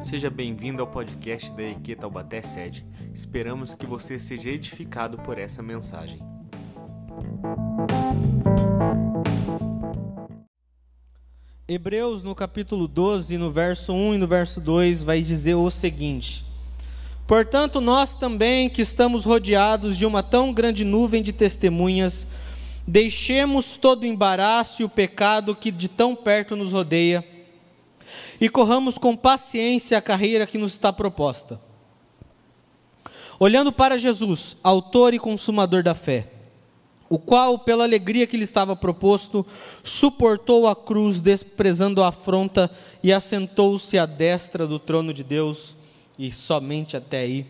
Seja 0.00 0.30
bem-vindo 0.30 0.80
ao 0.80 0.88
podcast 0.88 1.52
da 1.52 1.62
EQ 1.62 1.94
Taubaté 1.96 2.40
Sede. 2.40 2.86
Esperamos 3.12 3.74
que 3.74 3.84
você 3.84 4.18
seja 4.18 4.48
edificado 4.48 5.18
por 5.18 5.36
essa 5.36 5.62
mensagem. 5.62 6.18
Hebreus, 11.68 12.22
no 12.22 12.34
capítulo 12.34 12.88
12, 12.88 13.36
no 13.36 13.50
verso 13.50 13.92
1 13.92 14.14
e 14.14 14.18
no 14.18 14.26
verso 14.26 14.58
2, 14.58 15.04
vai 15.04 15.20
dizer 15.20 15.56
o 15.56 15.70
seguinte: 15.70 16.46
Portanto, 17.26 17.78
nós 17.78 18.14
também, 18.14 18.70
que 18.70 18.80
estamos 18.80 19.26
rodeados 19.26 19.98
de 19.98 20.06
uma 20.06 20.22
tão 20.22 20.50
grande 20.50 20.82
nuvem 20.82 21.22
de 21.22 21.32
testemunhas, 21.32 22.26
deixemos 22.86 23.76
todo 23.76 24.04
o 24.04 24.06
embaraço 24.06 24.80
e 24.80 24.84
o 24.84 24.88
pecado 24.88 25.54
que 25.54 25.70
de 25.70 25.88
tão 25.88 26.16
perto 26.16 26.56
nos 26.56 26.72
rodeia 26.72 27.22
e 28.40 28.48
corramos 28.48 28.98
com 28.98 29.16
paciência 29.16 29.98
a 29.98 30.02
carreira 30.02 30.46
que 30.46 30.58
nos 30.58 30.72
está 30.72 30.92
proposta. 30.92 31.60
Olhando 33.38 33.72
para 33.72 33.98
Jesus, 33.98 34.56
autor 34.62 35.14
e 35.14 35.18
consumador 35.18 35.82
da 35.82 35.94
fé, 35.94 36.28
o 37.08 37.18
qual, 37.18 37.58
pela 37.58 37.84
alegria 37.84 38.26
que 38.26 38.36
lhe 38.36 38.44
estava 38.44 38.76
proposto, 38.76 39.44
suportou 39.82 40.68
a 40.68 40.76
cruz, 40.76 41.20
desprezando 41.20 42.02
a 42.02 42.08
afronta, 42.08 42.70
e 43.02 43.12
assentou-se 43.12 43.98
à 43.98 44.06
destra 44.06 44.66
do 44.66 44.78
trono 44.78 45.12
de 45.12 45.24
Deus, 45.24 45.76
e 46.18 46.30
somente 46.30 46.96
até 46.96 47.20
aí. 47.20 47.46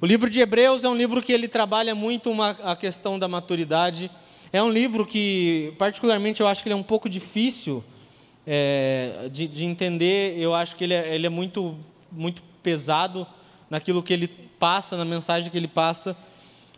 O 0.00 0.06
livro 0.06 0.30
de 0.30 0.40
Hebreus 0.40 0.84
é 0.84 0.88
um 0.88 0.96
livro 0.96 1.22
que 1.22 1.32
ele 1.32 1.48
trabalha 1.48 1.94
muito 1.94 2.30
uma, 2.30 2.50
a 2.62 2.74
questão 2.74 3.18
da 3.18 3.28
maturidade. 3.28 4.10
É 4.52 4.62
um 4.62 4.70
livro 4.70 5.04
que, 5.04 5.74
particularmente, 5.78 6.40
eu 6.40 6.48
acho 6.48 6.62
que 6.62 6.68
ele 6.68 6.74
é 6.74 6.76
um 6.76 6.82
pouco 6.82 7.08
difícil 7.08 7.84
é, 8.46 9.28
de, 9.30 9.46
de, 9.48 9.64
entender. 9.64 10.38
Eu 10.38 10.54
acho 10.54 10.76
que 10.76 10.84
ele 10.84 10.94
é, 10.94 11.14
ele 11.14 11.26
é 11.26 11.30
muito, 11.30 11.76
muito 12.10 12.42
pesado 12.62 13.26
naquilo 13.68 14.02
que 14.02 14.12
ele 14.12 14.28
passa, 14.28 14.96
na 14.96 15.04
mensagem 15.04 15.50
que 15.50 15.56
ele 15.56 15.68
passa. 15.68 16.16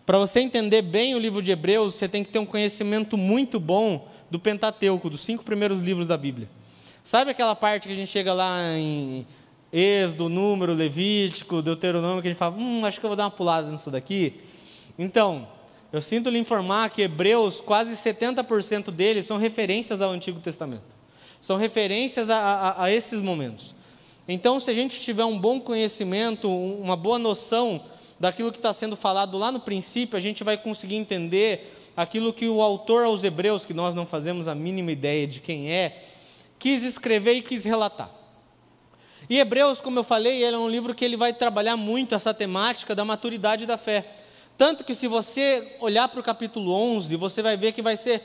Para 0.05 0.19
você 0.19 0.41
entender 0.41 0.83
bem 0.83 1.15
o 1.15 1.19
livro 1.19 1.43
de 1.43 1.51
Hebreus, 1.51 1.95
você 1.95 2.09
tem 2.09 2.25
que 2.25 2.31
ter 2.31 2.39
um 2.39 2.47
conhecimento 2.47 3.17
muito 3.17 3.61
bom 3.61 4.09
do 4.31 4.39
Pentateuco, 4.39 5.09
dos 5.09 5.21
cinco 5.21 5.45
primeiros 5.45 5.81
livros 5.81 6.09
da 6.09 6.17
Bíblia. 6.17 6.49
Sabe 7.05 7.31
aquela 7.31 7.55
parte 7.55 7.87
que 7.87 7.93
a 7.93 7.97
gente 7.97 8.11
chega 8.11 8.33
lá 8.33 8.59
em 8.77 9.27
Êxodo, 9.73 10.29
Número, 10.29 10.75
Levítico, 10.75 11.63
Deuteronômio, 11.63 12.23
que 12.23 12.29
a 12.29 12.31
gente 12.31 12.39
fala, 12.39 12.57
hum, 12.57 12.85
acho 12.85 13.01
que 13.01 13.07
eu 13.07 13.11
vou 13.11 13.17
dar 13.17 13.25
uma 13.25 13.31
pulada 13.31 13.71
nisso 13.71 13.91
daqui? 13.91 14.41
Então, 14.99 15.49
eu 15.93 16.01
sinto 16.01 16.31
lhe 16.31 16.39
informar 16.39 16.91
que 16.91 17.03
Hebreus, 17.03 17.61
quase 17.61 17.95
70% 17.95 18.91
deles 18.91 19.27
são 19.27 19.37
referências 19.37 20.01
ao 20.01 20.11
Antigo 20.11 20.41
Testamento. 20.41 21.02
São 21.43 21.57
referências 21.57 22.31
a, 22.31 22.39
a, 22.39 22.85
a 22.85 22.93
esses 22.93 23.21
momentos. 23.21 23.75
Então, 24.29 24.61
se 24.61 24.71
a 24.71 24.75
gente 24.75 25.01
tiver 25.01 25.25
um 25.25 25.37
bom 25.37 25.61
conhecimento, 25.61 26.49
uma 26.49 26.95
boa 26.95 27.19
noção 27.19 27.83
daquilo 28.21 28.53
que 28.53 28.59
está 28.59 28.73
sendo 28.73 28.95
falado 28.95 29.37
lá 29.37 29.51
no 29.51 29.59
princípio, 29.59 30.17
a 30.17 30.21
gente 30.21 30.45
vai 30.45 30.57
conseguir 30.57 30.95
entender 30.95 31.77
aquilo 31.97 32.33
que 32.33 32.49
o 32.49 32.63
autor 32.63 33.05
aos 33.05 33.25
Hebreus, 33.25 33.65
que 33.65 33.75
nós 33.75 33.93
não 33.93 34.07
fazemos 34.07 34.47
a 34.47 34.55
mínima 34.55 34.93
ideia 34.93 35.27
de 35.27 35.41
quem 35.41 35.69
é, 35.69 36.05
quis 36.61 36.85
escrever 36.85 37.33
e 37.33 37.43
quis 37.43 37.65
relatar. 37.65 38.09
E 39.29 39.41
Hebreus, 39.41 39.81
como 39.81 39.99
eu 39.99 40.05
falei, 40.05 40.45
ele 40.45 40.55
é 40.55 40.59
um 40.59 40.71
livro 40.71 40.95
que 40.95 41.05
ele 41.05 41.17
vai 41.17 41.33
trabalhar 41.33 41.77
muito 41.77 42.15
essa 42.15 42.33
temática 42.33 42.95
da 42.95 43.05
maturidade 43.05 43.67
da 43.67 43.77
fé. 43.77 44.07
Tanto 44.57 44.85
que 44.85 44.95
se 44.95 45.09
você 45.09 45.77
olhar 45.81 46.07
para 46.07 46.21
o 46.21 46.23
capítulo 46.23 46.73
11, 46.73 47.17
você 47.17 47.43
vai 47.43 47.57
ver 47.57 47.73
que 47.73 47.83
vai 47.83 47.97
ser 47.97 48.23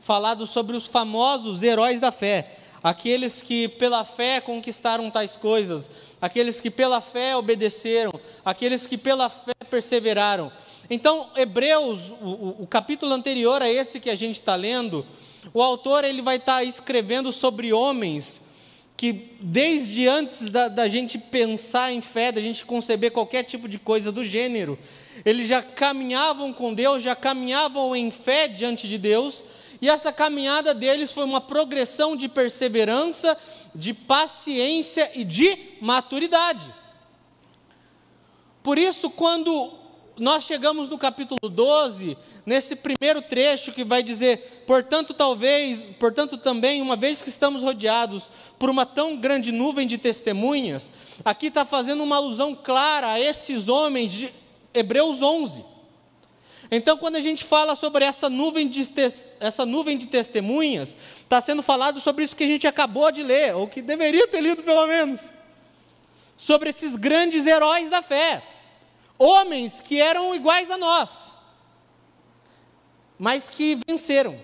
falado 0.00 0.46
sobre 0.46 0.76
os 0.76 0.86
famosos 0.86 1.62
heróis 1.62 1.98
da 1.98 2.12
fé 2.12 2.57
aqueles 2.82 3.42
que 3.42 3.68
pela 3.68 4.04
fé 4.04 4.40
conquistaram 4.40 5.10
tais 5.10 5.36
coisas, 5.36 5.88
aqueles 6.20 6.60
que 6.60 6.70
pela 6.70 7.00
fé 7.00 7.36
obedeceram, 7.36 8.12
aqueles 8.44 8.86
que 8.86 8.96
pela 8.96 9.28
fé 9.28 9.54
perseveraram. 9.68 10.50
Então, 10.90 11.28
Hebreus, 11.36 12.10
o, 12.20 12.62
o 12.62 12.66
capítulo 12.66 13.12
anterior 13.12 13.62
a 13.62 13.70
esse 13.70 14.00
que 14.00 14.10
a 14.10 14.16
gente 14.16 14.36
está 14.36 14.54
lendo, 14.54 15.04
o 15.52 15.62
autor 15.62 16.04
ele 16.04 16.22
vai 16.22 16.36
estar 16.36 16.56
tá 16.56 16.64
escrevendo 16.64 17.32
sobre 17.32 17.72
homens 17.72 18.40
que 18.98 19.36
desde 19.40 20.08
antes 20.08 20.50
da, 20.50 20.66
da, 20.66 20.88
gente 20.88 21.18
pensar 21.18 21.92
em 21.92 22.00
fé, 22.00 22.32
da 22.32 22.40
gente 22.40 22.66
conceber 22.66 23.12
qualquer 23.12 23.44
tipo 23.44 23.68
de 23.68 23.78
coisa 23.78 24.10
do 24.10 24.24
gênero, 24.24 24.76
eles 25.24 25.48
já 25.48 25.62
caminhavam 25.62 26.52
com 26.52 26.74
Deus, 26.74 27.00
já 27.00 27.14
caminhavam 27.14 27.94
em 27.94 28.10
fé 28.10 28.48
diante 28.48 28.88
de 28.88 28.98
Deus, 28.98 29.44
e 29.80 29.88
essa 29.88 30.12
caminhada 30.12 30.74
deles 30.74 31.12
foi 31.12 31.24
uma 31.24 31.40
progressão 31.40 32.16
de 32.16 32.28
perseverança, 32.28 33.36
de 33.74 33.94
paciência 33.94 35.10
e 35.14 35.24
de 35.24 35.56
maturidade. 35.80 36.74
Por 38.62 38.76
isso, 38.76 39.08
quando 39.08 39.72
nós 40.18 40.44
chegamos 40.44 40.88
no 40.88 40.98
capítulo 40.98 41.48
12, 41.48 42.18
nesse 42.44 42.74
primeiro 42.74 43.22
trecho 43.22 43.72
que 43.72 43.84
vai 43.84 44.02
dizer, 44.02 44.64
portanto, 44.66 45.14
talvez, 45.14 45.86
portanto, 45.98 46.36
também, 46.36 46.82
uma 46.82 46.96
vez 46.96 47.22
que 47.22 47.28
estamos 47.28 47.62
rodeados 47.62 48.28
por 48.58 48.68
uma 48.68 48.84
tão 48.84 49.16
grande 49.16 49.52
nuvem 49.52 49.86
de 49.86 49.96
testemunhas, 49.96 50.90
aqui 51.24 51.46
está 51.46 51.64
fazendo 51.64 52.02
uma 52.02 52.16
alusão 52.16 52.54
clara 52.54 53.12
a 53.12 53.20
esses 53.20 53.68
homens 53.68 54.10
de 54.10 54.34
Hebreus 54.74 55.22
11. 55.22 55.64
Então, 56.70 56.98
quando 56.98 57.16
a 57.16 57.20
gente 57.20 57.44
fala 57.44 57.74
sobre 57.74 58.04
essa 58.04 58.28
nuvem 58.28 58.68
de, 58.68 58.86
essa 59.40 59.64
nuvem 59.64 59.96
de 59.96 60.06
testemunhas, 60.06 60.96
está 61.18 61.40
sendo 61.40 61.62
falado 61.62 61.98
sobre 61.98 62.24
isso 62.24 62.36
que 62.36 62.44
a 62.44 62.48
gente 62.48 62.66
acabou 62.66 63.10
de 63.10 63.22
ler, 63.22 63.54
ou 63.54 63.66
que 63.66 63.80
deveria 63.80 64.28
ter 64.28 64.42
lido 64.42 64.62
pelo 64.62 64.86
menos. 64.86 65.30
Sobre 66.36 66.68
esses 66.68 66.94
grandes 66.94 67.46
heróis 67.46 67.88
da 67.88 68.02
fé. 68.02 68.42
Homens 69.18 69.80
que 69.80 70.00
eram 70.00 70.34
iguais 70.34 70.70
a 70.70 70.76
nós, 70.76 71.38
mas 73.18 73.48
que 73.50 73.80
venceram. 73.88 74.38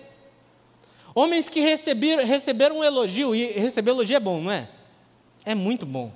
Homens 1.13 1.47
que 1.47 1.61
receberam, 1.61 2.25
receberam 2.25 2.79
um 2.79 2.83
elogio, 2.83 3.33
e 3.33 3.51
receber 3.53 3.91
elogio 3.91 4.17
é 4.17 4.19
bom, 4.19 4.41
não 4.41 4.51
é? 4.51 4.67
É 5.45 5.55
muito 5.55 5.85
bom. 5.85 6.11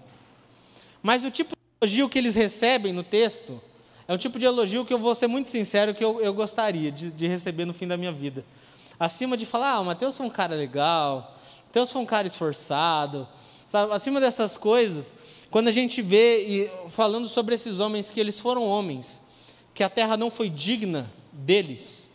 Mas 1.01 1.23
o 1.23 1.31
tipo 1.31 1.55
de 1.55 1.85
elogio 1.85 2.09
que 2.09 2.17
eles 2.17 2.35
recebem 2.35 2.91
no 2.91 3.03
texto 3.03 3.61
é 4.09 4.13
um 4.15 4.17
tipo 4.17 4.39
de 4.39 4.45
elogio 4.47 4.83
que 4.83 4.91
eu 4.91 4.97
vou 4.97 5.13
ser 5.13 5.27
muito 5.27 5.49
sincero 5.49 5.93
que 5.93 6.03
eu, 6.03 6.19
eu 6.19 6.33
gostaria 6.33 6.91
de, 6.91 7.11
de 7.11 7.27
receber 7.27 7.63
no 7.63 7.75
fim 7.75 7.87
da 7.87 7.95
minha 7.95 8.11
vida. 8.11 8.43
Acima 8.99 9.37
de 9.37 9.45
falar, 9.45 9.73
ah, 9.73 9.81
o 9.81 9.85
Mateus 9.85 10.17
foi 10.17 10.25
um 10.25 10.31
cara 10.31 10.55
legal, 10.55 11.37
Mateus 11.67 11.91
foi 11.91 12.01
um 12.01 12.07
cara 12.07 12.25
esforçado, 12.25 13.27
sabe? 13.67 13.93
acima 13.93 14.19
dessas 14.19 14.57
coisas, 14.57 15.13
quando 15.51 15.67
a 15.67 15.71
gente 15.71 16.01
vê 16.01 16.43
e, 16.43 16.71
falando 16.89 17.27
sobre 17.27 17.53
esses 17.53 17.77
homens 17.77 18.09
que 18.09 18.19
eles 18.19 18.39
foram 18.39 18.63
homens, 18.63 19.21
que 19.75 19.83
a 19.83 19.89
terra 19.89 20.17
não 20.17 20.31
foi 20.31 20.49
digna 20.49 21.07
deles, 21.31 22.08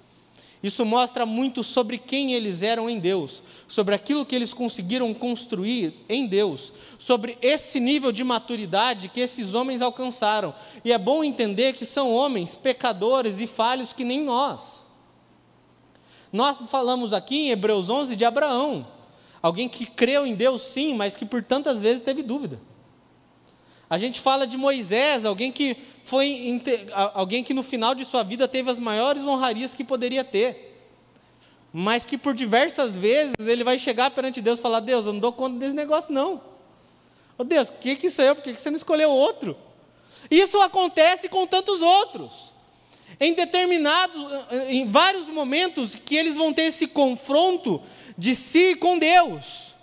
isso 0.65 0.83
mostra 0.87 1.27
muito 1.27 1.63
sobre 1.63 1.99
quem 1.99 2.33
eles 2.33 2.63
eram 2.63 2.89
em 2.89 2.99
Deus, 2.99 3.43
sobre 3.69 3.95
aquilo 3.95 4.25
que 4.25 4.35
eles 4.35 4.55
conseguiram 4.55 5.13
construir 5.13 5.93
em 6.09 6.27
Deus, 6.27 6.73
sobre 6.99 7.37
esse 7.43 7.79
nível 7.79 8.11
de 8.11 8.25
maturidade 8.25 9.11
que 9.11 9.21
esses 9.21 9.53
homens 9.53 9.83
alcançaram. 9.83 10.55
E 10.83 10.91
é 10.91 10.97
bom 10.97 11.23
entender 11.23 11.75
que 11.75 11.85
são 11.85 12.11
homens 12.11 12.55
pecadores 12.55 13.41
e 13.41 13.47
falhos 13.47 13.93
que 13.93 14.05
nem 14.05 14.23
nós. 14.25 14.89
Nós 16.33 16.63
falamos 16.71 17.13
aqui 17.13 17.41
em 17.41 17.51
Hebreus 17.51 17.91
11 17.91 18.17
de 18.17 18.25
Abraão, 18.25 18.87
alguém 19.43 19.69
que 19.69 19.85
creu 19.85 20.27
em 20.27 20.35
Deus 20.35 20.63
sim, 20.63 20.95
mas 20.95 21.15
que 21.15 21.27
por 21.27 21.43
tantas 21.43 21.83
vezes 21.83 22.03
teve 22.03 22.23
dúvida. 22.23 22.59
A 23.89 23.99
gente 23.99 24.21
fala 24.21 24.47
de 24.47 24.57
Moisés, 24.57 25.25
alguém 25.25 25.53
que 25.53 25.77
foi 26.05 26.61
alguém 27.15 27.43
que 27.43 27.55
no 27.55 27.63
final 27.63 27.95
de 27.95 28.05
sua 28.05 28.23
vida 28.23 28.47
teve 28.47 28.71
as 28.71 28.79
maiores 28.79 29.23
honrarias 29.23 29.75
que 29.75 29.85
poderia 29.85 30.23
ter. 30.23 30.73
Mas 31.73 32.05
que 32.05 32.17
por 32.17 32.35
diversas 32.35 32.97
vezes 32.97 33.35
ele 33.39 33.65
vai 33.65 33.79
chegar 33.79 34.11
perante 34.11 34.41
Deus 34.41 34.59
e 34.59 34.63
falar: 34.63 34.81
Deus, 34.81 35.07
eu 35.07 35.13
não 35.13 35.21
dou 35.21 35.33
conta 35.33 35.59
desse 35.59 35.75
negócio, 35.75 36.13
não. 36.13 36.41
Oh, 37.37 37.43
Deus, 37.43 37.69
o 37.69 37.73
que, 37.75 37.97
que 37.97 38.07
isso 38.07 38.23
é? 38.23 38.33
Por 38.33 38.45
que, 38.45 38.55
que 38.55 38.61
você 38.61 38.71
não 38.71 38.77
escolheu 38.77 39.11
outro? 39.11 39.57
Isso 40.31 40.61
acontece 40.61 41.29
com 41.29 41.47
tantos 41.47 41.83
outros. 41.83 42.53
Em 43.19 43.35
determinados, 43.35 44.17
em 44.69 44.87
vários 44.87 45.29
momentos 45.29 45.95
que 45.95 46.17
eles 46.17 46.37
vão 46.37 46.53
ter 46.53 46.63
esse 46.63 46.87
confronto 46.87 47.83
de 48.17 48.35
si 48.35 48.77
com 48.77 48.99
Deus. 48.99 49.75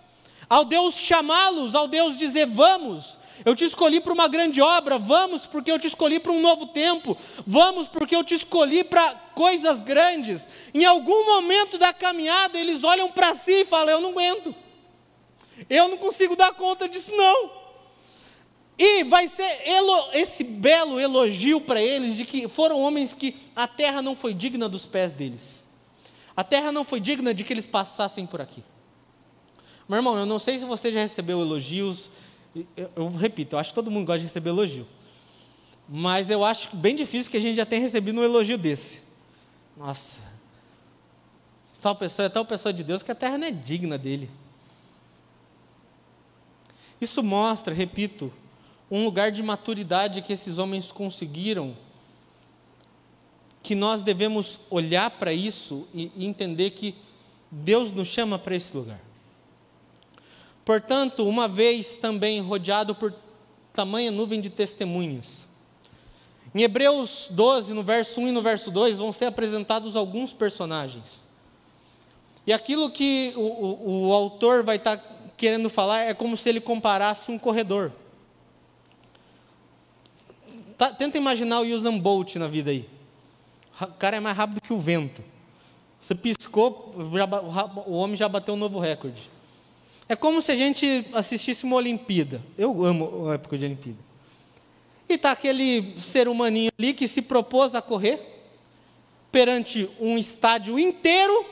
Ao 0.49 0.65
Deus 0.65 0.95
chamá-los, 0.95 1.75
ao 1.75 1.87
Deus 1.87 2.17
dizer 2.17 2.45
vamos, 2.45 3.17
eu 3.43 3.55
te 3.55 3.65
escolhi 3.65 3.99
para 3.99 4.13
uma 4.13 4.27
grande 4.27 4.61
obra, 4.61 4.97
vamos 4.97 5.45
porque 5.45 5.71
eu 5.71 5.79
te 5.79 5.87
escolhi 5.87 6.19
para 6.19 6.31
um 6.31 6.41
novo 6.41 6.67
tempo, 6.67 7.17
vamos 7.45 7.87
porque 7.87 8.15
eu 8.15 8.23
te 8.23 8.35
escolhi 8.35 8.83
para 8.83 9.13
coisas 9.33 9.81
grandes. 9.81 10.49
Em 10.73 10.85
algum 10.85 11.25
momento 11.25 11.77
da 11.77 11.93
caminhada, 11.93 12.59
eles 12.59 12.83
olham 12.83 13.09
para 13.09 13.33
si 13.33 13.61
e 13.61 13.65
falam: 13.65 13.95
Eu 13.95 14.01
não 14.01 14.09
aguento, 14.11 14.53
eu 15.69 15.87
não 15.87 15.97
consigo 15.97 16.35
dar 16.35 16.53
conta 16.53 16.87
disso, 16.87 17.15
não. 17.15 17.61
E 18.77 19.03
vai 19.03 19.27
ser 19.27 19.61
esse 20.13 20.43
belo 20.43 20.99
elogio 20.99 21.61
para 21.61 21.81
eles 21.81 22.15
de 22.15 22.25
que 22.25 22.47
foram 22.47 22.79
homens 22.79 23.13
que 23.13 23.35
a 23.55 23.67
terra 23.67 24.01
não 24.01 24.15
foi 24.15 24.33
digna 24.33 24.67
dos 24.67 24.85
pés 24.85 25.13
deles, 25.13 25.67
a 26.35 26.43
terra 26.43 26.71
não 26.71 26.83
foi 26.83 26.99
digna 26.99 27.33
de 27.33 27.43
que 27.43 27.53
eles 27.53 27.67
passassem 27.67 28.25
por 28.25 28.41
aqui. 28.41 28.63
Meu 29.87 29.97
irmão, 29.97 30.17
eu 30.17 30.25
não 30.25 30.39
sei 30.39 30.57
se 30.57 30.65
você 30.65 30.91
já 30.91 31.01
recebeu 31.01 31.41
elogios 31.41 32.09
Eu, 32.55 32.91
eu, 32.95 33.09
repito, 33.09 33.55
eu 33.55 33.59
acho 33.59 33.69
que 33.69 33.75
todo 33.75 33.89
mundo 33.89 34.05
gosta 34.05 34.19
de 34.19 34.25
receber 34.25 34.49
elogio. 34.49 34.85
Mas 35.87 36.29
eu 36.29 36.43
acho 36.43 36.75
bem 36.75 36.95
difícil 36.95 37.31
que 37.31 37.37
a 37.37 37.41
gente 37.41 37.55
já 37.55 37.65
tenha 37.65 37.81
recebido 37.81 38.19
um 38.19 38.23
elogio 38.23 38.57
desse. 38.57 39.03
Nossa, 39.77 40.21
tal 41.81 41.95
pessoa 41.95 42.25
é 42.25 42.29
tal 42.29 42.45
pessoa 42.45 42.71
de 42.71 42.83
Deus 42.83 43.01
que 43.01 43.11
a 43.11 43.15
terra 43.15 43.37
não 43.37 43.47
é 43.47 43.51
digna 43.51 43.97
dele. 43.97 44.29
Isso 46.99 47.23
mostra, 47.23 47.73
repito, 47.73 48.31
um 48.89 49.03
lugar 49.03 49.31
de 49.31 49.41
maturidade 49.41 50.21
que 50.21 50.33
esses 50.33 50.57
homens 50.57 50.91
conseguiram, 50.91 51.75
que 53.63 53.73
nós 53.73 54.01
devemos 54.01 54.59
olhar 54.69 55.09
para 55.09 55.33
isso 55.33 55.87
e 55.93 56.11
entender 56.25 56.71
que 56.71 56.95
Deus 57.49 57.91
nos 57.91 58.07
chama 58.07 58.37
para 58.37 58.55
esse 58.55 58.75
lugar. 58.75 58.99
Portanto, 60.63 61.27
uma 61.27 61.47
vez 61.47 61.97
também 61.97 62.39
rodeado 62.41 62.93
por 62.93 63.13
tamanha 63.73 64.11
nuvem 64.11 64.39
de 64.39 64.49
testemunhas. 64.49 65.47
Em 66.53 66.61
Hebreus 66.61 67.27
12, 67.31 67.73
no 67.73 67.83
verso 67.83 68.19
1 68.19 68.27
e 68.27 68.31
no 68.31 68.41
verso 68.41 68.69
2, 68.69 68.97
vão 68.97 69.13
ser 69.13 69.25
apresentados 69.25 69.95
alguns 69.95 70.33
personagens. 70.33 71.27
E 72.45 72.51
aquilo 72.51 72.89
que 72.91 73.33
o, 73.35 73.41
o, 73.41 74.07
o 74.07 74.13
autor 74.13 74.63
vai 74.63 74.75
estar 74.75 74.97
tá 74.97 75.03
querendo 75.37 75.69
falar 75.69 76.01
é 76.01 76.13
como 76.13 76.35
se 76.35 76.49
ele 76.49 76.59
comparasse 76.59 77.31
um 77.31 77.39
corredor. 77.39 77.91
Tá, 80.77 80.91
tenta 80.91 81.17
imaginar 81.17 81.61
o 81.61 81.65
Usain 81.65 81.97
Bolt 81.99 82.35
na 82.35 82.47
vida 82.47 82.71
aí. 82.71 82.89
O 83.79 83.87
cara 83.93 84.17
é 84.17 84.19
mais 84.19 84.35
rápido 84.35 84.61
que 84.61 84.73
o 84.73 84.79
vento. 84.79 85.23
Você 85.99 86.13
piscou, 86.15 86.93
já, 87.13 87.25
o 87.85 87.93
homem 87.93 88.17
já 88.17 88.27
bateu 88.27 88.55
um 88.55 88.57
novo 88.57 88.79
recorde. 88.79 89.29
É 90.11 90.15
como 90.17 90.41
se 90.41 90.51
a 90.51 90.57
gente 90.57 91.07
assistisse 91.13 91.63
uma 91.63 91.77
Olimpíada. 91.77 92.41
Eu 92.57 92.83
amo 92.83 93.29
a 93.29 93.35
época 93.35 93.57
de 93.57 93.63
Olimpíada. 93.63 93.97
E 95.07 95.13
está 95.13 95.31
aquele 95.31 95.97
ser 96.01 96.27
humaninho 96.27 96.69
ali 96.77 96.93
que 96.93 97.07
se 97.07 97.21
propôs 97.21 97.73
a 97.73 97.81
correr 97.81 98.19
perante 99.31 99.89
um 100.01 100.17
estádio 100.17 100.77
inteiro, 100.77 101.45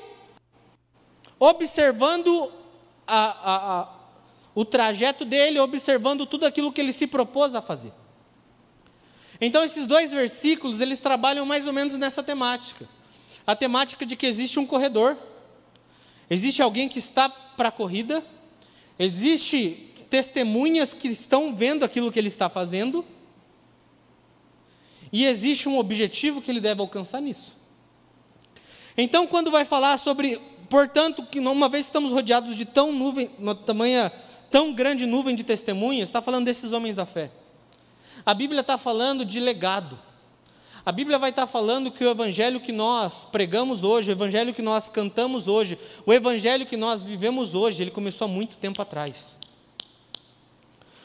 observando 1.40 2.52
a, 3.08 3.18
a, 3.28 3.80
a, 3.80 3.90
o 4.54 4.66
trajeto 4.66 5.24
dele, 5.24 5.58
observando 5.58 6.26
tudo 6.26 6.46
aquilo 6.46 6.74
que 6.74 6.82
ele 6.82 6.92
se 6.92 7.08
propôs 7.08 7.56
a 7.56 7.62
fazer. 7.62 7.94
Então, 9.40 9.64
esses 9.64 9.88
dois 9.88 10.12
versículos, 10.12 10.82
eles 10.82 11.00
trabalham 11.00 11.46
mais 11.46 11.66
ou 11.66 11.72
menos 11.72 11.98
nessa 11.98 12.22
temática. 12.22 12.90
A 13.48 13.56
temática 13.56 14.06
de 14.06 14.18
que 14.18 14.28
existe 14.28 14.60
um 14.60 14.66
corredor, 14.66 15.16
existe 16.30 16.62
alguém 16.62 16.90
que 16.90 17.00
está 17.00 17.30
para 17.30 17.70
a 17.70 17.72
corrida, 17.72 18.22
Existe 19.00 19.90
testemunhas 20.10 20.94
que 20.94 21.08
estão 21.08 21.56
vendo 21.56 21.86
aquilo 21.86 22.12
que 22.12 22.20
ele 22.20 22.28
está 22.28 22.50
fazendo. 22.50 23.06
E 25.12 25.26
existe 25.26 25.70
um 25.70 25.80
objetivo 25.80 26.42
que 26.42 26.52
ele 26.52 26.60
deve 26.60 26.82
alcançar 26.82 27.22
nisso. 27.22 27.56
Então, 28.98 29.26
quando 29.26 29.50
vai 29.50 29.64
falar 29.64 29.98
sobre, 29.98 30.40
portanto, 30.70 31.26
que 31.26 31.40
uma 31.40 31.70
vez 31.70 31.86
estamos 31.86 32.12
rodeados 32.12 32.56
de 32.56 32.66
tão 32.66 32.92
nuvem, 32.92 33.32
uma 33.40 33.56
tamanha, 33.56 34.12
tão 34.52 34.74
grande 34.74 35.06
nuvem 35.06 35.34
de 35.34 35.44
testemunhas, 35.44 36.10
está 36.10 36.22
falando 36.22 36.46
desses 36.46 36.74
homens 36.74 36.96
da 36.96 37.06
fé. 37.06 37.32
A 38.26 38.34
Bíblia 38.34 38.60
está 38.60 38.78
falando 38.78 39.24
de 39.24 39.40
legado. 39.40 39.98
A 40.90 40.92
Bíblia 40.92 41.20
vai 41.20 41.30
estar 41.30 41.46
falando 41.46 41.92
que 41.92 42.04
o 42.04 42.10
evangelho 42.10 42.60
que 42.60 42.72
nós 42.72 43.24
pregamos 43.24 43.84
hoje, 43.84 44.10
o 44.10 44.12
evangelho 44.12 44.56
que 44.56 44.62
nós 44.64 44.90
cantamos 44.90 45.48
hoje, 45.48 45.78
o 46.04 46.12
evangelho 46.12 46.66
que 46.66 46.76
nós 46.76 47.00
vivemos 47.00 47.54
hoje, 47.54 47.84
ele 47.84 47.92
começou 47.92 48.26
há 48.26 48.28
muito 48.28 48.58
tempo 48.58 48.82
atrás. 48.82 49.38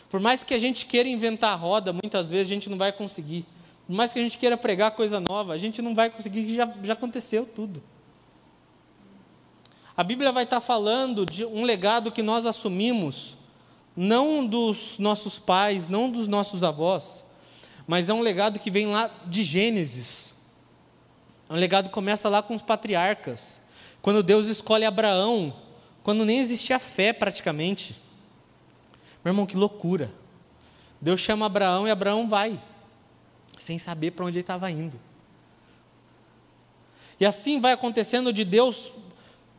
Por 0.09 0.21
mais 0.21 0.43
que 0.43 0.55
a 0.55 0.59
gente 0.59 0.87
queira 0.87 1.07
inventar 1.07 1.53
a 1.53 1.55
roda, 1.55 1.93
muitas 1.93 2.31
vezes 2.31 2.47
a 2.47 2.55
gente 2.55 2.71
não 2.71 2.79
vai 2.79 2.93
conseguir. 2.93 3.45
Por 3.87 3.95
mais 3.95 4.11
que 4.11 4.19
a 4.19 4.23
gente 4.23 4.39
queira 4.39 4.57
pregar 4.57 4.93
coisa 4.93 5.21
nova, 5.21 5.53
a 5.53 5.59
gente 5.59 5.83
não 5.83 5.95
vai 5.95 6.09
conseguir, 6.09 6.55
já, 6.55 6.67
já 6.83 6.95
aconteceu 6.95 7.45
tudo. 7.45 7.83
A 9.95 10.03
Bíblia 10.03 10.33
vai 10.33 10.45
estar 10.45 10.63
falando 10.63 11.27
de 11.27 11.45
um 11.45 11.63
legado 11.63 12.11
que 12.11 12.23
nós 12.23 12.47
assumimos, 12.47 13.37
não 13.95 14.47
dos 14.47 14.99
nossos 14.99 15.39
pais, 15.39 15.91
não 15.91 16.11
dos 16.11 16.27
nossos 16.27 16.63
avós, 16.63 17.24
mas 17.87 18.09
é 18.09 18.15
um 18.15 18.21
legado 18.21 18.59
que 18.59 18.71
vem 18.71 18.87
lá 18.87 19.11
de 19.27 19.43
Gênesis. 19.43 20.35
É 21.49 21.53
um 21.53 21.57
legado 21.57 21.89
que 21.89 21.95
começa 21.95 22.29
lá 22.29 22.43
com 22.43 22.55
os 22.55 22.63
patriarcas, 22.63 23.61
quando 24.01 24.23
Deus 24.23 24.47
escolhe 24.47 24.85
Abraão, 24.85 25.55
quando 26.03 26.25
nem 26.25 26.41
existia 26.41 26.79
fé 26.79 27.13
praticamente. 27.13 27.97
Meu 29.25 29.33
irmão, 29.33 29.47
que 29.47 29.57
loucura. 29.57 30.13
Deus 31.01 31.21
chama 31.21 31.47
Abraão 31.47 31.87
e 31.87 31.91
Abraão 31.91 32.29
vai, 32.29 32.61
sem 33.59 33.79
saber 33.79 34.13
para 34.13 34.25
onde 34.25 34.39
ele 34.39 34.43
estava 34.43 34.71
indo. 34.71 34.99
E 37.19 37.27
assim 37.27 37.61
vai 37.61 37.73
acontecendo 37.73 38.33
de 38.33 38.45
Deus 38.45 38.93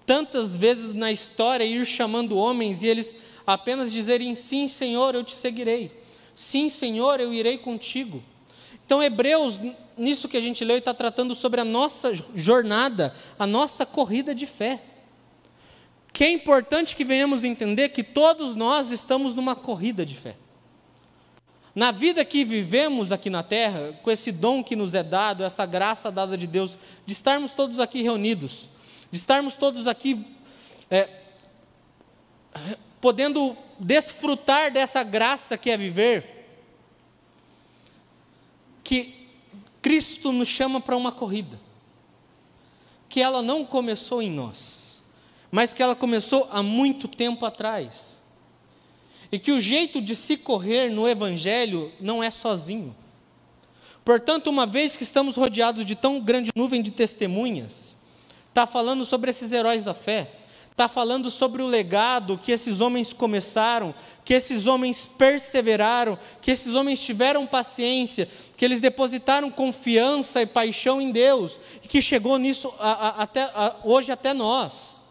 tantas 0.05 0.55
vezes 0.55 0.93
na 0.93 1.11
história 1.11 1.63
ir 1.63 1.85
chamando 1.85 2.37
homens 2.37 2.81
e 2.81 2.87
eles 2.87 3.15
apenas 3.45 3.91
dizerem 3.91 4.35
sim, 4.35 4.67
Senhor, 4.67 5.15
eu 5.15 5.23
te 5.23 5.35
seguirei. 5.35 6.04
Sim, 6.35 6.69
Senhor, 6.69 7.21
eu 7.21 7.33
irei 7.33 7.57
contigo. 7.57 8.21
Então, 8.85 9.01
Hebreus, 9.01 9.59
nisso 9.97 10.27
que 10.27 10.37
a 10.37 10.41
gente 10.41 10.63
leu, 10.65 10.77
está 10.77 10.93
tratando 10.93 11.33
sobre 11.33 11.61
a 11.61 11.65
nossa 11.65 12.13
jornada, 12.35 13.15
a 13.39 13.47
nossa 13.47 13.85
corrida 13.85 14.35
de 14.35 14.45
fé. 14.45 14.81
Que 16.11 16.25
é 16.25 16.31
importante 16.31 16.95
que 16.95 17.03
venhamos 17.03 17.43
entender 17.43 17.89
que 17.89 18.03
todos 18.03 18.55
nós 18.55 18.91
estamos 18.91 19.33
numa 19.33 19.55
corrida 19.55 20.05
de 20.05 20.15
fé. 20.15 20.35
Na 21.73 21.91
vida 21.91 22.23
que 22.23 22.45
vivemos 22.45 23.11
aqui 23.11 23.29
na 23.29 23.43
terra, 23.43 23.97
com 24.01 24.09
esse 24.09 24.31
dom 24.31 24.63
que 24.63 24.75
nos 24.75 24.93
é 24.93 25.03
dado, 25.03 25.43
essa 25.43 25.65
graça 25.65 26.11
dada 26.11 26.37
de 26.37 26.47
Deus, 26.47 26.77
de 27.05 27.11
estarmos 27.13 27.53
todos 27.53 27.79
aqui 27.79 28.01
reunidos, 28.01 28.69
de 29.11 29.17
estarmos 29.17 29.57
todos 29.57 29.85
aqui 29.87 30.25
é, 30.89 31.09
podendo 33.01 33.55
desfrutar 33.79 34.71
dessa 34.71 35.03
graça 35.03 35.57
que 35.57 35.69
é 35.69 35.77
viver, 35.77 36.47
que 38.83 39.27
Cristo 39.81 40.31
nos 40.31 40.47
chama 40.47 40.79
para 40.79 40.95
uma 40.95 41.11
corrida, 41.11 41.59
que 43.07 43.21
ela 43.21 43.41
não 43.41 43.65
começou 43.65 44.21
em 44.21 44.31
nós, 44.31 45.01
mas 45.51 45.73
que 45.73 45.83
ela 45.83 45.95
começou 45.95 46.47
há 46.51 46.63
muito 46.63 47.07
tempo 47.07 47.45
atrás. 47.45 48.21
E 49.31 49.39
que 49.39 49.51
o 49.51 49.59
jeito 49.59 50.01
de 50.01 50.15
se 50.15 50.37
correr 50.37 50.89
no 50.89 51.07
Evangelho 51.07 51.91
não 51.99 52.23
é 52.23 52.29
sozinho. 52.29 52.95
Portanto, 54.03 54.47
uma 54.47 54.67
vez 54.67 54.95
que 54.95 55.03
estamos 55.03 55.35
rodeados 55.35 55.85
de 55.85 55.95
tão 55.95 56.19
grande 56.19 56.51
nuvem 56.55 56.81
de 56.81 56.91
testemunhas, 56.91 57.95
está 58.49 58.67
falando 58.67 59.03
sobre 59.03 59.31
esses 59.31 59.51
heróis 59.51 59.83
da 59.83 59.93
fé, 59.93 60.31
está 60.75 60.89
falando 60.89 61.29
sobre 61.29 61.63
o 61.63 61.67
legado 61.67 62.37
que 62.37 62.51
esses 62.51 62.81
homens 62.81 63.13
começaram, 63.13 63.95
que 64.25 64.33
esses 64.33 64.67
homens 64.67 65.05
perseveraram, 65.05 66.19
que 66.41 66.51
esses 66.51 66.75
homens 66.75 67.01
tiveram 67.01 67.47
paciência, 67.47 68.27
que 68.57 68.65
eles 68.65 68.81
depositaram 68.81 69.49
confiança 69.49 70.41
e 70.41 70.45
paixão 70.45 70.99
em 70.99 71.11
Deus, 71.11 71.57
e 71.81 71.87
que 71.87 72.01
chegou 72.01 72.37
nisso 72.37 72.73
a, 72.77 72.91
a, 72.91 73.09
até, 73.21 73.43
a, 73.43 73.77
hoje 73.85 74.11
até 74.11 74.33
nós. 74.33 75.01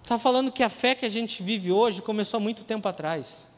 Está 0.00 0.16
falando 0.16 0.52
que 0.52 0.62
a 0.62 0.70
fé 0.70 0.94
que 0.94 1.04
a 1.04 1.10
gente 1.10 1.42
vive 1.42 1.72
hoje 1.72 2.00
começou 2.00 2.38
há 2.38 2.40
muito 2.40 2.62
tempo 2.62 2.86
atrás. 2.86 3.48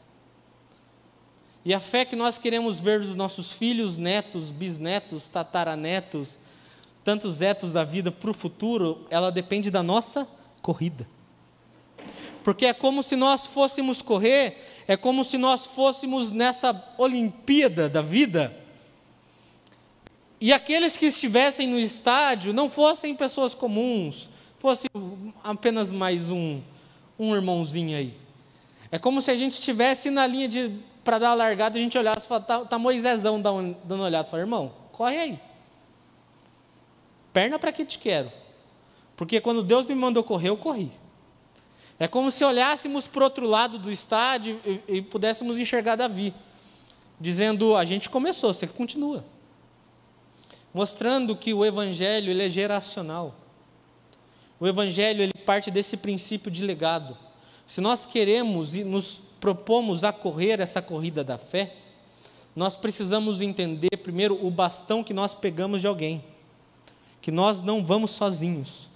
E 1.63 1.71
a 1.71 1.79
fé 1.79 2.03
que 2.03 2.15
nós 2.15 2.39
queremos 2.39 2.79
ver 2.79 3.01
dos 3.01 3.13
nossos 3.13 3.51
filhos, 3.51 3.95
netos, 3.95 4.49
bisnetos, 4.49 5.27
tataranetos, 5.27 6.39
tantos 7.03 7.41
etos 7.41 7.71
da 7.71 7.83
vida 7.83 8.11
para 8.11 8.29
o 8.29 8.33
futuro, 8.33 9.05
ela 9.09 9.31
depende 9.31 9.71
da 9.71 9.81
nossa 9.81 10.27
corrida. 10.61 11.07
Porque 12.43 12.65
é 12.65 12.73
como 12.73 13.03
se 13.03 13.15
nós 13.15 13.45
fôssemos 13.47 14.01
correr, 14.01 14.83
é 14.87 14.97
como 14.97 15.23
se 15.23 15.37
nós 15.37 15.65
fôssemos 15.65 16.31
nessa 16.31 16.93
Olimpíada 16.97 17.87
da 17.87 18.01
vida. 18.01 18.55
E 20.39 20.51
aqueles 20.51 20.97
que 20.97 21.05
estivessem 21.05 21.67
no 21.67 21.79
estádio 21.79 22.51
não 22.51 22.69
fossem 22.69 23.15
pessoas 23.15 23.53
comuns, 23.53 24.27
fosse 24.57 24.87
apenas 25.43 25.91
mais 25.91 26.29
um, 26.29 26.59
um 27.17 27.35
irmãozinho 27.35 27.97
aí. 27.97 28.13
É 28.91 28.97
como 28.97 29.21
se 29.21 29.29
a 29.29 29.37
gente 29.37 29.53
estivesse 29.53 30.09
na 30.09 30.25
linha 30.25 30.47
de 30.47 30.79
para 31.03 31.17
dar 31.17 31.31
a 31.31 31.33
largada, 31.33 31.77
a 31.77 31.81
gente 31.81 31.97
olhasse 31.97 32.25
e 32.25 32.29
falasse, 32.29 32.47
tá, 32.47 32.59
tá 32.59 32.77
Moisésão 32.77 33.41
dando, 33.41 34.03
olhada. 34.03 34.27
Fala, 34.27 34.43
irmão, 34.43 34.71
corre 34.91 35.17
aí. 35.17 35.39
Perna 37.33 37.57
para 37.57 37.71
que 37.71 37.85
te 37.85 37.97
quero. 37.97 38.31
Porque 39.15 39.39
quando 39.39 39.63
Deus 39.63 39.87
me 39.87 39.95
mandou 39.95 40.23
correr, 40.23 40.49
eu 40.49 40.57
corri. 40.57 40.91
É 41.99 42.07
como 42.07 42.31
se 42.31 42.43
olhássemos 42.43 43.07
para 43.07 43.21
o 43.21 43.23
outro 43.25 43.45
lado 43.45 43.77
do 43.77 43.91
estádio 43.91 44.59
e, 44.65 44.97
e 44.97 45.01
pudéssemos 45.01 45.59
enxergar 45.59 45.95
Davi, 45.95 46.33
dizendo: 47.19 47.75
a 47.75 47.85
gente 47.85 48.09
começou, 48.09 48.53
você 48.53 48.65
continua. 48.65 49.23
Mostrando 50.73 51.35
que 51.35 51.53
o 51.53 51.63
evangelho 51.63 52.31
ele 52.31 52.43
é 52.43 52.49
geracional. 52.49 53.35
O 54.59 54.67
evangelho 54.67 55.21
ele 55.21 55.33
parte 55.45 55.69
desse 55.69 55.97
princípio 55.97 56.49
de 56.49 56.65
legado. 56.65 57.17
Se 57.67 57.81
nós 57.81 58.05
queremos 58.05 58.73
nos 58.73 59.21
propomos 59.39 60.03
a 60.03 60.11
correr 60.11 60.59
essa 60.59 60.81
corrida 60.81 61.23
da 61.23 61.37
fé, 61.37 61.75
nós 62.55 62.75
precisamos 62.75 63.41
entender 63.41 63.97
primeiro 63.97 64.43
o 64.45 64.49
bastão 64.49 65.03
que 65.03 65.13
nós 65.13 65.33
pegamos 65.33 65.81
de 65.81 65.87
alguém, 65.87 66.23
que 67.21 67.31
nós 67.31 67.61
não 67.61 67.85
vamos 67.85 68.11
sozinhos, 68.11 68.89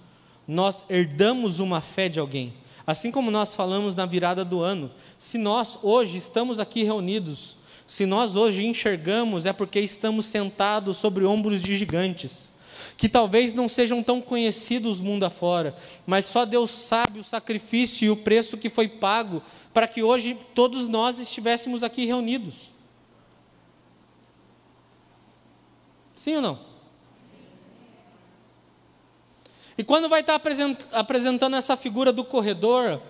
nós 0.46 0.84
herdamos 0.88 1.60
uma 1.60 1.80
fé 1.80 2.08
de 2.08 2.18
alguém. 2.18 2.52
Assim 2.86 3.10
como 3.10 3.30
nós 3.30 3.54
falamos 3.54 3.94
na 3.94 4.06
virada 4.06 4.44
do 4.44 4.60
ano, 4.60 4.90
se 5.18 5.38
nós 5.38 5.78
hoje 5.82 6.18
estamos 6.18 6.58
aqui 6.58 6.84
reunidos, 6.84 7.56
se 7.86 8.06
nós 8.06 8.36
hoje 8.36 8.64
enxergamos, 8.64 9.44
é 9.46 9.52
porque 9.52 9.80
estamos 9.80 10.26
sentados 10.26 10.96
sobre 10.96 11.24
ombros 11.24 11.62
de 11.62 11.76
gigantes, 11.76 12.52
que 12.96 13.08
talvez 13.08 13.54
não 13.54 13.68
sejam 13.68 14.02
tão 14.02 14.20
conhecidos 14.20 15.00
mundo 15.00 15.24
afora, 15.24 15.76
mas 16.06 16.26
só 16.26 16.44
Deus 16.44 16.70
sabe 16.70 17.18
o 17.20 17.24
sacrifício 17.24 18.06
e 18.06 18.10
o 18.10 18.16
preço 18.16 18.56
que 18.56 18.70
foi 18.70 18.88
pago 18.88 19.42
para 19.74 19.86
que 19.86 20.02
hoje 20.02 20.36
todos 20.54 20.88
nós 20.88 21.18
estivéssemos 21.18 21.82
aqui 21.82 22.06
reunidos. 22.06 22.72
Sim 26.14 26.36
ou 26.36 26.42
não? 26.42 26.65
E 29.78 29.84
quando 29.84 30.08
vai 30.08 30.20
estar 30.20 30.40
apresentando 30.92 31.56
essa 31.56 31.76
figura 31.76 32.12
do 32.12 32.24
corredor, 32.24 33.00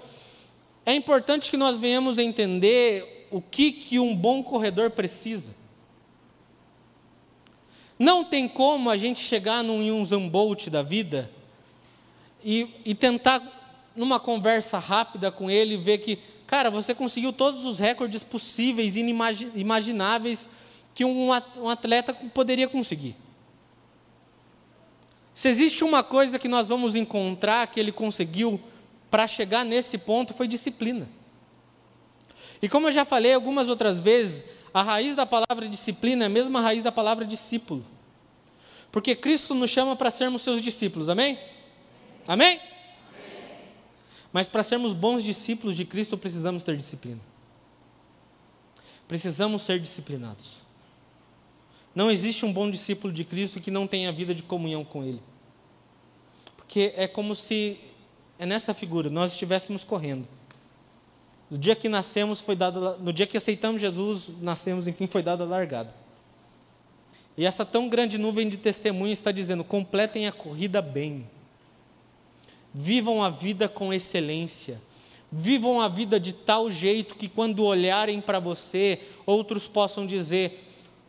é 0.84 0.94
importante 0.94 1.50
que 1.50 1.56
nós 1.56 1.76
venhamos 1.76 2.18
a 2.18 2.22
entender 2.22 3.28
o 3.30 3.40
que, 3.40 3.72
que 3.72 3.98
um 3.98 4.14
bom 4.14 4.42
corredor 4.42 4.90
precisa. 4.90 5.54
Não 7.98 8.24
tem 8.24 8.46
como 8.48 8.90
a 8.90 8.96
gente 8.96 9.20
chegar 9.20 9.62
num 9.62 10.02
Usain 10.02 10.28
Bolt 10.28 10.68
da 10.68 10.82
vida 10.82 11.30
e, 12.44 12.68
e 12.84 12.94
tentar, 12.94 13.42
numa 13.94 14.20
conversa 14.20 14.78
rápida 14.78 15.30
com 15.32 15.50
ele, 15.50 15.76
ver 15.76 15.98
que, 15.98 16.18
cara, 16.46 16.70
você 16.70 16.94
conseguiu 16.94 17.32
todos 17.32 17.64
os 17.64 17.78
recordes 17.78 18.22
possíveis, 18.22 18.96
inimagináveis 18.96 20.48
que 20.94 21.04
um 21.04 21.32
atleta 21.32 22.12
poderia 22.34 22.68
conseguir. 22.68 23.16
Se 25.36 25.50
existe 25.50 25.84
uma 25.84 26.02
coisa 26.02 26.38
que 26.38 26.48
nós 26.48 26.70
vamos 26.70 26.94
encontrar 26.94 27.66
que 27.66 27.78
ele 27.78 27.92
conseguiu 27.92 28.58
para 29.10 29.28
chegar 29.28 29.66
nesse 29.66 29.98
ponto, 29.98 30.32
foi 30.32 30.48
disciplina. 30.48 31.06
E 32.62 32.70
como 32.70 32.88
eu 32.88 32.92
já 32.92 33.04
falei 33.04 33.34
algumas 33.34 33.68
outras 33.68 34.00
vezes, 34.00 34.46
a 34.72 34.82
raiz 34.82 35.14
da 35.14 35.26
palavra 35.26 35.68
disciplina 35.68 36.24
é 36.24 36.26
a 36.26 36.30
mesma 36.30 36.62
raiz 36.62 36.82
da 36.82 36.90
palavra 36.90 37.22
discípulo. 37.22 37.84
Porque 38.90 39.14
Cristo 39.14 39.54
nos 39.54 39.70
chama 39.70 39.94
para 39.94 40.10
sermos 40.10 40.40
seus 40.40 40.62
discípulos, 40.62 41.10
amém? 41.10 41.38
Amém? 42.26 42.58
amém? 42.58 42.60
Mas 44.32 44.48
para 44.48 44.62
sermos 44.62 44.94
bons 44.94 45.22
discípulos 45.22 45.76
de 45.76 45.84
Cristo, 45.84 46.16
precisamos 46.16 46.62
ter 46.62 46.78
disciplina. 46.78 47.20
Precisamos 49.06 49.64
ser 49.64 49.78
disciplinados. 49.78 50.65
Não 51.96 52.10
existe 52.10 52.44
um 52.44 52.52
bom 52.52 52.70
discípulo 52.70 53.10
de 53.10 53.24
Cristo 53.24 53.58
que 53.58 53.70
não 53.70 53.86
tenha 53.86 54.12
vida 54.12 54.34
de 54.34 54.42
comunhão 54.42 54.84
com 54.84 55.02
Ele. 55.02 55.22
Porque 56.54 56.92
é 56.94 57.08
como 57.08 57.34
se, 57.34 57.78
é 58.38 58.44
nessa 58.44 58.74
figura, 58.74 59.08
nós 59.08 59.32
estivéssemos 59.32 59.82
correndo. 59.82 60.28
No 61.50 61.56
dia 61.56 61.74
que 61.74 61.88
nascemos, 61.88 62.42
foi 62.42 62.54
dado, 62.54 62.98
no 62.98 63.14
dia 63.14 63.26
que 63.26 63.38
aceitamos 63.38 63.80
Jesus, 63.80 64.28
nascemos, 64.42 64.86
enfim, 64.86 65.06
foi 65.06 65.22
dada 65.22 65.44
a 65.44 65.46
largada. 65.46 65.94
E 67.34 67.46
essa 67.46 67.64
tão 67.64 67.88
grande 67.88 68.18
nuvem 68.18 68.46
de 68.46 68.58
testemunhas 68.58 69.18
está 69.18 69.32
dizendo: 69.32 69.64
completem 69.64 70.26
a 70.26 70.32
corrida 70.32 70.82
bem. 70.82 71.26
Vivam 72.74 73.22
a 73.22 73.30
vida 73.30 73.70
com 73.70 73.90
excelência. 73.90 74.82
Vivam 75.32 75.80
a 75.80 75.88
vida 75.88 76.20
de 76.20 76.34
tal 76.34 76.70
jeito 76.70 77.14
que 77.14 77.28
quando 77.28 77.64
olharem 77.64 78.20
para 78.20 78.38
você, 78.38 79.00
outros 79.24 79.66
possam 79.66 80.06
dizer: 80.06 80.66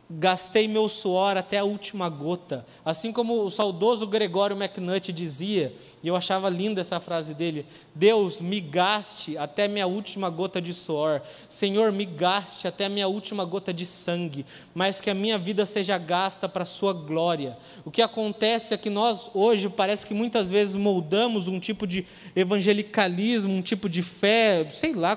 gastei 0.09 0.67
meu 0.67 0.87
suor 0.87 1.35
até 1.35 1.57
a 1.57 1.63
última 1.63 2.07
gota. 2.07 2.65
Assim 2.85 3.11
como 3.11 3.43
o 3.43 3.51
saudoso 3.51 4.07
Gregório 4.07 4.55
McNutt 4.55 5.11
dizia, 5.11 5.73
e 6.01 6.07
eu 6.07 6.15
achava 6.15 6.49
linda 6.49 6.81
essa 6.81 6.99
frase 6.99 7.33
dele: 7.33 7.65
Deus, 7.93 8.39
me 8.39 8.61
gaste 8.61 9.37
até 9.37 9.67
minha 9.67 9.85
última 9.85 10.29
gota 10.29 10.61
de 10.61 10.73
suor. 10.73 11.21
Senhor, 11.49 11.91
me 11.91 12.05
gaste 12.05 12.67
até 12.67 12.87
minha 12.87 13.07
última 13.07 13.43
gota 13.43 13.73
de 13.73 13.85
sangue, 13.85 14.45
mas 14.73 15.01
que 15.01 15.09
a 15.09 15.13
minha 15.13 15.37
vida 15.37 15.65
seja 15.65 15.97
gasta 15.97 16.47
para 16.47 16.63
a 16.63 16.65
sua 16.65 16.93
glória. 16.93 17.57
O 17.83 17.91
que 17.91 18.01
acontece 18.01 18.73
é 18.73 18.77
que 18.77 18.89
nós 18.89 19.29
hoje 19.33 19.67
parece 19.69 20.05
que 20.05 20.13
muitas 20.13 20.49
vezes 20.49 20.75
moldamos 20.75 21.47
um 21.47 21.59
tipo 21.59 21.85
de 21.85 22.05
evangelicalismo, 22.35 23.53
um 23.53 23.61
tipo 23.61 23.89
de 23.89 24.01
fé, 24.01 24.69
sei 24.71 24.93
lá, 24.93 25.15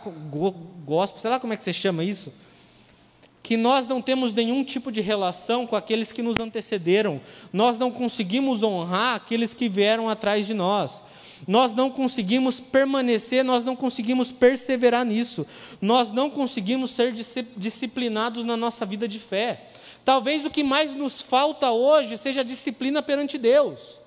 gospel, 0.84 1.20
sei 1.20 1.30
lá 1.30 1.38
como 1.38 1.52
é 1.52 1.56
que 1.56 1.62
você 1.62 1.72
chama 1.72 2.02
isso 2.02 2.32
que 3.42 3.56
nós 3.56 3.86
não 3.86 4.02
temos 4.02 4.34
nenhum 4.34 4.62
tipo 4.62 4.92
de 4.92 5.00
relação 5.00 5.66
com 5.66 5.74
aqueles 5.74 6.12
que 6.12 6.22
nos 6.22 6.38
antecederam, 6.38 7.20
nós 7.52 7.78
não 7.78 7.90
conseguimos 7.90 8.62
honrar 8.62 9.16
aqueles 9.16 9.54
que 9.54 9.68
vieram 9.68 10.08
atrás 10.08 10.46
de 10.46 10.54
nós, 10.54 11.02
nós 11.48 11.74
não 11.74 11.90
conseguimos 11.90 12.60
permanecer, 12.60 13.42
nós 13.42 13.64
não 13.64 13.74
conseguimos 13.74 14.30
perseverar 14.30 15.04
nisso, 15.04 15.46
nós 15.80 16.12
não 16.12 16.30
conseguimos 16.30 16.90
ser 16.90 17.14
disciplinados 17.56 18.44
na 18.44 18.56
nossa 18.56 18.84
vida 18.84 19.08
de 19.08 19.18
fé. 19.18 19.68
Talvez 20.04 20.44
o 20.44 20.50
que 20.50 20.62
mais 20.62 20.94
nos 20.94 21.20
falta 21.20 21.70
hoje 21.70 22.16
seja 22.18 22.44
disciplina 22.44 23.02
perante 23.02 23.38
Deus. 23.38 24.00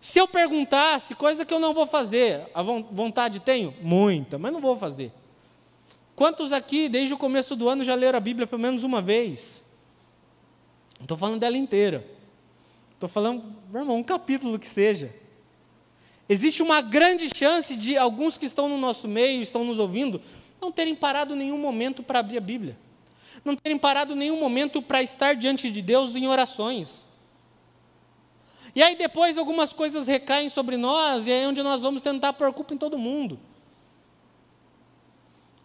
Se 0.00 0.18
eu 0.18 0.28
perguntasse, 0.28 1.14
coisa 1.14 1.44
que 1.44 1.54
eu 1.54 1.58
não 1.58 1.72
vou 1.72 1.86
fazer, 1.86 2.42
a 2.52 2.62
vontade 2.62 3.40
tenho? 3.40 3.74
Muita, 3.80 4.36
mas 4.38 4.52
não 4.52 4.60
vou 4.60 4.76
fazer. 4.76 5.10
Quantos 6.14 6.52
aqui, 6.52 6.88
desde 6.88 7.12
o 7.12 7.18
começo 7.18 7.56
do 7.56 7.68
ano, 7.68 7.82
já 7.82 7.94
leram 7.94 8.16
a 8.16 8.20
Bíblia 8.20 8.46
pelo 8.46 8.62
menos 8.62 8.84
uma 8.84 9.02
vez? 9.02 9.64
Não 10.98 11.04
estou 11.04 11.18
falando 11.18 11.40
dela 11.40 11.56
inteira. 11.56 12.06
Estou 12.92 13.08
falando, 13.08 13.44
meu 13.70 13.82
irmão, 13.82 13.96
um 13.96 14.02
capítulo 14.02 14.58
que 14.58 14.68
seja. 14.68 15.12
Existe 16.28 16.62
uma 16.62 16.80
grande 16.80 17.28
chance 17.36 17.76
de 17.76 17.96
alguns 17.96 18.38
que 18.38 18.46
estão 18.46 18.68
no 18.68 18.78
nosso 18.78 19.06
meio, 19.06 19.42
estão 19.42 19.64
nos 19.64 19.78
ouvindo, 19.78 20.22
não 20.60 20.72
terem 20.72 20.94
parado 20.94 21.36
nenhum 21.36 21.58
momento 21.58 22.02
para 22.02 22.20
abrir 22.20 22.38
a 22.38 22.40
Bíblia. 22.40 22.78
Não 23.44 23.56
terem 23.56 23.76
parado 23.76 24.14
nenhum 24.14 24.38
momento 24.38 24.80
para 24.80 25.02
estar 25.02 25.34
diante 25.34 25.70
de 25.70 25.82
Deus 25.82 26.14
em 26.14 26.26
orações. 26.26 27.06
E 28.74 28.82
aí 28.82 28.96
depois 28.96 29.36
algumas 29.36 29.72
coisas 29.72 30.06
recaem 30.06 30.48
sobre 30.48 30.76
nós, 30.76 31.26
e 31.26 31.32
é 31.32 31.46
onde 31.46 31.62
nós 31.62 31.82
vamos 31.82 32.00
tentar 32.00 32.32
pôr 32.32 32.52
culpa 32.52 32.72
em 32.72 32.78
todo 32.78 32.96
mundo. 32.96 33.38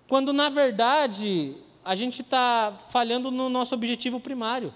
Quando, 0.09 0.33
na 0.33 0.49
verdade, 0.49 1.55
a 1.85 1.93
gente 1.93 2.23
está 2.23 2.75
falhando 2.89 3.29
no 3.29 3.47
nosso 3.47 3.75
objetivo 3.75 4.19
primário. 4.19 4.73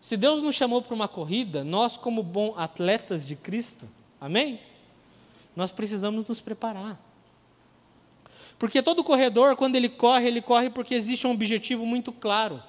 Se 0.00 0.16
Deus 0.16 0.42
nos 0.42 0.56
chamou 0.56 0.82
para 0.82 0.96
uma 0.96 1.06
corrida, 1.06 1.62
nós, 1.62 1.96
como 1.96 2.20
bons 2.20 2.58
atletas 2.58 3.24
de 3.24 3.36
Cristo, 3.36 3.88
amém? 4.20 4.58
Nós 5.54 5.70
precisamos 5.70 6.24
nos 6.24 6.40
preparar. 6.40 7.00
Porque 8.58 8.82
todo 8.82 9.04
corredor, 9.04 9.54
quando 9.54 9.76
ele 9.76 9.88
corre, 9.88 10.26
ele 10.26 10.42
corre 10.42 10.70
porque 10.70 10.92
existe 10.92 11.24
um 11.28 11.30
objetivo 11.30 11.86
muito 11.86 12.10
claro. 12.10 12.60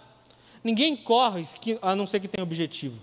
Ninguém 0.64 0.96
corre 0.96 1.44
a 1.82 1.96
não 1.96 2.06
ser 2.06 2.20
que 2.20 2.28
tenha 2.28 2.44
objetivo. 2.44 3.00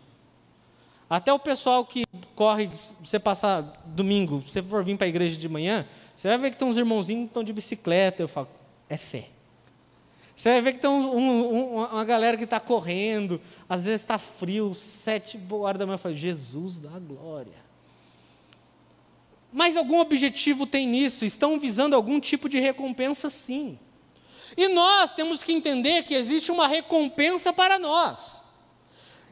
Até 1.11 1.33
o 1.33 1.41
pessoal 1.41 1.85
que 1.85 2.05
corre, 2.39 2.69
você 2.69 3.19
passar 3.19 3.63
domingo, 3.85 4.45
você 4.47 4.63
for 4.63 4.85
vir 4.85 4.97
para 4.97 5.07
a 5.07 5.09
igreja 5.09 5.37
de 5.37 5.49
manhã, 5.49 5.85
você 6.15 6.29
vai 6.29 6.39
ver 6.39 6.51
que 6.53 6.57
tem 6.57 6.69
uns 6.69 6.77
irmãozinhos 6.77 7.25
que 7.25 7.31
estão 7.31 7.43
de 7.43 7.53
bicicleta. 7.53 8.23
Eu 8.23 8.29
falo, 8.29 8.47
é 8.89 8.97
fé. 8.97 9.29
Você 10.37 10.51
vai 10.51 10.63
ver 10.63 10.75
que 10.75 10.79
tem 10.79 10.89
um, 10.89 11.17
um, 11.17 11.75
uma 11.85 12.05
galera 12.05 12.37
que 12.37 12.45
está 12.45 12.61
correndo, 12.61 13.41
às 13.69 13.87
vezes 13.87 14.03
está 14.03 14.19
frio, 14.19 14.73
sete 14.73 15.37
horas 15.51 15.81
da 15.81 15.85
manhã, 15.85 15.97
eu 15.97 15.99
falo, 15.99 16.15
Jesus 16.15 16.79
da 16.79 16.97
glória. 17.01 17.59
Mas 19.53 19.77
algum 19.77 19.99
objetivo 19.99 20.65
tem 20.65 20.87
nisso, 20.87 21.25
estão 21.25 21.59
visando 21.59 21.97
algum 21.97 22.21
tipo 22.21 22.49
de 22.49 22.61
recompensa 22.61 23.29
sim. 23.29 23.77
E 24.57 24.69
nós 24.69 25.13
temos 25.13 25.43
que 25.43 25.53
entender 25.53 26.05
que 26.05 26.15
existe 26.15 26.53
uma 26.53 26.69
recompensa 26.69 27.53
para 27.53 27.81
nós. 27.81 28.43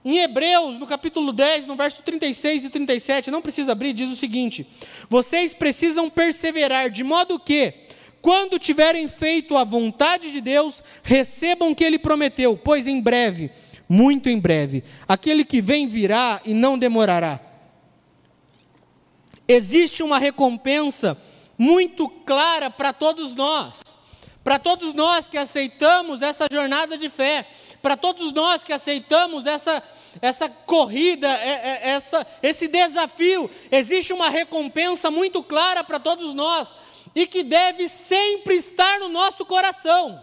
Em 0.07 0.19
Hebreus, 0.19 0.79
no 0.79 0.87
capítulo 0.87 1.33
10, 1.33 1.67
no 1.67 1.75
verso 1.75 2.01
36 2.01 2.67
e 2.67 2.71
37, 2.71 3.29
não 3.29 3.43
precisa 3.43 3.73
abrir, 3.73 3.93
diz 3.93 4.09
o 4.09 4.15
seguinte: 4.15 4.65
Vocês 5.11 5.53
precisam 5.53 6.09
perseverar, 6.09 6.91
de 6.91 7.03
modo 7.03 7.41
que, 7.41 7.75
quando 8.23 8.57
tiverem 8.57 9.09
feito 9.09 9.57
a 9.57 9.65
vontade 9.65 10.31
de 10.31 10.41
Deus, 10.41 10.81
recebam 11.03 11.73
o 11.73 11.75
que 11.75 11.83
ele 11.83 11.99
prometeu, 11.99 12.57
pois 12.57 12.87
em 12.87 13.01
breve, 13.01 13.51
muito 13.89 14.29
em 14.29 14.39
breve, 14.39 14.85
aquele 15.09 15.45
que 15.45 15.61
vem 15.61 15.89
virá 15.89 16.41
e 16.45 16.55
não 16.55 16.79
demorará. 16.79 17.41
Existe 19.49 20.05
uma 20.05 20.21
recompensa 20.21 21.21
muito 21.59 22.09
clara 22.09 22.71
para 22.71 22.93
todos 22.93 23.35
nós, 23.35 23.83
para 24.45 24.61
todos 24.61 24.95
nós 24.95 25.27
que 25.27 25.37
aceitamos 25.37 26.23
essa 26.23 26.47
jornada 26.49 26.97
de 26.97 27.09
fé 27.09 27.45
para 27.83 27.97
todos 27.97 28.33
nós 28.33 28.65
que 28.65 28.73
aceitamos 28.73 29.47
essa, 29.47 29.83
essa 30.21 30.49
corrida, 30.49 31.29
é, 31.29 31.51
é, 31.51 31.89
essa, 31.91 32.27
esse 32.43 32.69
desafio, 32.69 33.51
existe 33.71 34.13
uma 34.13 34.29
recompensa 34.29 35.11
muito 35.11 35.43
clara 35.43 35.85
para 35.85 36.01
todos 36.01 36.35
nós 36.35 36.75
e 37.15 37.27
que 37.27 37.43
deve 37.43 37.89
sempre 37.89 38.57
estar 38.57 38.99
no 38.99 39.09
nosso 39.09 39.45
coração. 39.45 40.23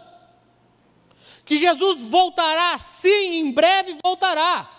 Que 1.44 1.58
Jesus 1.58 2.02
voltará, 2.02 2.78
sim, 2.78 3.40
em 3.40 3.50
breve 3.50 3.98
voltará. 4.02 4.70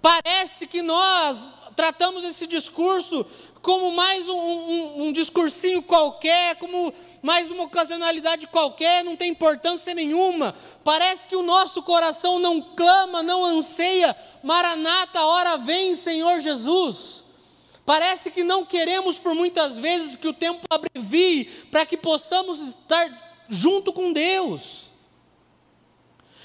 Parece 0.00 0.66
que 0.66 0.82
nós 0.82 1.48
tratamos 1.74 2.24
esse 2.24 2.46
discurso 2.46 3.26
como 3.64 3.90
mais 3.92 4.28
um, 4.28 4.36
um, 4.36 5.02
um, 5.04 5.12
discursinho 5.12 5.82
qualquer, 5.82 6.54
como 6.56 6.92
mais 7.22 7.50
uma 7.50 7.64
ocasionalidade 7.64 8.46
qualquer, 8.46 9.02
não 9.02 9.16
tem 9.16 9.30
importância 9.30 9.94
nenhuma. 9.94 10.54
Parece 10.84 11.26
que 11.26 11.34
o 11.34 11.42
nosso 11.42 11.82
coração 11.82 12.38
não 12.38 12.60
clama, 12.60 13.22
não 13.22 13.42
anseia, 13.42 14.14
Maranata, 14.42 15.24
hora 15.24 15.56
vem, 15.56 15.94
Senhor 15.94 16.40
Jesus. 16.40 17.24
Parece 17.86 18.30
que 18.30 18.44
não 18.44 18.66
queremos 18.66 19.18
por 19.18 19.34
muitas 19.34 19.78
vezes 19.78 20.14
que 20.14 20.28
o 20.28 20.34
tempo 20.34 20.60
abrevie 20.68 21.46
para 21.70 21.86
que 21.86 21.96
possamos 21.96 22.60
estar 22.60 23.46
junto 23.48 23.94
com 23.94 24.12
Deus. 24.12 24.90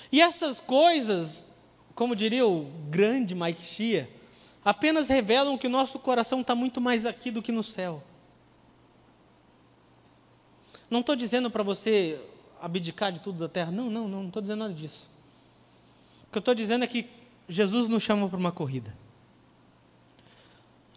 E 0.09 0.21
essas 0.21 0.61
coisas, 0.61 1.45
como 1.93 2.15
diria 2.15 2.47
o 2.47 2.71
grande 2.89 3.35
Mike 3.35 3.61
Shia, 3.61 4.18
apenas 4.63 5.07
revelam 5.07 5.57
que 5.57 5.67
o 5.67 5.69
nosso 5.69 5.99
coração 5.99 6.41
está 6.41 6.55
muito 6.55 6.81
mais 6.81 7.05
aqui 7.05 7.31
do 7.31 7.41
que 7.41 7.51
no 7.51 7.63
céu. 7.63 8.03
Não 10.89 11.01
estou 11.01 11.15
dizendo 11.15 11.49
para 11.51 11.63
você 11.63 12.19
abdicar 12.61 13.11
de 13.11 13.21
tudo 13.21 13.39
da 13.39 13.47
terra, 13.47 13.71
não, 13.71 13.89
não, 13.89 14.07
não, 14.07 14.27
estou 14.27 14.41
dizendo 14.41 14.59
nada 14.59 14.73
disso. 14.73 15.07
O 16.27 16.31
que 16.31 16.37
eu 16.37 16.41
estou 16.41 16.55
dizendo 16.55 16.83
é 16.83 16.87
que 16.87 17.07
Jesus 17.47 17.87
nos 17.87 18.03
chama 18.03 18.27
para 18.27 18.37
uma 18.37 18.51
corrida. 18.51 18.93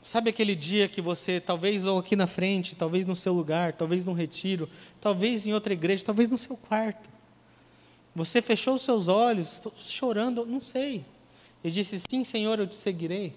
Sabe 0.02 0.30
aquele 0.30 0.56
dia 0.56 0.88
que 0.88 1.00
você, 1.00 1.40
talvez 1.40 1.86
ou 1.86 1.98
aqui 1.98 2.16
na 2.16 2.26
frente, 2.26 2.74
talvez 2.74 3.06
no 3.06 3.14
seu 3.14 3.32
lugar, 3.32 3.72
talvez 3.74 4.04
num 4.04 4.12
retiro, 4.12 4.68
talvez 5.00 5.46
em 5.46 5.54
outra 5.54 5.72
igreja, 5.72 6.04
talvez 6.04 6.28
no 6.28 6.36
seu 6.36 6.56
quarto, 6.56 7.08
você 8.14 8.42
fechou 8.42 8.74
os 8.74 8.82
seus 8.82 9.08
olhos, 9.08 9.62
chorando, 9.76 10.44
não 10.44 10.60
sei, 10.60 11.04
e 11.62 11.70
disse: 11.70 12.00
Sim, 12.10 12.24
Senhor, 12.24 12.58
eu 12.58 12.66
te 12.66 12.74
seguirei. 12.74 13.32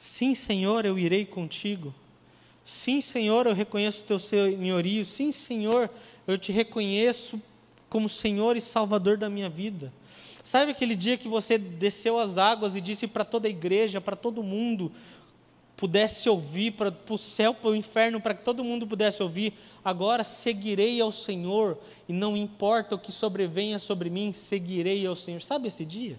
Sim, 0.00 0.34
Senhor, 0.34 0.86
eu 0.86 0.98
irei 0.98 1.26
contigo. 1.26 1.92
Sim, 2.64 3.02
Senhor, 3.02 3.46
eu 3.46 3.52
reconheço 3.52 4.02
o 4.02 4.06
teu 4.06 4.18
senhorio. 4.18 5.04
Sim, 5.04 5.30
Senhor, 5.30 5.90
eu 6.26 6.38
te 6.38 6.50
reconheço 6.50 7.38
como 7.86 8.08
Senhor 8.08 8.56
e 8.56 8.62
Salvador 8.62 9.18
da 9.18 9.28
minha 9.28 9.50
vida. 9.50 9.92
Sabe 10.42 10.70
aquele 10.70 10.96
dia 10.96 11.18
que 11.18 11.28
você 11.28 11.58
desceu 11.58 12.18
as 12.18 12.38
águas 12.38 12.74
e 12.74 12.80
disse 12.80 13.06
para 13.06 13.26
toda 13.26 13.46
a 13.46 13.50
igreja, 13.50 14.00
para 14.00 14.16
todo 14.16 14.42
mundo, 14.42 14.90
pudesse 15.76 16.30
ouvir, 16.30 16.70
para, 16.70 16.90
para 16.90 17.14
o 17.14 17.18
céu, 17.18 17.52
para 17.52 17.68
o 17.68 17.76
inferno, 17.76 18.22
para 18.22 18.32
que 18.32 18.42
todo 18.42 18.64
mundo 18.64 18.86
pudesse 18.86 19.22
ouvir, 19.22 19.52
agora 19.84 20.24
seguirei 20.24 20.98
ao 20.98 21.12
Senhor, 21.12 21.76
e 22.08 22.12
não 22.14 22.34
importa 22.34 22.94
o 22.94 22.98
que 22.98 23.12
sobrevenha 23.12 23.78
sobre 23.78 24.08
mim, 24.08 24.32
seguirei 24.32 25.06
ao 25.06 25.14
Senhor. 25.14 25.42
Sabe 25.42 25.68
esse 25.68 25.84
dia? 25.84 26.18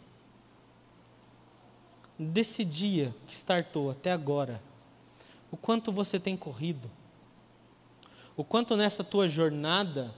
Desse 2.22 2.64
dia 2.64 3.16
que 3.26 3.34
startou 3.34 3.90
até 3.90 4.12
agora, 4.12 4.62
o 5.52 5.58
quanto 5.58 5.92
você 5.92 6.20
tem 6.20 6.38
corrido, 6.38 6.90
o 8.38 8.44
quanto 8.44 8.78
nessa 8.78 9.04
tua 9.04 9.28
jornada 9.28 10.14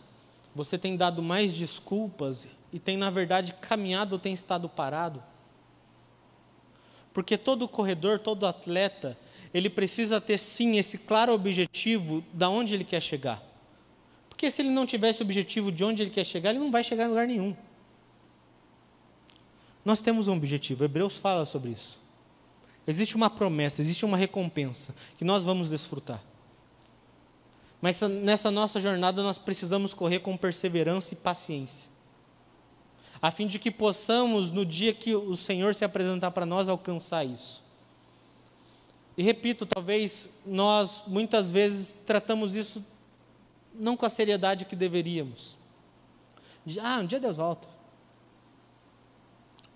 você 0.53 0.77
tem 0.77 0.95
dado 0.95 1.21
mais 1.23 1.53
desculpas 1.53 2.47
e 2.71 2.79
tem, 2.79 2.97
na 2.97 3.09
verdade, 3.09 3.53
caminhado 3.59 4.13
ou 4.13 4.19
tem 4.19 4.33
estado 4.33 4.67
parado. 4.67 5.23
Porque 7.13 7.37
todo 7.37 7.67
corredor, 7.67 8.19
todo 8.19 8.45
atleta, 8.45 9.17
ele 9.53 9.69
precisa 9.69 10.19
ter 10.19 10.37
sim 10.37 10.77
esse 10.77 10.97
claro 10.97 11.33
objetivo 11.33 12.23
da 12.33 12.49
onde 12.49 12.73
ele 12.73 12.83
quer 12.83 13.01
chegar. 13.01 13.41
Porque 14.29 14.49
se 14.51 14.61
ele 14.61 14.69
não 14.69 14.85
tiver 14.85 15.09
esse 15.09 15.21
objetivo 15.21 15.71
de 15.71 15.83
onde 15.83 16.01
ele 16.01 16.09
quer 16.09 16.25
chegar, 16.25 16.49
ele 16.49 16.59
não 16.59 16.71
vai 16.71 16.83
chegar 16.83 17.05
em 17.05 17.09
lugar 17.09 17.27
nenhum. 17.27 17.55
Nós 19.85 20.01
temos 20.01 20.27
um 20.27 20.35
objetivo, 20.35 20.83
Hebreus 20.83 21.17
fala 21.17 21.45
sobre 21.45 21.71
isso. 21.71 22.02
Existe 22.85 23.15
uma 23.15 23.29
promessa, 23.29 23.81
existe 23.81 24.03
uma 24.03 24.17
recompensa 24.17 24.93
que 25.17 25.23
nós 25.23 25.43
vamos 25.43 25.69
desfrutar. 25.69 26.21
Mas 27.81 27.99
nessa 28.01 28.49
nossa 28.49 28.79
jornada 28.79 29.23
nós 29.23 29.37
precisamos 29.37 29.93
correr 29.93 30.19
com 30.19 30.37
perseverança 30.37 31.13
e 31.13 31.17
paciência, 31.17 31.89
a 33.21 33.31
fim 33.31 33.47
de 33.47 33.57
que 33.57 33.71
possamos, 33.71 34.51
no 34.51 34.65
dia 34.65 34.93
que 34.93 35.15
o 35.15 35.35
Senhor 35.35 35.73
se 35.75 35.85
apresentar 35.85 36.31
para 36.31 36.45
nós, 36.45 36.67
alcançar 36.67 37.25
isso. 37.25 37.63
E 39.15 39.23
repito, 39.23 39.65
talvez 39.65 40.29
nós 40.45 41.03
muitas 41.07 41.51
vezes 41.51 41.95
tratamos 42.05 42.55
isso 42.55 42.83
não 43.73 43.95
com 43.95 44.05
a 44.05 44.09
seriedade 44.09 44.65
que 44.65 44.75
deveríamos. 44.75 45.57
De, 46.65 46.79
ah, 46.79 46.99
um 46.99 47.05
dia 47.05 47.19
Deus 47.19 47.37
volta. 47.37 47.67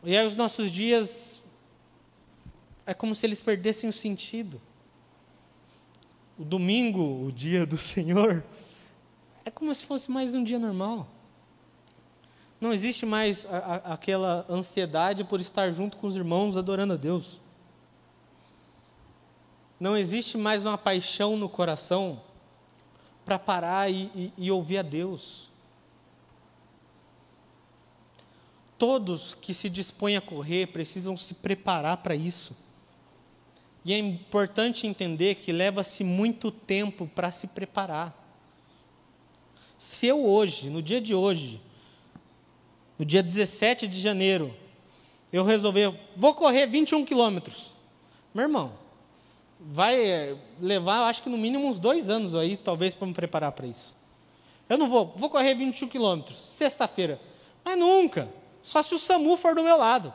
E 0.03 0.15
aí 0.15 0.25
os 0.25 0.35
nossos 0.35 0.71
dias 0.71 1.41
é 2.87 2.93
como 2.93 3.13
se 3.13 3.25
eles 3.25 3.41
perdessem 3.41 3.89
o 3.89 3.93
sentido. 3.93 4.61
O 6.39 6.45
domingo, 6.45 7.25
o 7.25 7.31
dia 7.33 7.65
do 7.65 7.77
Senhor, 7.77 8.43
é 9.43 9.51
como 9.51 9.73
se 9.75 9.85
fosse 9.85 10.09
mais 10.09 10.33
um 10.33 10.41
dia 10.41 10.57
normal. 10.57 11.05
Não 12.61 12.71
existe 12.71 13.05
mais 13.05 13.45
a, 13.45 13.57
a, 13.57 13.75
aquela 13.93 14.45
ansiedade 14.49 15.25
por 15.25 15.41
estar 15.41 15.69
junto 15.73 15.97
com 15.97 16.07
os 16.07 16.15
irmãos 16.15 16.55
adorando 16.55 16.93
a 16.93 16.97
Deus. 16.97 17.41
Não 19.77 19.95
existe 19.95 20.37
mais 20.37 20.65
uma 20.65 20.77
paixão 20.77 21.35
no 21.35 21.49
coração 21.49 22.21
para 23.25 23.37
parar 23.37 23.91
e, 23.91 24.09
e, 24.15 24.33
e 24.37 24.51
ouvir 24.51 24.77
a 24.77 24.81
Deus. 24.81 25.49
Todos 28.77 29.33
que 29.33 29.53
se 29.53 29.69
dispõem 29.69 30.15
a 30.15 30.21
correr 30.21 30.67
precisam 30.67 31.17
se 31.17 31.33
preparar 31.33 31.97
para 31.97 32.15
isso. 32.15 32.55
E 33.87 33.93
é 33.93 33.97
importante 33.97 34.85
entender 34.85 35.35
que 35.35 35.49
leva-se 35.49 36.03
muito 36.03 36.51
tempo 36.51 37.07
para 37.07 37.31
se 37.31 37.47
preparar. 37.47 38.13
Se 39.79 40.05
eu 40.05 40.25
hoje, 40.25 40.69
no 40.69 40.81
dia 40.81 40.99
de 40.99 41.15
hoje, 41.15 41.61
no 42.99 43.05
dia 43.05 43.23
17 43.23 43.87
de 43.87 44.01
janeiro, 44.01 44.53
eu 45.31 45.41
resolver, 45.41 45.97
vou 46.17 46.33
correr 46.33 46.67
21 46.67 47.05
quilômetros. 47.05 47.75
Meu 48.33 48.43
irmão, 48.43 48.73
vai 49.57 49.97
eh, 49.97 50.37
levar, 50.59 51.07
acho 51.07 51.23
que 51.23 51.29
no 51.29 51.37
mínimo 51.37 51.65
uns 51.65 51.79
dois 51.79 52.09
anos 52.09 52.35
aí, 52.35 52.57
talvez, 52.57 52.93
para 52.93 53.07
me 53.07 53.13
preparar 53.13 53.53
para 53.53 53.67
isso. 53.67 53.95
Eu 54.67 54.77
não 54.77 54.89
vou, 54.89 55.13
vou 55.15 55.29
correr 55.29 55.55
21 55.55 55.87
quilômetros, 55.87 56.37
sexta-feira. 56.37 57.21
Mas 57.63 57.77
nunca. 57.77 58.27
Só 58.61 58.83
se 58.83 58.93
o 58.93 58.99
SAMU 58.99 59.37
for 59.37 59.55
do 59.55 59.63
meu 59.63 59.77
lado. 59.77 60.13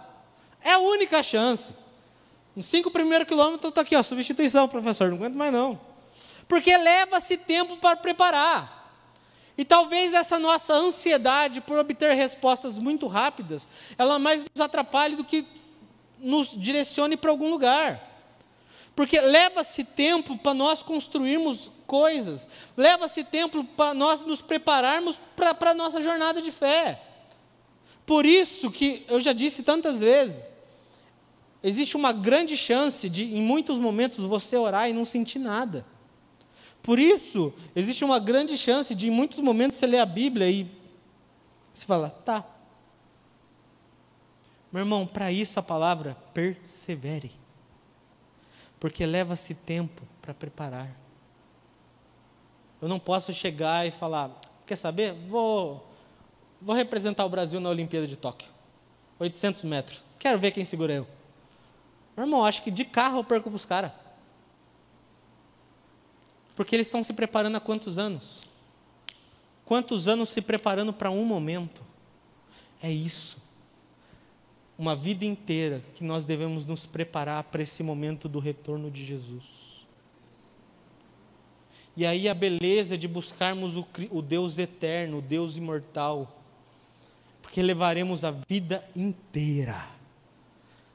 É 0.61 0.73
a 0.73 0.79
única 0.79 1.23
chance. 1.23 1.73
Nos 2.55 2.67
cinco 2.67 2.91
primeiros 2.91 3.27
quilômetros, 3.27 3.69
estou 3.69 3.81
aqui, 3.81 3.97
ó, 3.97 4.03
substituição, 4.03 4.69
professor, 4.69 5.09
não 5.09 5.17
aguento 5.17 5.35
mais 5.35 5.53
não. 5.53 5.81
Porque 6.47 6.77
leva-se 6.77 7.37
tempo 7.37 7.77
para 7.79 7.97
preparar. 7.97 8.83
E 9.57 9.65
talvez 9.65 10.12
essa 10.12 10.38
nossa 10.38 10.75
ansiedade 10.75 11.61
por 11.61 11.79
obter 11.79 12.15
respostas 12.15 12.79
muito 12.79 13.07
rápidas, 13.07 13.69
ela 13.97 14.19
mais 14.19 14.45
nos 14.45 14.61
atrapalhe 14.61 15.17
do 15.17 15.25
que 15.25 15.47
nos 16.19 16.57
direcione 16.57 17.17
para 17.17 17.31
algum 17.31 17.51
lugar. 17.51 18.11
Porque 18.95 19.21
leva-se 19.21 19.85
tempo 19.85 20.37
para 20.37 20.53
nós 20.53 20.83
construirmos 20.83 21.71
coisas, 21.87 22.47
leva-se 22.77 23.25
tempo 23.25 23.65
para 23.65 23.95
nós 23.95 24.23
nos 24.23 24.43
prepararmos 24.43 25.19
para 25.35 25.71
a 25.71 25.75
nossa 25.75 26.01
jornada 26.01 26.43
de 26.43 26.53
fé. 26.53 27.01
Por 28.05 28.27
isso 28.27 28.71
que 28.71 29.05
eu 29.09 29.21
já 29.21 29.33
disse 29.33 29.62
tantas 29.62 30.01
vezes, 30.01 30.52
existe 31.62 31.96
uma 31.96 32.12
grande 32.12 32.57
chance 32.57 33.09
de, 33.09 33.25
em 33.25 33.42
muitos 33.42 33.79
momentos, 33.79 34.25
você 34.25 34.57
orar 34.57 34.88
e 34.88 34.92
não 34.92 35.05
sentir 35.05 35.38
nada. 35.38 35.87
Por 36.83 36.98
isso, 36.98 37.55
existe 37.77 38.05
uma 38.05 38.18
grande 38.18 38.57
chance 38.57 38.94
de, 38.94 39.07
em 39.07 39.11
muitos 39.11 39.38
momentos, 39.38 39.79
você 39.79 39.87
ler 39.87 39.98
a 39.98 40.07
Bíblia 40.07 40.51
e 40.51 40.68
você 41.72 41.87
fala, 41.87 42.11
tá. 42.11 42.44
Meu 44.72 44.81
irmão, 44.81 45.07
para 45.07 45.31
isso 45.31 45.59
a 45.61 45.62
palavra 45.62 46.16
persevere. 46.35 47.31
Porque 48.81 49.07
leva-se 49.07 49.55
tempo 49.55 50.03
para 50.20 50.35
preparar. 50.35 50.90
Eu 52.81 52.88
não 52.88 52.98
posso 52.98 53.33
chegar 53.33 53.87
e 53.87 53.92
falar, 53.92 54.31
quer 54.66 54.75
saber? 54.75 55.12
Vou, 55.29 55.87
vou 56.61 56.75
representar 56.75 57.25
o 57.25 57.29
Brasil 57.29 57.61
na 57.61 57.68
Olimpíada 57.68 58.09
de 58.09 58.16
Tóquio. 58.16 58.51
800 59.20 59.62
metros. 59.64 60.05
Quero 60.18 60.38
ver 60.38 60.51
quem 60.51 60.64
segura 60.64 60.92
eu. 60.92 61.07
Meu 62.16 62.27
irmão, 62.27 62.44
acho 62.44 62.62
que 62.62 62.70
de 62.70 62.85
carro 62.85 63.18
eu 63.18 63.25
perco 63.25 63.48
para 63.51 63.57
os 63.57 63.64
caras. 63.64 63.92
Porque 66.55 66.77
eles 66.77 66.87
estão 66.87 67.03
se 67.03 67.12
preparando 67.12 67.57
há 67.57 67.61
quantos 67.61 67.98
anos? 67.98 68.40
Quantos 69.64 70.07
anos 70.07 70.29
se 70.29 70.42
preparando 70.42 70.92
para 70.92 71.11
um 71.11 71.25
momento? 71.25 71.83
É 72.83 72.90
isso. 72.90 73.40
uma 74.79 74.96
vida 74.96 75.25
inteira 75.25 75.81
que 75.94 76.03
nós 76.03 76.25
devemos 76.25 76.66
nos 76.66 76.87
preparar 76.87 77.44
para 77.44 77.62
esse 77.62 77.83
momento 77.83 78.29
do 78.29 78.40
retorno 78.40 78.90
de 78.90 79.05
Jesus. 79.05 79.87
E 81.96 82.05
aí 82.05 82.29
a 82.29 82.35
beleza 82.35 82.98
de 82.98 83.07
buscarmos 83.07 83.77
o, 83.77 83.87
o 84.11 84.20
Deus 84.20 84.59
eterno, 84.59 85.18
o 85.18 85.22
Deus 85.22 85.57
imortal, 85.57 86.37
porque 87.40 87.62
levaremos 87.62 88.25
a 88.25 88.31
vida 88.48 88.83
inteira, 88.96 89.87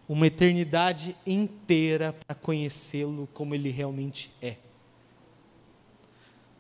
uma 0.08 0.28
eternidade 0.28 1.16
inteira 1.26 2.14
para 2.14 2.36
conhecê-lo 2.36 3.28
como 3.34 3.54
ele 3.54 3.70
realmente 3.70 4.32
é. 4.42 4.56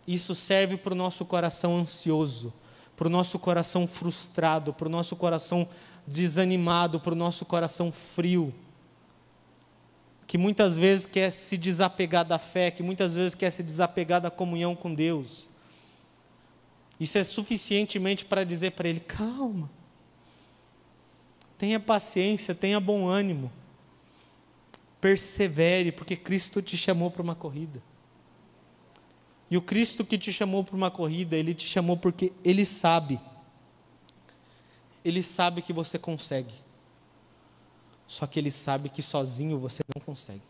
Isso 0.05 0.35
serve 0.35 0.77
para 0.77 0.93
o 0.93 0.97
nosso 0.97 1.25
coração 1.25 1.77
ansioso, 1.77 2.53
para 2.95 3.07
o 3.07 3.11
nosso 3.11 3.37
coração 3.37 3.87
frustrado, 3.87 4.73
para 4.73 4.87
o 4.87 4.91
nosso 4.91 5.15
coração 5.15 5.67
desanimado, 6.05 6.99
para 6.99 7.13
o 7.13 7.17
nosso 7.17 7.45
coração 7.45 7.91
frio, 7.91 8.53
que 10.25 10.37
muitas 10.37 10.77
vezes 10.77 11.05
quer 11.05 11.31
se 11.31 11.57
desapegar 11.57 12.25
da 12.25 12.39
fé, 12.39 12.71
que 12.71 12.83
muitas 12.83 13.13
vezes 13.13 13.35
quer 13.35 13.51
se 13.51 13.63
desapegar 13.63 14.21
da 14.21 14.31
comunhão 14.31 14.75
com 14.75 14.93
Deus. 14.93 15.49
Isso 16.99 17.17
é 17.17 17.23
suficientemente 17.23 18.25
para 18.25 18.43
dizer 18.43 18.71
para 18.71 18.89
ele: 18.89 18.99
calma, 18.99 19.69
tenha 21.57 21.79
paciência, 21.79 22.53
tenha 22.53 22.79
bom 22.79 23.07
ânimo, 23.07 23.51
persevere, 25.01 25.91
porque 25.91 26.15
Cristo 26.15 26.61
te 26.61 26.77
chamou 26.77 27.09
para 27.09 27.21
uma 27.21 27.35
corrida. 27.35 27.81
E 29.49 29.57
o 29.57 29.61
Cristo 29.61 30.03
que 30.03 30.17
te 30.17 30.31
chamou 30.31 30.63
para 30.63 30.75
uma 30.75 30.91
corrida, 30.91 31.35
ele 31.35 31.53
te 31.53 31.67
chamou 31.67 31.95
porque 31.95 32.33
ele 32.43 32.65
sabe 32.65 33.19
ele 35.07 35.23
sabe 35.23 35.61
que 35.61 35.71
você 35.71 35.97
consegue. 35.97 36.53
Só 38.05 38.27
que 38.27 38.37
ele 38.37 38.51
sabe 38.51 38.89
que 38.89 39.01
sozinho 39.01 39.57
você 39.57 39.81
não 39.95 40.01
consegue. 40.01 40.41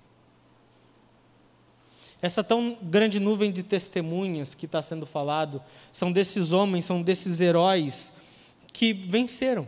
Essa 2.20 2.44
tão 2.44 2.76
grande 2.82 3.20
nuvem 3.20 3.52
de 3.52 3.62
testemunhas 3.62 4.56
que 4.56 4.66
está 4.66 4.82
sendo 4.82 5.06
falado 5.06 5.62
são 5.92 6.12
desses 6.12 6.52
homens, 6.52 6.86
são 6.86 7.04
desses 7.04 7.40
heróis 7.40 8.12
que 8.74 8.94
venceram. 8.94 9.68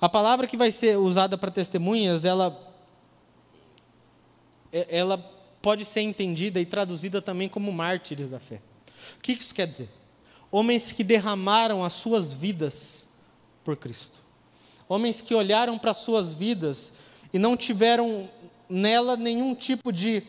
A 0.00 0.08
palavra 0.08 0.46
que 0.46 0.56
vai 0.56 0.70
ser 0.70 0.96
usada 0.96 1.36
para 1.36 1.50
testemunhas, 1.50 2.24
ela, 2.24 2.56
é, 4.72 4.98
ela 4.98 5.18
pode 5.60 5.84
ser 5.84 6.02
entendida 6.02 6.60
e 6.60 6.66
traduzida 6.66 7.20
também 7.20 7.48
como 7.48 7.72
mártires 7.72 8.30
da 8.30 8.38
fé. 8.38 8.60
O 9.16 9.20
que 9.20 9.32
isso 9.32 9.54
quer 9.54 9.66
dizer? 9.66 9.88
homens 10.50 10.92
que 10.92 11.04
derramaram 11.04 11.84
as 11.84 11.92
suas 11.92 12.32
vidas 12.32 13.08
por 13.64 13.76
Cristo. 13.76 14.18
Homens 14.88 15.20
que 15.20 15.34
olharam 15.34 15.78
para 15.78 15.90
as 15.90 15.98
suas 15.98 16.32
vidas 16.32 16.92
e 17.32 17.38
não 17.38 17.56
tiveram 17.56 18.28
nela 18.68 19.16
nenhum 19.16 19.54
tipo 19.54 19.92
de, 19.92 20.22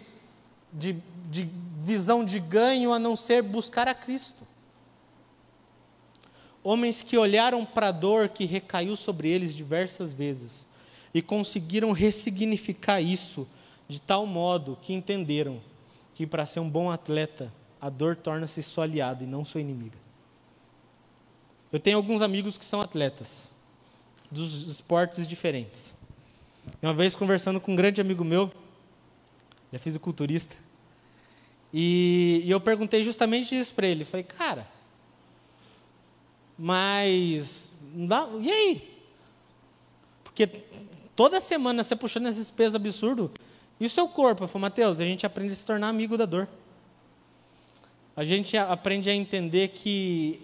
de, 0.72 0.98
de 1.30 1.50
visão 1.78 2.26
de 2.26 2.40
ganho 2.40 2.92
a 2.92 3.00
não 3.00 3.16
ser 3.16 3.42
buscar 3.42 3.88
a 3.88 3.94
Cristo. 3.94 4.46
Homens 6.72 7.02
que 7.02 7.18
olharam 7.18 7.66
para 7.66 7.88
a 7.88 7.92
dor 7.92 8.30
que 8.30 8.46
recaiu 8.46 8.96
sobre 8.96 9.28
eles 9.28 9.56
diversas 9.56 10.14
vezes 10.14 10.68
e 11.12 11.20
conseguiram 11.20 11.92
ressignificar 11.92 13.02
isso 13.02 13.48
de 13.88 14.00
tal 14.00 14.28
modo 14.28 14.78
que 14.80 14.94
entenderam 14.94 15.60
que 16.14 16.28
para 16.28 16.46
ser 16.46 16.60
um 16.60 16.70
bom 16.70 16.92
atleta, 16.92 17.52
a 17.82 17.90
dor 17.90 18.16
torna-se 18.16 18.62
sua 18.62 18.84
aliada 18.84 19.24
e 19.24 19.26
não 19.26 19.44
sua 19.44 19.62
inimiga. 19.62 19.98
Eu 21.74 21.80
tenho 21.80 21.98
alguns 21.98 22.22
amigos 22.22 22.56
que 22.56 22.64
são 22.64 22.82
atletas, 22.82 23.50
dos 24.30 24.68
esportes 24.68 25.28
diferentes. 25.28 25.96
E 26.84 26.86
uma 26.86 26.94
vez 26.94 27.16
conversando 27.16 27.60
com 27.60 27.72
um 27.72 27.76
grande 27.76 28.00
amigo 28.00 28.24
meu, 28.24 28.44
ele 28.44 28.54
é 29.74 29.80
fisiculturista, 29.80 30.56
e, 31.74 32.44
e 32.46 32.52
eu 32.52 32.62
perguntei 32.62 33.02
justamente 33.02 33.58
isso 33.58 33.74
para 33.74 33.88
ele. 33.88 34.06
Falei, 34.06 34.24
cara, 34.24 34.68
mas 36.60 37.74
e 38.42 38.52
aí? 38.52 39.00
Porque 40.24 40.46
toda 41.16 41.40
semana 41.40 41.84
você 41.84 41.96
puxando 41.96 42.28
esses 42.28 42.52
pesos 42.52 42.76
absurdos, 42.76 43.32
e 43.80 43.86
o 43.86 43.90
seu 43.90 44.08
corpo? 44.10 44.44
Eu 44.44 44.48
falei, 44.48 44.64
Mateus, 44.64 45.00
a 45.00 45.06
gente 45.06 45.26
aprende 45.26 45.54
a 45.54 45.56
se 45.56 45.66
tornar 45.66 45.88
amigo 45.88 46.18
da 46.18 46.26
dor. 46.26 46.50
A 48.16 48.26
gente 48.26 48.58
aprende 48.58 49.10
a 49.10 49.16
entender 49.16 49.70
que 49.70 50.42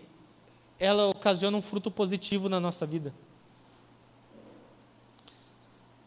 ela 0.80 1.08
ocasiona 1.08 1.58
um 1.58 1.62
fruto 1.62 1.92
positivo 1.92 2.48
na 2.48 2.60
nossa 2.60 2.86
vida. 2.86 3.14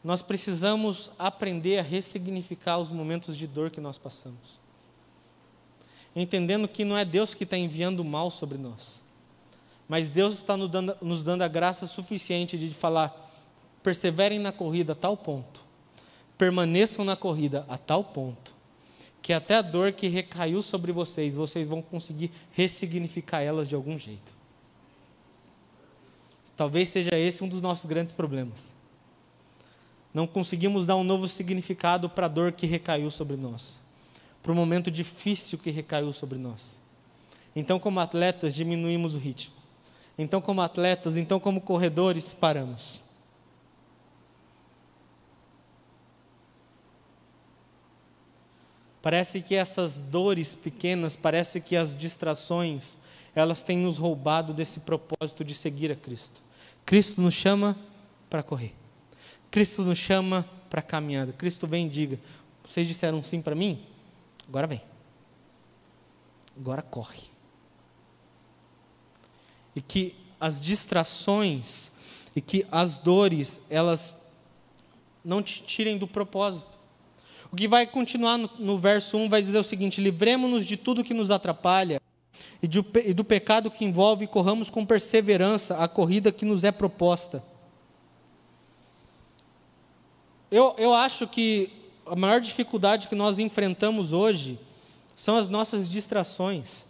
Nós 0.03 0.23
precisamos 0.23 1.11
aprender 1.19 1.79
a 1.79 1.83
ressignificar 1.83 2.79
os 2.79 2.91
momentos 2.91 3.37
de 3.37 3.47
dor 3.47 3.71
que 3.71 3.81
nós 3.81 3.99
passamos. 3.99 4.59
Entendendo 6.17 6.67
que 6.67 6.85
não 6.85 6.97
é 6.97 7.05
Deus 7.05 7.35
que 7.35 7.45
está 7.45 7.59
enviando 7.59 8.01
o 8.01 8.05
mal 8.05 8.31
sobre 8.31 8.57
nós, 8.57 9.03
mas 9.89 10.11
Deus 10.11 10.35
está 10.35 10.57
nos 10.57 10.71
dando, 10.71 10.97
nos 11.01 11.25
dando 11.25 11.43
a 11.43 11.49
graça 11.49 11.87
suficiente 11.87 12.59
de 12.59 12.69
falar: 12.75 13.33
perseverem 13.83 14.39
na 14.39 14.53
corrida 14.53 14.93
a 14.93 14.97
tal 14.97 15.17
ponto, 15.17 15.63
permaneçam 16.37 17.05
na 17.05 17.17
corrida 17.17 17.65
a 17.69 17.79
tal 17.79 18.05
ponto, 18.05 18.55
que 19.23 19.33
até 19.33 19.57
a 19.57 19.63
dor 19.63 19.93
que 19.93 20.09
recaiu 20.09 20.61
sobre 20.61 20.93
vocês, 20.93 21.35
vocês 21.35 21.67
vão 21.67 21.81
conseguir 21.81 22.31
ressignificar 22.53 23.41
elas 23.41 23.69
de 23.69 23.75
algum 23.75 23.97
jeito. 23.97 24.37
Talvez 26.55 26.89
seja 26.89 27.17
esse 27.17 27.45
um 27.45 27.49
dos 27.49 27.63
nossos 27.63 27.87
grandes 27.87 28.13
problemas. 28.13 28.75
Não 30.13 30.27
conseguimos 30.27 30.87
dar 30.87 30.97
um 30.97 31.05
novo 31.05 31.29
significado 31.29 32.11
para 32.11 32.27
a 32.27 32.29
dor 32.29 32.51
que 32.51 32.67
recaiu 32.67 33.11
sobre 33.13 33.37
nós, 33.37 33.81
para 34.43 34.51
o 34.51 34.55
momento 34.57 34.91
difícil 34.91 35.57
que 35.57 35.71
recaiu 35.71 36.13
sobre 36.13 36.37
nós. 36.37 36.83
Então, 37.55 37.79
como 37.79 38.01
atletas, 38.01 38.55
diminuímos 38.55 39.15
o 39.15 39.19
ritmo. 39.19 39.58
Então, 40.19 40.41
como 40.41 40.61
atletas, 40.61 41.17
então, 41.17 41.39
como 41.39 41.61
corredores, 41.61 42.35
paramos. 42.35 43.05
Parece 49.01 49.41
que 49.41 49.55
essas 49.55 50.03
dores 50.03 50.57
pequenas, 50.57 51.15
parece 51.15 51.61
que 51.61 51.77
as 51.77 51.97
distrações, 51.97 52.97
elas 53.35 53.63
têm 53.63 53.79
nos 53.79 53.97
roubado 53.97 54.53
desse 54.53 54.81
propósito 54.81 55.45
de 55.45 55.55
seguir 55.55 55.93
a 55.93 55.97
Cristo. 55.97 56.43
Cristo 56.85 57.23
nos 57.23 57.35
chama 57.35 57.79
para 58.29 58.43
correr. 58.43 58.75
Cristo 59.53 59.83
nos 59.83 59.99
chama 59.99 60.45
para 60.69 60.83
caminhada. 60.83 61.33
Cristo 61.33 61.67
vem 61.67 61.87
e 61.87 61.89
diga: 61.89 62.19
vocês 62.65 62.89
disseram 62.89 63.23
sim 63.23 63.41
para 63.41 63.55
mim? 63.55 63.87
Agora 64.49 64.67
vem. 64.67 64.83
Agora 66.57 66.83
corre. 66.83 67.38
E 69.79 69.81
que 69.81 70.13
as 70.41 70.61
distrações 70.61 71.93
e 72.35 72.41
que 72.41 72.67
as 72.69 72.99
dores, 72.99 73.63
elas 73.71 74.17
não 75.25 75.41
te 75.41 75.63
tirem 75.63 75.97
do 75.97 76.09
propósito. 76.09 76.77
O 77.53 77.55
que 77.55 77.69
vai 77.69 77.87
continuar 77.87 78.37
no, 78.37 78.51
no 78.59 78.77
verso 78.77 79.17
1 79.17 79.29
vai 79.29 79.41
dizer 79.41 79.57
o 79.57 79.63
seguinte: 79.63 80.01
livremos-nos 80.01 80.67
de 80.67 80.77
tudo 80.77 81.05
que 81.05 81.15
nos 81.15 81.31
atrapalha 81.31 82.03
e, 82.61 82.67
de, 82.67 82.85
e 83.05 83.15
do 83.15 83.23
pecado 83.23 83.71
que 83.71 83.85
envolve, 83.85 84.27
corramos 84.27 84.69
com 84.69 84.85
perseverança 84.85 85.77
a 85.77 85.87
corrida 85.87 86.33
que 86.33 86.45
nos 86.45 86.65
é 86.65 86.73
proposta. 86.73 87.41
Eu, 90.51 90.75
eu 90.77 90.93
acho 90.93 91.29
que 91.29 91.71
a 92.05 92.17
maior 92.17 92.41
dificuldade 92.41 93.07
que 93.07 93.15
nós 93.15 93.39
enfrentamos 93.39 94.13
hoje 94.13 94.59
são 95.15 95.37
as 95.37 95.49
nossas 95.49 95.89
distrações. 95.89 96.88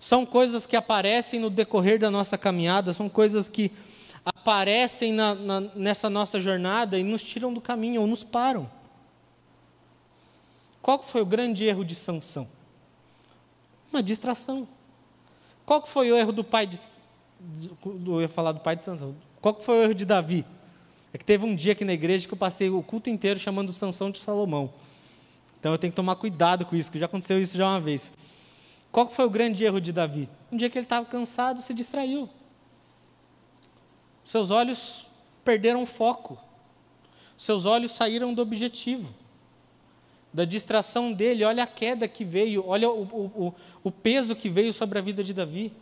São 0.00 0.24
coisas 0.24 0.66
que 0.66 0.76
aparecem 0.76 1.40
no 1.40 1.50
decorrer 1.50 1.98
da 1.98 2.10
nossa 2.10 2.38
caminhada, 2.38 2.92
são 2.92 3.08
coisas 3.08 3.48
que 3.48 3.72
aparecem 4.24 5.12
na, 5.12 5.34
na, 5.34 5.60
nessa 5.74 6.08
nossa 6.08 6.40
jornada 6.40 6.98
e 6.98 7.02
nos 7.02 7.22
tiram 7.22 7.52
do 7.52 7.60
caminho 7.60 8.02
ou 8.02 8.06
nos 8.06 8.22
param. 8.22 8.70
Qual 10.80 11.02
foi 11.02 11.20
o 11.20 11.26
grande 11.26 11.64
erro 11.64 11.84
de 11.84 11.94
Sansão? 11.94 12.48
Uma 13.92 14.02
distração. 14.02 14.68
Qual 15.66 15.84
foi 15.84 16.10
o 16.10 16.16
erro 16.16 16.32
do 16.32 16.44
pai 16.44 16.66
de. 16.66 16.78
Eu 18.06 18.20
ia 18.20 18.28
falar 18.28 18.52
do 18.52 18.60
pai 18.60 18.76
de 18.76 18.84
Sansão. 18.84 19.14
Qual 19.40 19.60
foi 19.60 19.78
o 19.78 19.82
erro 19.82 19.94
de 19.94 20.04
Davi? 20.04 20.44
É 21.12 21.18
que 21.18 21.24
teve 21.24 21.44
um 21.44 21.54
dia 21.54 21.72
aqui 21.72 21.84
na 21.84 21.92
igreja 21.92 22.26
que 22.26 22.34
eu 22.34 22.38
passei 22.38 22.70
o 22.70 22.82
culto 22.82 23.10
inteiro 23.10 23.38
chamando 23.38 23.72
Sansão 23.72 24.10
de 24.10 24.18
Salomão. 24.18 24.72
Então 25.58 25.72
eu 25.72 25.78
tenho 25.78 25.92
que 25.92 25.96
tomar 25.96 26.16
cuidado 26.16 26.64
com 26.64 26.76
isso, 26.76 26.90
que 26.90 26.98
já 26.98 27.06
aconteceu 27.06 27.40
isso 27.40 27.56
já 27.56 27.66
uma 27.66 27.80
vez. 27.80 28.12
Qual 28.90 29.08
foi 29.08 29.24
o 29.24 29.30
grande 29.30 29.64
erro 29.64 29.80
de 29.80 29.92
Davi? 29.92 30.28
Um 30.50 30.56
dia 30.56 30.70
que 30.70 30.78
ele 30.78 30.86
estava 30.86 31.04
cansado, 31.06 31.62
se 31.62 31.74
distraiu. 31.74 32.28
Seus 34.24 34.50
olhos 34.50 35.06
perderam 35.44 35.82
o 35.82 35.86
foco. 35.86 36.38
Seus 37.36 37.66
olhos 37.66 37.92
saíram 37.92 38.34
do 38.34 38.42
objetivo 38.42 39.08
da 40.32 40.44
distração 40.44 41.12
dele, 41.12 41.44
olha 41.44 41.64
a 41.64 41.66
queda 41.66 42.06
que 42.06 42.24
veio, 42.24 42.64
olha 42.66 42.88
o, 42.90 43.02
o, 43.02 43.54
o 43.82 43.90
peso 43.90 44.36
que 44.36 44.48
veio 44.48 44.72
sobre 44.72 44.98
a 44.98 45.02
vida 45.02 45.24
de 45.24 45.32
Davi. 45.32 45.72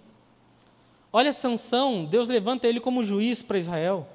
Olha 1.13 1.33
Sansão, 1.33 2.05
Deus 2.05 2.29
levanta 2.29 2.67
ele 2.67 2.81
como 2.81 3.03
juiz 3.03 3.43
para 3.43 3.59
Israel. 3.59 4.07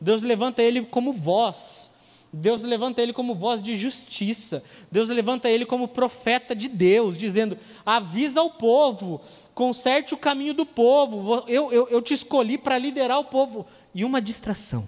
Deus 0.00 0.22
levanta 0.22 0.62
ele 0.62 0.82
como 0.82 1.12
voz. 1.12 1.89
Deus 2.32 2.62
levanta 2.62 3.02
ele 3.02 3.12
como 3.12 3.34
voz 3.34 3.60
de 3.60 3.76
justiça. 3.76 4.62
Deus 4.90 5.08
levanta 5.08 5.50
ele 5.50 5.66
como 5.66 5.88
profeta 5.88 6.54
de 6.54 6.68
Deus, 6.68 7.18
dizendo: 7.18 7.58
avisa 7.84 8.40
o 8.40 8.50
povo, 8.50 9.20
conserte 9.52 10.14
o 10.14 10.18
caminho 10.18 10.54
do 10.54 10.64
povo. 10.64 11.44
Eu, 11.48 11.72
eu, 11.72 11.88
eu 11.88 12.00
te 12.00 12.14
escolhi 12.14 12.56
para 12.56 12.78
liderar 12.78 13.18
o 13.18 13.24
povo. 13.24 13.66
E 13.92 14.04
uma 14.04 14.20
distração. 14.20 14.86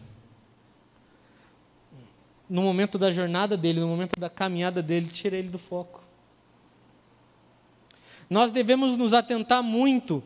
No 2.49 2.63
momento 2.63 2.97
da 2.97 3.11
jornada 3.11 3.57
dele, 3.57 3.81
no 3.81 3.89
momento 3.89 4.19
da 4.21 4.31
caminhada 4.31 4.81
dele, 4.81 5.09
tira 5.09 5.37
ele 5.37 5.49
do 5.49 5.59
foco. 5.59 6.01
Nós 8.31 8.53
devemos 8.53 8.97
nos 8.97 9.13
atentar 9.13 9.63
muito 9.63 10.23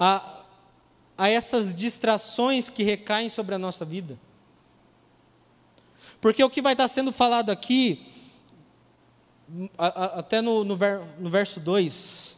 a, 0.00 0.42
a 1.18 1.28
essas 1.28 1.74
distrações 1.74 2.70
que 2.70 2.82
recaem 2.82 3.28
sobre 3.28 3.54
a 3.54 3.58
nossa 3.58 3.84
vida. 3.84 4.18
Porque 6.20 6.42
o 6.42 6.50
que 6.50 6.62
vai 6.62 6.72
estar 6.72 6.88
sendo 6.88 7.12
falado 7.12 7.50
aqui, 7.50 8.06
até 9.76 10.40
no, 10.40 10.64
no, 10.64 10.76
ver, 10.76 11.00
no 11.18 11.30
verso 11.30 11.60
2, 11.60 12.36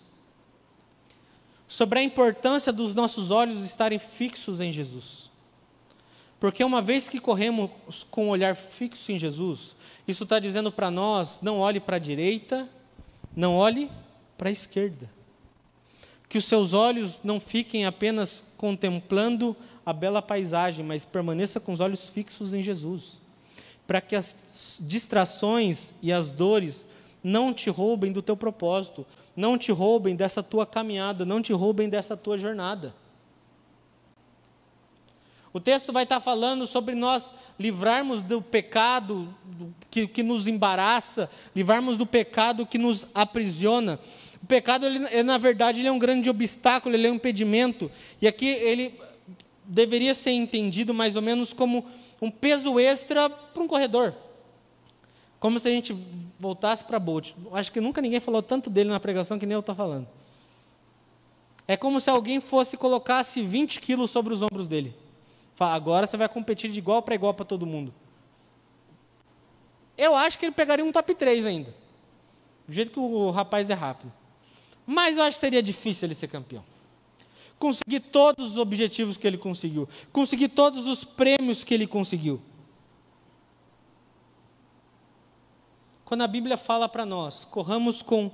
sobre 1.66 2.01
a 2.01 2.03
importância 2.03 2.73
dos 2.73 2.95
nossos 2.95 3.31
olhos 3.31 3.62
estarem 3.62 3.99
fixos 3.99 4.61
em 4.61 4.73
Jesus. 4.73 5.31
Porque 6.38 6.64
uma 6.64 6.81
vez 6.83 7.09
que 7.09 7.21
corremos 7.21 7.71
com 8.11 8.29
o 8.29 8.31
olhar 8.31 8.55
fixo 8.55 9.12
em 9.12 9.19
Jesus, 9.19 9.77
isso 10.07 10.25
está 10.25 10.38
dizendo 10.38 10.71
para 10.71 10.90
nós: 10.90 11.38
não 11.43 11.59
olhe 11.59 11.81
para 11.81 11.97
a 11.97 12.01
direita, 12.01 12.69
não 13.35 13.57
olhe 13.57 13.90
para 14.37 14.49
a 14.49 14.53
esquerda. 14.53 15.11
Que 16.29 16.38
os 16.38 16.45
seus 16.45 16.73
olhos 16.73 17.21
não 17.25 17.40
fiquem 17.40 17.87
apenas 17.87 18.45
contemplando 18.57 19.57
a 19.85 19.93
bela 19.93 20.23
paisagem, 20.23 20.85
mas 20.85 21.05
permaneça 21.05 21.59
com 21.59 21.73
os 21.73 21.81
olhos 21.81 22.09
fixos 22.09 22.55
em 22.55 22.62
Jesus 22.62 23.21
para 23.90 24.00
que 24.00 24.14
as 24.14 24.79
distrações 24.79 25.94
e 26.00 26.12
as 26.12 26.31
dores 26.31 26.87
não 27.24 27.53
te 27.53 27.68
roubem 27.68 28.12
do 28.12 28.22
teu 28.22 28.37
propósito, 28.37 29.05
não 29.35 29.59
te 29.59 29.72
roubem 29.72 30.14
dessa 30.14 30.44
tua 30.44 30.64
caminhada, 30.64 31.24
não 31.24 31.42
te 31.42 31.53
roubem 31.53 31.88
dessa 31.88 32.16
tua 32.16 32.38
jornada. 32.38 32.94
O 35.53 35.59
texto 35.59 35.92
vai 35.92 36.05
estar 36.05 36.20
falando 36.20 36.68
sobre 36.68 36.94
nós 36.94 37.33
livrarmos 37.59 38.22
do 38.22 38.40
pecado 38.40 39.35
que, 39.90 40.07
que 40.07 40.22
nos 40.22 40.46
embaraça, 40.46 41.29
livrarmos 41.53 41.96
do 41.96 42.07
pecado 42.07 42.64
que 42.64 42.79
nos 42.79 43.09
aprisiona. 43.12 43.98
O 44.40 44.46
pecado, 44.46 44.87
ele, 44.87 45.00
na 45.24 45.37
verdade, 45.37 45.81
ele 45.81 45.88
é 45.88 45.92
um 45.92 45.98
grande 45.98 46.31
obstáculo, 46.31 46.94
ele 46.94 47.09
é 47.09 47.11
um 47.11 47.16
impedimento. 47.16 47.90
E 48.22 48.29
aqui 48.29 48.46
ele 48.46 48.94
deveria 49.64 50.14
ser 50.14 50.31
entendido 50.31 50.94
mais 50.94 51.16
ou 51.16 51.22
menos 51.22 51.53
como 51.53 51.85
um 52.21 52.31
peso 52.31 52.79
extra 52.79 53.31
para 53.31 53.63
um 53.63 53.67
corredor. 53.67 54.15
Como 55.39 55.59
se 55.59 55.69
a 55.69 55.71
gente 55.71 55.97
voltasse 56.39 56.85
para 56.85 56.99
Bolt. 56.99 57.33
Acho 57.53 57.73
que 57.73 57.81
nunca 57.81 58.03
ninguém 58.03 58.21
falou 58.21 58.43
tanto 58.43 58.69
dele 58.69 58.91
na 58.91 59.01
pregação 59.01 59.39
que 59.39 59.47
nem 59.47 59.55
eu 59.55 59.61
estou 59.61 59.75
falando. 59.75 60.07
É 61.67 61.77
como 61.77 62.01
se 62.01 62.11
alguém 62.11 62.41
fosse 62.41 62.77
colocasse 62.77 63.41
20 63.43 63.81
quilos 63.81 64.11
sobre 64.11 64.35
os 64.35 64.43
ombros 64.43 64.69
dele. 64.69 64.95
Fala, 65.55 65.75
agora 65.75 66.07
você 66.07 66.17
vai 66.17 66.29
competir 66.29 66.71
de 66.71 66.79
igual 66.79 67.01
para 67.03 67.15
igual 67.15 67.33
para 67.33 67.45
todo 67.45 67.67
mundo. 67.67 67.95
Eu 69.97 70.15
acho 70.15 70.39
que 70.39 70.45
ele 70.45 70.53
pegaria 70.53 70.85
um 70.85 70.93
top 70.93 71.15
3 71.15 71.47
ainda. 71.47 71.75
Do 72.67 72.75
jeito 72.75 72.91
que 72.91 72.99
o 72.99 73.31
rapaz 73.31 73.71
é 73.71 73.75
rápido. 73.75 74.13
Mas 74.87 75.17
eu 75.17 75.23
acho 75.23 75.37
que 75.37 75.41
seria 75.41 75.63
difícil 75.63 76.07
ele 76.07 76.15
ser 76.15 76.29
campeão 76.29 76.65
conseguir 77.61 78.01
todos 78.01 78.53
os 78.53 78.59
objetivos 78.59 79.18
que 79.18 79.27
ele 79.27 79.37
conseguiu, 79.37 79.87
conseguir 80.11 80.49
todos 80.49 80.87
os 80.87 81.05
prêmios 81.05 81.62
que 81.62 81.75
ele 81.75 81.87
conseguiu. 81.87 82.40
Quando 86.07 86.23
a 86.23 86.27
Bíblia 86.27 86.57
fala 86.57 86.88
para 86.88 87.05
nós, 87.05 87.44
corramos 87.44 88.01
com 88.01 88.33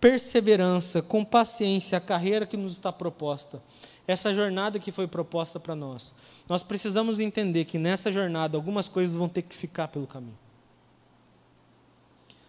perseverança, 0.00 1.02
com 1.02 1.22
paciência 1.24 1.98
a 1.98 2.00
carreira 2.00 2.46
que 2.46 2.56
nos 2.56 2.72
está 2.72 2.90
proposta, 2.90 3.62
essa 4.08 4.34
jornada 4.34 4.80
que 4.80 4.90
foi 4.90 5.06
proposta 5.06 5.60
para 5.60 5.76
nós, 5.76 6.12
nós 6.48 6.62
precisamos 6.62 7.20
entender 7.20 7.66
que 7.66 7.78
nessa 7.78 8.10
jornada 8.10 8.56
algumas 8.56 8.88
coisas 8.88 9.14
vão 9.14 9.28
ter 9.28 9.42
que 9.42 9.54
ficar 9.54 9.88
pelo 9.88 10.06
caminho. 10.06 10.38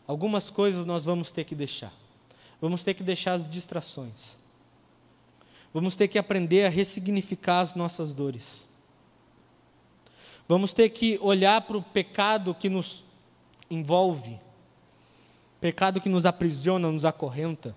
Algumas 0.08 0.50
coisas 0.50 0.86
nós 0.86 1.04
vamos 1.04 1.30
ter 1.30 1.44
que 1.44 1.54
deixar. 1.54 1.94
Vamos 2.60 2.84
ter 2.84 2.94
que 2.94 3.04
deixar 3.04 3.34
as 3.34 3.50
distrações. 3.50 4.43
Vamos 5.74 5.96
ter 5.96 6.08
que 6.08 6.20
aprender 6.20 6.66
a 6.66 6.70
ressignificar 6.70 7.62
as 7.62 7.74
nossas 7.74 8.14
dores. 8.14 8.68
Vamos 10.48 10.74
ter 10.74 10.90
que 10.90 11.18
olhar 11.22 11.62
para 11.62 11.78
o 11.78 11.82
pecado 11.82 12.54
que 12.54 12.70
nos 12.70 13.04
envolve, 13.72 14.40
pecado 15.60 16.00
que 16.00 16.10
nos 16.10 16.26
aprisiona, 16.26 16.92
nos 16.92 17.06
acorrenta. 17.06 17.76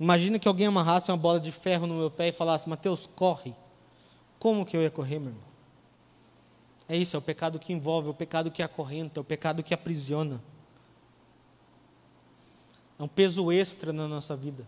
Imagina 0.00 0.38
que 0.38 0.48
alguém 0.48 0.66
amarrasse 0.66 1.10
uma 1.10 1.16
bola 1.16 1.38
de 1.38 1.52
ferro 1.52 1.86
no 1.86 1.94
meu 1.94 2.10
pé 2.10 2.28
e 2.28 2.32
falasse: 2.32 2.68
Mateus, 2.68 3.06
corre. 3.06 3.54
Como 4.38 4.66
que 4.66 4.76
eu 4.76 4.82
ia 4.82 4.90
correr, 4.90 5.18
meu 5.18 5.28
irmão? 5.28 5.46
É 6.88 6.96
isso, 6.96 7.16
é 7.16 7.18
o 7.18 7.22
pecado 7.22 7.58
que 7.58 7.72
envolve, 7.72 8.08
é 8.08 8.10
o 8.10 8.14
pecado 8.14 8.50
que 8.50 8.62
acorrenta, 8.62 9.20
é 9.20 9.22
o 9.22 9.24
pecado 9.24 9.62
que 9.62 9.74
aprisiona. 9.74 10.42
É 12.98 13.02
um 13.02 13.08
peso 13.08 13.52
extra 13.52 13.92
na 13.92 14.08
nossa 14.08 14.36
vida. 14.36 14.66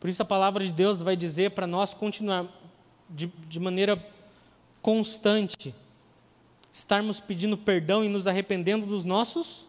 Por 0.00 0.08
isso 0.08 0.22
a 0.22 0.24
palavra 0.24 0.64
de 0.64 0.70
Deus 0.70 1.00
vai 1.00 1.16
dizer 1.16 1.50
para 1.50 1.66
nós 1.66 1.92
continuar 1.92 2.46
de, 3.10 3.32
de 3.48 3.58
maneira 3.58 4.02
constante, 4.80 5.74
estarmos 6.72 7.20
pedindo 7.20 7.56
perdão 7.56 8.04
e 8.04 8.08
nos 8.08 8.26
arrependendo 8.26 8.86
dos 8.86 9.04
nossos 9.04 9.66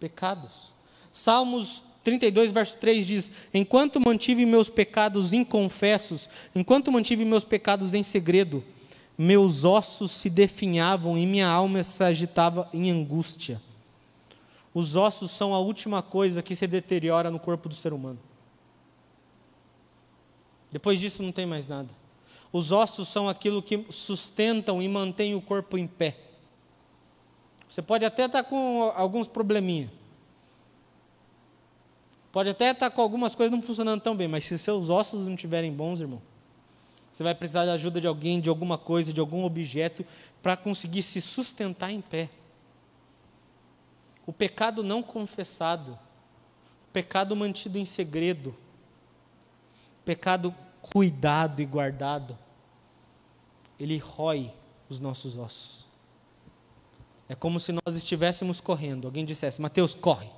pecados. 0.00 0.72
Salmos 1.12 1.84
32, 2.02 2.50
verso 2.50 2.76
3 2.78 3.06
diz: 3.06 3.32
Enquanto 3.54 4.00
mantive 4.00 4.44
meus 4.44 4.68
pecados 4.68 5.32
inconfessos, 5.32 6.28
enquanto 6.54 6.90
mantive 6.90 7.24
meus 7.24 7.44
pecados 7.44 7.94
em 7.94 8.02
segredo, 8.02 8.64
meus 9.16 9.64
ossos 9.64 10.10
se 10.10 10.28
definhavam 10.28 11.16
e 11.16 11.26
minha 11.26 11.46
alma 11.46 11.82
se 11.82 12.02
agitava 12.02 12.68
em 12.72 12.90
angústia. 12.90 13.60
Os 14.74 14.96
ossos 14.96 15.30
são 15.30 15.54
a 15.54 15.58
última 15.58 16.02
coisa 16.02 16.42
que 16.42 16.56
se 16.56 16.66
deteriora 16.66 17.30
no 17.30 17.38
corpo 17.38 17.68
do 17.68 17.74
ser 17.74 17.92
humano. 17.92 18.18
Depois 20.72 20.98
disso 20.98 21.22
não 21.22 21.30
tem 21.30 21.44
mais 21.44 21.68
nada. 21.68 21.90
Os 22.50 22.72
ossos 22.72 23.08
são 23.08 23.28
aquilo 23.28 23.62
que 23.62 23.86
sustentam 23.90 24.82
e 24.82 24.88
mantêm 24.88 25.34
o 25.34 25.40
corpo 25.40 25.76
em 25.76 25.86
pé. 25.86 26.16
Você 27.68 27.80
pode 27.80 28.04
até 28.04 28.24
estar 28.24 28.42
com 28.44 28.92
alguns 28.94 29.28
probleminha. 29.28 29.90
Pode 32.30 32.48
até 32.48 32.70
estar 32.70 32.90
com 32.90 33.02
algumas 33.02 33.34
coisas 33.34 33.52
não 33.52 33.62
funcionando 33.62 34.00
tão 34.00 34.16
bem, 34.16 34.28
mas 34.28 34.44
se 34.44 34.58
seus 34.58 34.88
ossos 34.88 35.26
não 35.26 35.34
estiverem 35.34 35.72
bons, 35.72 36.00
irmão, 36.00 36.20
você 37.10 37.22
vai 37.22 37.34
precisar 37.34 37.66
da 37.66 37.74
ajuda 37.74 38.00
de 38.00 38.06
alguém, 38.06 38.40
de 38.40 38.48
alguma 38.48 38.78
coisa, 38.78 39.12
de 39.12 39.20
algum 39.20 39.44
objeto, 39.44 40.04
para 40.42 40.56
conseguir 40.56 41.02
se 41.02 41.20
sustentar 41.20 41.90
em 41.90 42.00
pé. 42.00 42.30
O 44.26 44.32
pecado 44.32 44.82
não 44.82 45.02
confessado, 45.02 45.92
o 45.92 46.92
pecado 46.92 47.36
mantido 47.36 47.78
em 47.78 47.84
segredo, 47.84 48.54
pecado 50.04 50.54
cuidado 50.80 51.60
e 51.60 51.64
guardado, 51.64 52.36
ele 53.78 53.96
rói 53.96 54.50
os 54.88 55.00
nossos 55.00 55.36
ossos. 55.38 55.86
É 57.28 57.34
como 57.34 57.58
se 57.58 57.72
nós 57.72 57.94
estivéssemos 57.94 58.60
correndo, 58.60 59.06
alguém 59.06 59.24
dissesse: 59.24 59.60
Mateus, 59.60 59.94
corre. 59.94 60.28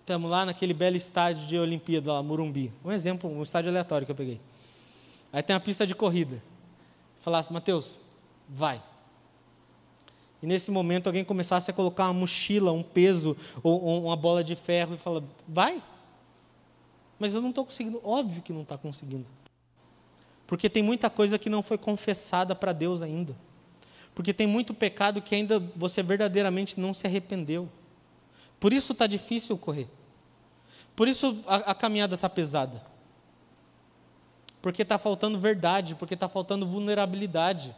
Estamos 0.00 0.30
lá 0.30 0.46
naquele 0.46 0.72
belo 0.72 0.96
estádio 0.96 1.46
de 1.46 1.58
Olimpíada, 1.58 2.12
lá, 2.12 2.22
Morumbi. 2.22 2.72
Um 2.84 2.90
exemplo, 2.90 3.30
um 3.30 3.42
estádio 3.42 3.70
aleatório 3.70 4.06
que 4.06 4.10
eu 4.10 4.16
peguei. 4.16 4.40
Aí 5.32 5.42
tem 5.42 5.54
a 5.54 5.60
pista 5.60 5.86
de 5.86 5.94
corrida. 5.94 6.42
Falasse, 7.20 7.52
Mateus, 7.52 7.98
vai. 8.48 8.82
E 10.42 10.46
nesse 10.46 10.70
momento 10.70 11.08
alguém 11.08 11.24
começasse 11.24 11.70
a 11.70 11.74
colocar 11.74 12.04
uma 12.06 12.14
mochila, 12.14 12.72
um 12.72 12.82
peso 12.82 13.36
ou 13.62 14.06
uma 14.06 14.16
bola 14.16 14.42
de 14.42 14.54
ferro 14.56 14.94
e 14.94 14.98
fala, 14.98 15.22
vai. 15.46 15.82
Mas 17.18 17.34
eu 17.34 17.42
não 17.42 17.50
estou 17.50 17.64
conseguindo. 17.64 18.00
Óbvio 18.04 18.42
que 18.42 18.52
não 18.52 18.62
está 18.62 18.78
conseguindo. 18.78 19.26
Porque 20.46 20.70
tem 20.70 20.82
muita 20.82 21.10
coisa 21.10 21.38
que 21.38 21.50
não 21.50 21.62
foi 21.62 21.76
confessada 21.76 22.54
para 22.54 22.72
Deus 22.72 23.02
ainda. 23.02 23.36
Porque 24.14 24.32
tem 24.32 24.46
muito 24.46 24.72
pecado 24.72 25.20
que 25.20 25.34
ainda 25.34 25.58
você 25.76 26.02
verdadeiramente 26.02 26.80
não 26.80 26.94
se 26.94 27.06
arrependeu. 27.06 27.68
Por 28.58 28.72
isso 28.72 28.92
está 28.92 29.06
difícil 29.06 29.56
correr. 29.56 29.88
Por 30.96 31.06
isso 31.06 31.42
a, 31.46 31.56
a 31.56 31.74
caminhada 31.74 32.14
está 32.14 32.28
pesada. 32.28 32.82
Porque 34.60 34.82
está 34.82 34.98
faltando 34.98 35.38
verdade, 35.38 35.94
porque 35.94 36.14
está 36.14 36.28
faltando 36.28 36.66
vulnerabilidade. 36.66 37.74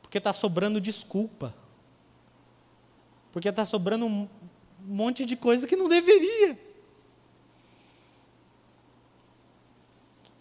Porque 0.00 0.18
está 0.18 0.32
sobrando 0.32 0.80
desculpa. 0.80 1.54
Porque 3.32 3.48
está 3.48 3.64
sobrando 3.64 4.06
um 4.06 4.28
monte 4.80 5.26
de 5.26 5.36
coisa 5.36 5.66
que 5.66 5.76
não 5.76 5.88
deveria. 5.88 6.73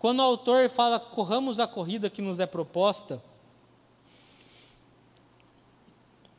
Quando 0.03 0.19
o 0.19 0.23
autor 0.23 0.69
fala 0.69 0.99
corramos 0.99 1.61
a 1.61 1.65
corrida 1.65 2.09
que 2.09 2.21
nos 2.21 2.37
é 2.37 2.45
proposta, 2.45 3.23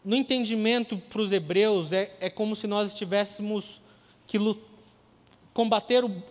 no 0.05 0.15
entendimento 0.15 0.99
para 0.99 1.23
os 1.23 1.33
hebreus, 1.33 1.91
é, 1.91 2.15
é 2.21 2.29
como 2.29 2.55
se 2.55 2.67
nós 2.67 2.91
estivéssemos 2.91 3.81
que 4.27 4.37
combater 5.55 6.05
o. 6.05 6.23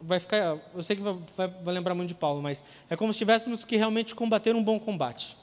Vai 0.00 0.20
ficar, 0.20 0.58
eu 0.72 0.80
sei 0.80 0.94
que 0.94 1.02
vai, 1.02 1.18
vai, 1.36 1.48
vai 1.48 1.74
lembrar 1.74 1.92
muito 1.92 2.10
de 2.10 2.14
Paulo, 2.14 2.40
mas 2.40 2.62
é 2.88 2.94
como 2.94 3.12
se 3.12 3.18
tivéssemos 3.18 3.64
que 3.64 3.76
realmente 3.76 4.14
combater 4.14 4.54
um 4.54 4.62
bom 4.62 4.78
combate. 4.78 5.36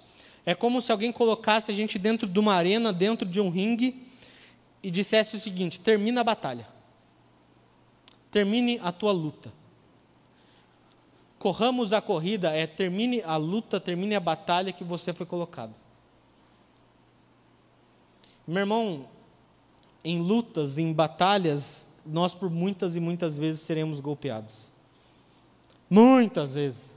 É 0.46 0.56
como 0.56 0.82
se 0.82 0.94
alguém 0.94 1.12
colocasse 1.12 1.70
a 1.70 1.76
gente 1.76 2.00
dentro 2.00 2.26
de 2.26 2.40
uma 2.40 2.54
arena, 2.54 2.94
dentro 2.94 3.28
de 3.28 3.42
um 3.42 3.50
ringue, 3.50 4.08
e 4.82 4.90
dissesse 4.90 5.36
o 5.36 5.40
seguinte: 5.40 5.78
termina 5.78 6.22
a 6.22 6.24
batalha, 6.24 6.66
termine 8.32 8.80
a 8.82 8.94
tua 8.94 9.12
luta. 9.12 9.52
Corramos 11.44 11.92
a 11.92 12.00
corrida 12.00 12.52
é 12.52 12.66
termine 12.66 13.22
a 13.22 13.36
luta, 13.36 13.78
termine 13.78 14.16
a 14.16 14.20
batalha 14.22 14.72
que 14.72 14.82
você 14.82 15.12
foi 15.12 15.26
colocado. 15.26 15.76
Meu 18.48 18.62
irmão, 18.62 19.10
em 20.06 20.22
lutas, 20.22 20.78
em 20.78 20.94
batalhas, 20.94 21.90
nós 22.06 22.34
por 22.34 22.50
muitas 22.50 22.96
e 22.96 23.02
muitas 23.02 23.38
vezes 23.38 23.60
seremos 23.60 24.00
golpeados. 24.00 24.72
Muitas 25.90 26.54
vezes. 26.54 26.94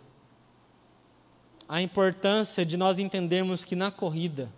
A 1.68 1.82
importância 1.82 2.64
de 2.64 2.76
nós 2.76 3.00
entendermos 3.00 3.64
que 3.64 3.74
na 3.74 3.90
corrida, 3.90 4.48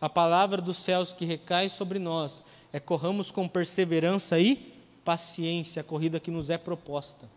a 0.00 0.08
palavra 0.08 0.62
dos 0.62 0.76
céus 0.76 1.12
que 1.12 1.24
recai 1.24 1.68
sobre 1.68 1.98
nós 1.98 2.44
é 2.72 2.78
corramos 2.78 3.28
com 3.32 3.48
perseverança 3.48 4.38
e 4.38 4.72
paciência 5.04 5.80
a 5.80 5.84
corrida 5.84 6.20
que 6.20 6.30
nos 6.30 6.48
é 6.48 6.56
proposta. 6.56 7.28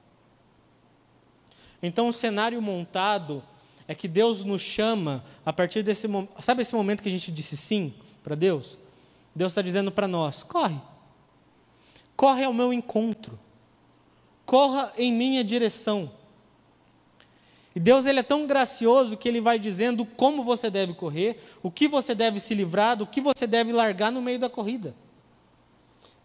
Então, 1.82 2.08
o 2.08 2.14
cenário 2.14 2.62
montado 2.62 3.44
é 3.88 3.94
que 3.94 4.08
Deus 4.08 4.44
nos 4.44 4.62
chama 4.62 5.24
a 5.46 5.54
partir 5.54 5.84
desse 5.84 6.08
momento. 6.08 6.42
Sabe 6.42 6.62
esse 6.62 6.74
momento 6.74 7.04
que 7.04 7.10
a 7.10 7.12
gente 7.12 7.32
disse 7.32 7.56
sim 7.56 7.94
para 8.24 8.36
Deus? 8.36 8.78
Deus 9.36 9.52
está 9.52 9.62
dizendo 9.62 9.92
para 9.92 10.08
nós: 10.08 10.44
corre, 10.44 10.80
corre 12.16 12.44
ao 12.44 12.54
meu 12.54 12.74
encontro, 12.74 13.40
corra 14.46 14.92
em 14.98 15.12
minha 15.12 15.44
direção. 15.44 16.12
E 17.76 17.80
Deus 17.80 18.06
ele 18.06 18.22
é 18.22 18.24
tão 18.24 18.48
gracioso 18.48 19.18
que 19.18 19.28
ele 19.28 19.42
vai 19.42 19.60
dizendo 19.60 20.06
como 20.06 20.44
você 20.44 20.70
deve 20.70 20.94
correr, 20.94 21.44
o 21.62 21.70
que 21.70 21.90
você 21.90 22.16
deve 22.16 22.40
se 22.40 22.56
livrar, 22.56 22.96
do 22.96 23.06
que 23.06 23.20
você 23.20 23.46
deve 23.46 23.74
largar 23.74 24.12
no 24.14 24.22
meio 24.22 24.40
da 24.40 24.50
corrida. 24.50 24.96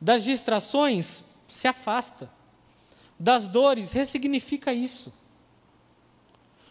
Das 0.01 0.23
distrações, 0.23 1.25
se 1.49 1.67
afasta. 1.67 2.31
Das 3.19 3.49
dores, 3.49 3.91
ressignifica 3.91 4.73
isso. 4.73 5.13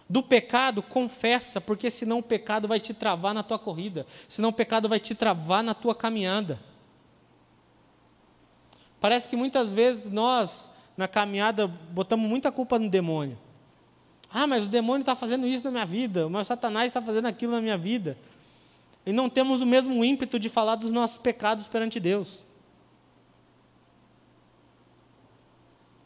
Do 0.10 0.24
pecado, 0.24 0.82
confessa, 0.82 1.62
porque 1.62 1.92
senão 1.92 2.18
o 2.18 2.24
pecado 2.24 2.68
vai 2.68 2.80
te 2.80 2.96
travar 2.96 3.34
na 3.34 3.44
tua 3.44 3.60
corrida, 3.60 4.08
senão 4.28 4.50
o 4.50 4.54
pecado 4.54 4.90
vai 4.90 5.00
te 5.00 5.14
travar 5.14 5.64
na 5.64 5.76
tua 5.76 5.94
caminhada. 5.94 6.60
Parece 9.00 9.30
que 9.30 9.36
muitas 9.36 9.72
vezes 9.72 10.10
nós, 10.10 10.72
na 10.98 11.08
caminhada, 11.08 11.68
botamos 11.68 12.28
muita 12.28 12.52
culpa 12.52 12.80
no 12.80 12.90
demônio. 12.90 13.38
Ah, 14.32 14.48
mas 14.48 14.66
o 14.66 14.68
demônio 14.68 15.02
está 15.02 15.16
fazendo 15.16 15.48
isso 15.48 15.64
na 15.64 15.72
minha 15.72 15.86
vida, 15.86 16.28
mas 16.28 16.48
Satanás 16.48 16.88
está 16.88 17.02
fazendo 17.02 17.28
aquilo 17.28 17.52
na 17.52 17.62
minha 17.62 17.78
vida. 17.78 18.18
E 19.06 19.14
não 19.14 19.30
temos 19.30 19.62
o 19.62 19.66
mesmo 19.66 20.04
ímpeto 20.04 20.40
de 20.40 20.50
falar 20.50 20.76
dos 20.76 20.92
nossos 20.92 21.18
pecados 21.18 21.68
perante 21.68 22.00
Deus. 22.00 22.46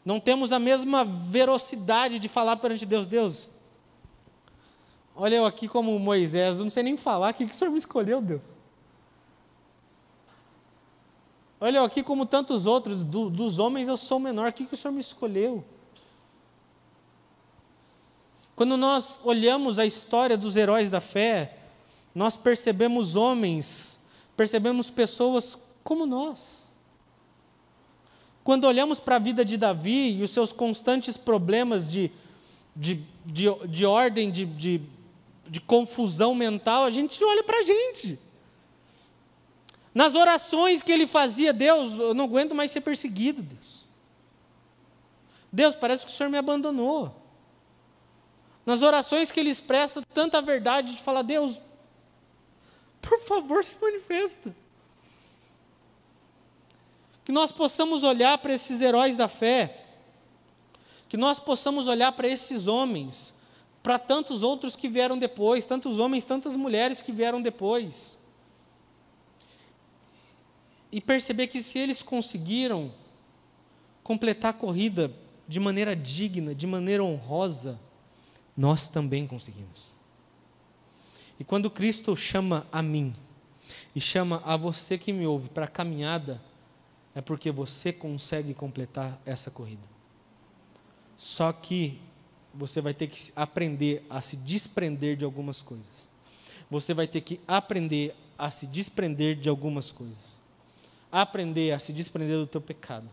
Não 0.04 0.20
temos 0.20 0.52
a 0.52 0.58
mesma 0.58 1.04
velocidade 1.04 2.18
de 2.18 2.28
falar 2.28 2.56
perante 2.56 2.84
Deus, 2.84 3.06
Deus, 3.06 3.48
Olha 5.16 5.36
eu 5.36 5.46
aqui 5.46 5.68
como 5.68 5.96
Moisés, 5.98 6.58
eu 6.58 6.64
não 6.64 6.70
sei 6.70 6.82
nem 6.82 6.96
falar, 6.96 7.30
o 7.30 7.34
que, 7.34 7.46
que 7.46 7.54
o 7.54 7.56
Senhor 7.56 7.70
me 7.70 7.78
escolheu, 7.78 8.20
Deus? 8.20 8.58
Olha 11.60 11.78
eu 11.78 11.84
aqui 11.84 12.02
como 12.02 12.26
tantos 12.26 12.66
outros, 12.66 13.04
do, 13.04 13.30
dos 13.30 13.58
homens 13.58 13.86
eu 13.86 13.96
sou 13.96 14.18
menor, 14.18 14.48
o 14.48 14.52
que, 14.52 14.66
que 14.66 14.74
o 14.74 14.76
Senhor 14.76 14.92
me 14.92 15.00
escolheu? 15.00 15.64
Quando 18.56 18.76
nós 18.76 19.20
olhamos 19.24 19.78
a 19.78 19.86
história 19.86 20.36
dos 20.36 20.56
heróis 20.56 20.90
da 20.90 21.00
fé, 21.00 21.58
nós 22.14 22.36
percebemos 22.36 23.16
homens, 23.16 24.00
percebemos 24.36 24.90
pessoas 24.90 25.56
como 25.82 26.06
nós. 26.06 26.70
Quando 28.42 28.64
olhamos 28.64 29.00
para 29.00 29.16
a 29.16 29.20
vida 29.20 29.44
de 29.44 29.56
Davi 29.56 30.18
e 30.18 30.22
os 30.22 30.30
seus 30.30 30.52
constantes 30.52 31.16
problemas 31.16 31.90
de, 31.90 32.12
de, 32.76 33.02
de, 33.24 33.46
de 33.66 33.86
ordem, 33.86 34.30
de, 34.30 34.44
de 34.44 34.82
de 35.46 35.60
confusão 35.60 36.34
mental, 36.34 36.84
a 36.84 36.90
gente 36.90 37.22
olha 37.22 37.42
para 37.42 37.58
a 37.58 37.62
gente. 37.62 38.18
Nas 39.94 40.14
orações 40.14 40.82
que 40.82 40.90
ele 40.90 41.06
fazia, 41.06 41.52
Deus, 41.52 41.98
eu 41.98 42.14
não 42.14 42.24
aguento 42.24 42.54
mais 42.54 42.70
ser 42.70 42.80
perseguido, 42.80 43.42
Deus. 43.42 43.88
Deus, 45.52 45.76
parece 45.76 46.04
que 46.04 46.10
o 46.10 46.14
Senhor 46.14 46.28
me 46.28 46.38
abandonou. 46.38 47.14
Nas 48.66 48.82
orações 48.82 49.30
que 49.30 49.38
ele 49.38 49.50
expressa 49.50 50.02
tanta 50.12 50.42
verdade 50.42 50.94
de 50.94 51.02
falar, 51.02 51.22
Deus, 51.22 51.60
por 53.00 53.20
favor, 53.20 53.64
se 53.64 53.76
manifesta. 53.80 54.54
Que 57.24 57.30
nós 57.30 57.52
possamos 57.52 58.02
olhar 58.02 58.38
para 58.38 58.52
esses 58.52 58.80
heróis 58.80 59.16
da 59.16 59.28
fé, 59.28 59.84
que 61.08 61.16
nós 61.16 61.38
possamos 61.38 61.86
olhar 61.86 62.10
para 62.12 62.26
esses 62.26 62.66
homens, 62.66 63.32
para 63.84 63.98
tantos 63.98 64.42
outros 64.42 64.74
que 64.74 64.88
vieram 64.88 65.18
depois, 65.18 65.66
tantos 65.66 65.98
homens, 65.98 66.24
tantas 66.24 66.56
mulheres 66.56 67.02
que 67.02 67.12
vieram 67.12 67.42
depois. 67.42 68.18
E 70.90 71.02
perceber 71.02 71.48
que 71.48 71.62
se 71.62 71.78
eles 71.78 72.02
conseguiram 72.02 72.90
completar 74.02 74.52
a 74.52 74.56
corrida 74.56 75.12
de 75.46 75.60
maneira 75.60 75.94
digna, 75.94 76.54
de 76.54 76.66
maneira 76.66 77.04
honrosa, 77.04 77.78
nós 78.56 78.88
também 78.88 79.26
conseguimos. 79.26 79.90
E 81.38 81.44
quando 81.44 81.70
Cristo 81.70 82.16
chama 82.16 82.66
a 82.72 82.80
mim 82.80 83.14
e 83.94 84.00
chama 84.00 84.42
a 84.46 84.56
você 84.56 84.96
que 84.96 85.12
me 85.12 85.26
ouve 85.26 85.50
para 85.50 85.66
a 85.66 85.68
caminhada, 85.68 86.40
é 87.14 87.20
porque 87.20 87.50
você 87.50 87.92
consegue 87.92 88.54
completar 88.54 89.20
essa 89.26 89.50
corrida. 89.50 89.86
Só 91.18 91.52
que 91.52 92.00
você 92.54 92.80
vai 92.80 92.94
ter 92.94 93.08
que 93.08 93.32
aprender 93.34 94.06
a 94.08 94.20
se 94.20 94.36
desprender 94.36 95.16
de 95.16 95.24
algumas 95.24 95.60
coisas. 95.60 96.10
Você 96.70 96.94
vai 96.94 97.06
ter 97.06 97.20
que 97.20 97.40
aprender 97.46 98.14
a 98.38 98.50
se 98.50 98.66
desprender 98.66 99.36
de 99.36 99.48
algumas 99.48 99.90
coisas. 99.90 100.40
Aprender 101.10 101.72
a 101.72 101.78
se 101.78 101.92
desprender 101.92 102.38
do 102.38 102.46
teu 102.46 102.60
pecado. 102.60 103.08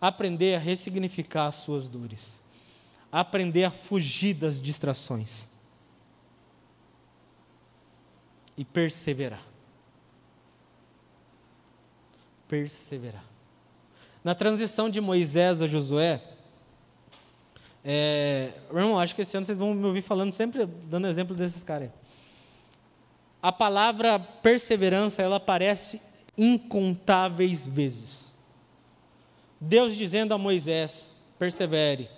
Aprender 0.00 0.54
a 0.54 0.58
ressignificar 0.58 1.46
as 1.46 1.56
suas 1.56 1.88
dores. 1.88 2.40
Aprender 3.10 3.64
a 3.64 3.70
fugir 3.70 4.34
das 4.34 4.60
distrações. 4.60 5.48
E 8.56 8.64
perseverar. 8.64 9.42
Perseverar. 12.48 13.24
Na 14.24 14.34
transição 14.34 14.88
de 14.88 15.00
Moisés 15.00 15.60
a 15.60 15.66
Josué, 15.66 16.31
é, 17.84 18.50
irmão, 18.72 18.98
acho 18.98 19.14
que 19.14 19.22
esse 19.22 19.36
ano 19.36 19.44
vocês 19.44 19.58
vão 19.58 19.74
me 19.74 19.84
ouvir 19.84 20.02
falando, 20.02 20.32
sempre 20.32 20.66
dando 20.66 21.06
exemplo 21.08 21.34
desses 21.34 21.62
caras. 21.62 21.90
A 23.42 23.50
palavra 23.50 24.18
perseverança, 24.18 25.20
ela 25.20 25.36
aparece 25.36 26.00
incontáveis 26.38 27.66
vezes. 27.66 28.34
Deus 29.60 29.96
dizendo 29.96 30.32
a 30.32 30.38
Moisés, 30.38 31.12
persevere. 31.38 32.08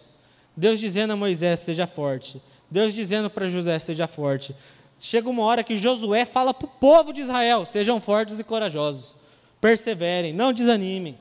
Deus 0.57 0.79
dizendo 0.79 1.13
a 1.13 1.17
Moisés, 1.17 1.61
seja 1.61 1.87
forte. 1.87 2.41
Deus 2.71 2.95
dizendo 2.95 3.31
para 3.31 3.49
José, 3.49 3.79
seja 3.79 4.07
forte. 4.07 4.55
Chega 5.01 5.29
uma 5.29 5.43
hora 5.43 5.65
que 5.65 5.77
Josué 5.77 6.25
fala 6.25 6.55
para 6.55 6.67
o 6.67 6.71
povo 6.71 7.13
de 7.13 7.23
Israel: 7.23 7.67
sejam 7.67 8.01
fortes 8.01 8.39
e 8.39 8.45
corajosos. 8.45 9.17
Perseverem, 9.61 10.33
não 10.33 10.53
desanimem. 10.53 11.19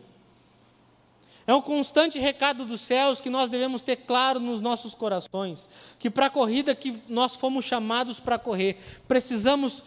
É 1.46 1.54
um 1.54 1.62
constante 1.62 2.18
recado 2.18 2.66
dos 2.66 2.82
céus 2.82 3.20
que 3.20 3.30
nós 3.30 3.50
devemos 3.50 3.84
ter 3.84 3.98
claro 3.98 4.40
nos 4.40 4.62
nossos 4.62 4.94
corações, 4.94 5.70
que 6.00 6.10
para 6.10 6.28
a 6.28 6.30
corrida 6.30 6.74
que 6.74 7.02
nós 7.10 7.36
fomos 7.36 7.66
chamados 7.66 8.20
para 8.20 8.40
correr, 8.40 8.78
precisamos 9.08 9.84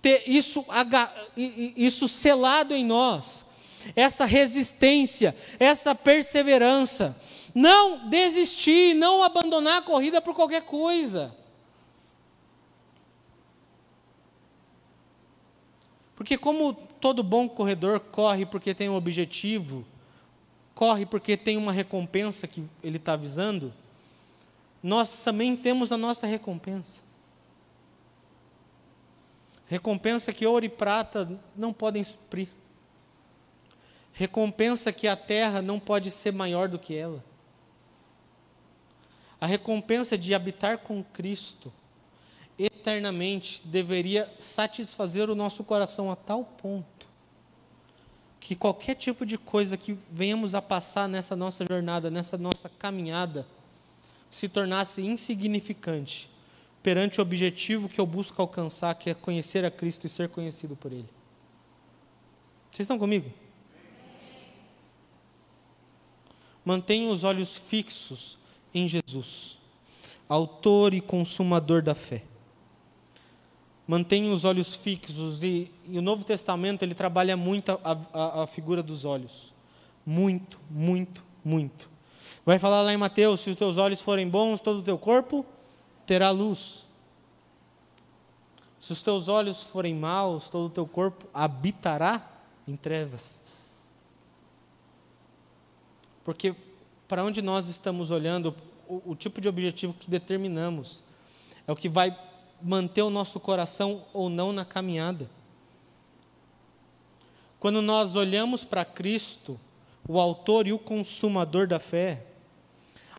ter 0.00 0.22
isso, 0.26 0.64
isso 1.76 2.08
selado 2.08 2.74
em 2.74 2.84
nós, 2.84 3.44
essa 3.94 4.24
resistência, 4.24 5.36
essa 5.58 5.94
perseverança, 5.94 7.14
não 7.54 8.08
desistir, 8.08 8.94
não 8.94 9.22
abandonar 9.22 9.78
a 9.78 9.82
corrida 9.82 10.22
por 10.22 10.34
qualquer 10.34 10.62
coisa. 10.62 11.34
Porque 16.16 16.38
como 16.38 16.72
todo 16.72 17.22
bom 17.22 17.46
corredor 17.46 18.00
corre 18.00 18.46
porque 18.46 18.74
tem 18.74 18.88
um 18.88 18.96
objetivo, 18.96 19.84
corre 20.74 21.06
porque 21.06 21.36
tem 21.36 21.56
uma 21.56 21.72
recompensa 21.72 22.46
que 22.46 22.64
ele 22.82 22.96
está 22.96 23.12
avisando, 23.12 23.72
nós 24.82 25.16
também 25.16 25.56
temos 25.56 25.92
a 25.92 25.96
nossa 25.96 26.26
recompensa. 26.26 27.00
Recompensa 29.66 30.32
que 30.32 30.46
ouro 30.46 30.64
e 30.64 30.68
prata 30.68 31.40
não 31.56 31.72
podem 31.72 32.04
suprir. 32.04 32.48
Recompensa 34.12 34.92
que 34.92 35.08
a 35.08 35.16
terra 35.16 35.62
não 35.62 35.80
pode 35.80 36.10
ser 36.10 36.32
maior 36.32 36.68
do 36.68 36.78
que 36.78 36.94
ela. 36.94 37.24
A 39.40 39.46
recompensa 39.46 40.16
de 40.16 40.34
habitar 40.34 40.78
com 40.78 41.02
Cristo 41.02 41.72
eternamente 42.58 43.62
deveria 43.64 44.32
satisfazer 44.38 45.28
o 45.28 45.34
nosso 45.34 45.64
coração 45.64 46.10
a 46.10 46.16
tal 46.16 46.44
ponto 46.44 46.93
que 48.44 48.54
qualquer 48.54 48.94
tipo 48.94 49.24
de 49.24 49.38
coisa 49.38 49.74
que 49.74 49.96
venhamos 50.10 50.54
a 50.54 50.60
passar 50.60 51.08
nessa 51.08 51.34
nossa 51.34 51.64
jornada, 51.64 52.10
nessa 52.10 52.36
nossa 52.36 52.68
caminhada, 52.68 53.46
se 54.30 54.50
tornasse 54.50 55.00
insignificante 55.00 56.28
perante 56.82 57.20
o 57.20 57.22
objetivo 57.22 57.88
que 57.88 57.98
eu 57.98 58.04
busco 58.04 58.42
alcançar, 58.42 58.94
que 58.96 59.08
é 59.08 59.14
conhecer 59.14 59.64
a 59.64 59.70
Cristo 59.70 60.06
e 60.06 60.10
ser 60.10 60.28
conhecido 60.28 60.76
por 60.76 60.92
Ele. 60.92 61.08
Vocês 62.70 62.84
estão 62.84 62.98
comigo? 62.98 63.32
Mantenha 66.62 67.10
os 67.10 67.24
olhos 67.24 67.56
fixos 67.56 68.36
em 68.74 68.86
Jesus, 68.86 69.56
Autor 70.28 70.92
e 70.92 71.00
Consumador 71.00 71.80
da 71.80 71.94
fé. 71.94 72.22
Mantenha 73.86 74.32
os 74.32 74.44
olhos 74.44 74.74
fixos 74.74 75.42
e, 75.42 75.70
e, 75.86 75.98
o 75.98 76.02
Novo 76.02 76.24
Testamento 76.24 76.82
ele 76.82 76.94
trabalha 76.94 77.36
muito 77.36 77.78
a, 77.84 77.98
a, 78.12 78.42
a 78.42 78.46
figura 78.46 78.82
dos 78.82 79.04
olhos, 79.04 79.52
muito, 80.06 80.58
muito, 80.70 81.22
muito. 81.44 81.90
Vai 82.46 82.58
falar 82.58 82.80
lá 82.80 82.94
em 82.94 82.96
Mateus: 82.96 83.40
se 83.40 83.50
os 83.50 83.56
teus 83.56 83.76
olhos 83.76 84.00
forem 84.00 84.28
bons, 84.28 84.60
todo 84.60 84.78
o 84.78 84.82
teu 84.82 84.96
corpo 84.96 85.44
terá 86.06 86.30
luz. 86.30 86.86
Se 88.80 88.92
os 88.92 89.02
teus 89.02 89.28
olhos 89.28 89.62
forem 89.62 89.94
maus, 89.94 90.48
todo 90.48 90.66
o 90.66 90.70
teu 90.70 90.86
corpo 90.86 91.26
habitará 91.32 92.26
em 92.66 92.76
trevas. 92.76 93.44
Porque 96.22 96.54
para 97.06 97.24
onde 97.24 97.42
nós 97.42 97.68
estamos 97.68 98.10
olhando, 98.10 98.54
o, 98.88 99.12
o, 99.12 99.14
tipo 99.14 99.40
de 99.40 99.48
objetivo 99.48 99.94
que 99.94 100.10
determinamos 100.10 101.02
é 101.66 101.72
o 101.72 101.76
que 101.76 101.88
vai 101.88 102.16
manter 102.64 103.02
o 103.02 103.10
nosso 103.10 103.38
coração 103.38 104.04
ou 104.14 104.30
não 104.30 104.52
na 104.52 104.64
caminhada. 104.64 105.28
Quando 107.60 107.82
nós 107.82 108.16
olhamos 108.16 108.64
para 108.64 108.84
Cristo, 108.84 109.60
o 110.08 110.18
autor 110.18 110.66
e 110.66 110.72
o 110.72 110.78
consumador 110.78 111.66
da 111.66 111.78
fé, 111.78 112.24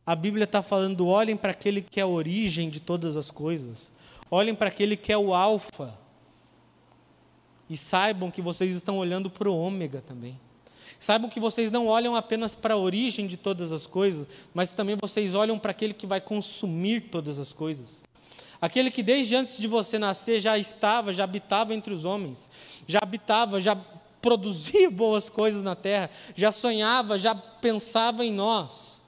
a 0.05 0.15
Bíblia 0.15 0.45
está 0.45 0.63
falando: 0.63 1.07
olhem 1.07 1.37
para 1.37 1.51
aquele 1.51 1.81
que 1.81 1.99
é 1.99 2.03
a 2.03 2.07
origem 2.07 2.69
de 2.69 2.79
todas 2.79 3.15
as 3.15 3.29
coisas, 3.29 3.91
olhem 4.29 4.55
para 4.55 4.67
aquele 4.67 4.97
que 4.97 5.11
é 5.11 5.17
o 5.17 5.33
Alfa, 5.33 5.97
e 7.69 7.77
saibam 7.77 8.31
que 8.31 8.41
vocês 8.41 8.75
estão 8.75 8.97
olhando 8.97 9.29
para 9.29 9.49
o 9.49 9.57
Ômega 9.57 10.01
também. 10.01 10.39
Saibam 10.99 11.29
que 11.29 11.39
vocês 11.39 11.69
não 11.69 11.87
olham 11.87 12.15
apenas 12.15 12.55
para 12.55 12.73
a 12.73 12.77
origem 12.77 13.27
de 13.27 13.37
todas 13.37 13.71
as 13.71 13.85
coisas, 13.85 14.27
mas 14.53 14.73
também 14.73 14.95
vocês 14.99 15.35
olham 15.35 15.59
para 15.59 15.71
aquele 15.71 15.93
que 15.93 16.07
vai 16.07 16.21
consumir 16.21 17.09
todas 17.11 17.37
as 17.37 17.51
coisas. 17.51 18.04
Aquele 18.61 18.89
que 18.89 19.03
desde 19.03 19.35
antes 19.35 19.57
de 19.57 19.67
você 19.67 19.99
nascer 19.99 20.39
já 20.39 20.57
estava, 20.57 21.13
já 21.13 21.23
habitava 21.23 21.73
entre 21.73 21.93
os 21.93 22.05
homens, 22.05 22.49
já 22.87 22.99
habitava, 23.01 23.59
já 23.59 23.75
produzia 24.21 24.89
boas 24.91 25.29
coisas 25.29 25.61
na 25.61 25.75
terra, 25.75 26.09
já 26.35 26.51
sonhava, 26.51 27.19
já 27.19 27.35
pensava 27.35 28.25
em 28.25 28.31
nós 28.31 29.05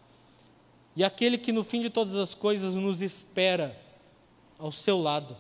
e 0.98 1.04
aquele 1.04 1.38
que 1.38 1.52
no 1.52 1.64
fim 1.64 1.80
de 1.80 1.92
todas 1.92 2.16
as 2.16 2.34
coisas 2.34 2.74
nos 2.74 3.04
espera 3.04 3.80
ao 4.58 4.72
seu 4.72 5.00
lado. 5.00 5.38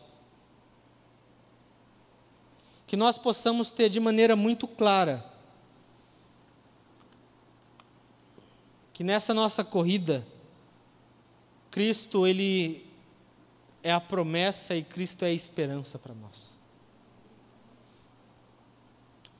Que 2.85 2.95
nós 2.95 3.17
possamos 3.17 3.71
ter 3.71 3.89
de 3.89 3.99
maneira 3.99 4.35
muito 4.35 4.67
clara 4.67 5.25
que 8.93 9.03
nessa 9.03 9.33
nossa 9.33 9.63
corrida, 9.63 10.23
Cristo, 11.71 12.27
Ele 12.27 12.86
é 13.87 13.91
a 13.93 14.01
promessa 14.01 14.75
e 14.75 14.83
Cristo 14.83 15.23
é 15.23 15.29
a 15.29 15.33
esperança 15.33 15.97
para 15.97 16.13
nós. 16.13 16.57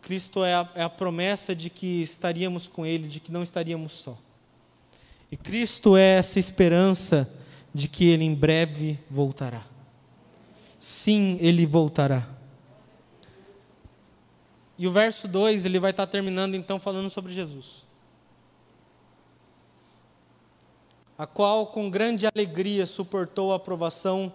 Cristo 0.01 0.41
é 0.41 0.53
a, 0.53 0.71
é 0.73 0.83
a 0.83 0.89
promessa 0.89 1.53
de 1.53 1.69
que 1.69 2.01
estaríamos 2.01 2.65
com 2.65 2.85
Ele, 2.85 3.09
de 3.09 3.19
que 3.19 3.29
não 3.29 3.43
estaríamos 3.43 3.91
só. 3.91 4.17
E 5.29 5.35
Cristo 5.35 5.97
é 5.97 6.15
essa 6.15 6.39
esperança 6.39 7.29
de 7.73 7.89
que 7.89 8.07
Ele 8.07 8.23
em 8.23 8.33
breve 8.33 8.97
voltará. 9.11 9.63
Sim, 10.79 11.37
Ele 11.41 11.65
voltará. 11.65 12.25
E 14.77 14.87
o 14.87 14.91
verso 14.93 15.27
2, 15.27 15.65
ele 15.65 15.79
vai 15.79 15.91
estar 15.91 16.07
terminando 16.07 16.55
então 16.55 16.79
falando 16.79 17.09
sobre 17.09 17.33
Jesus. 17.33 17.83
A 21.17 21.25
qual 21.25 21.67
com 21.67 21.89
grande 21.89 22.27
alegria 22.27 22.85
suportou 22.85 23.51
a 23.51 23.55
aprovação, 23.55 24.31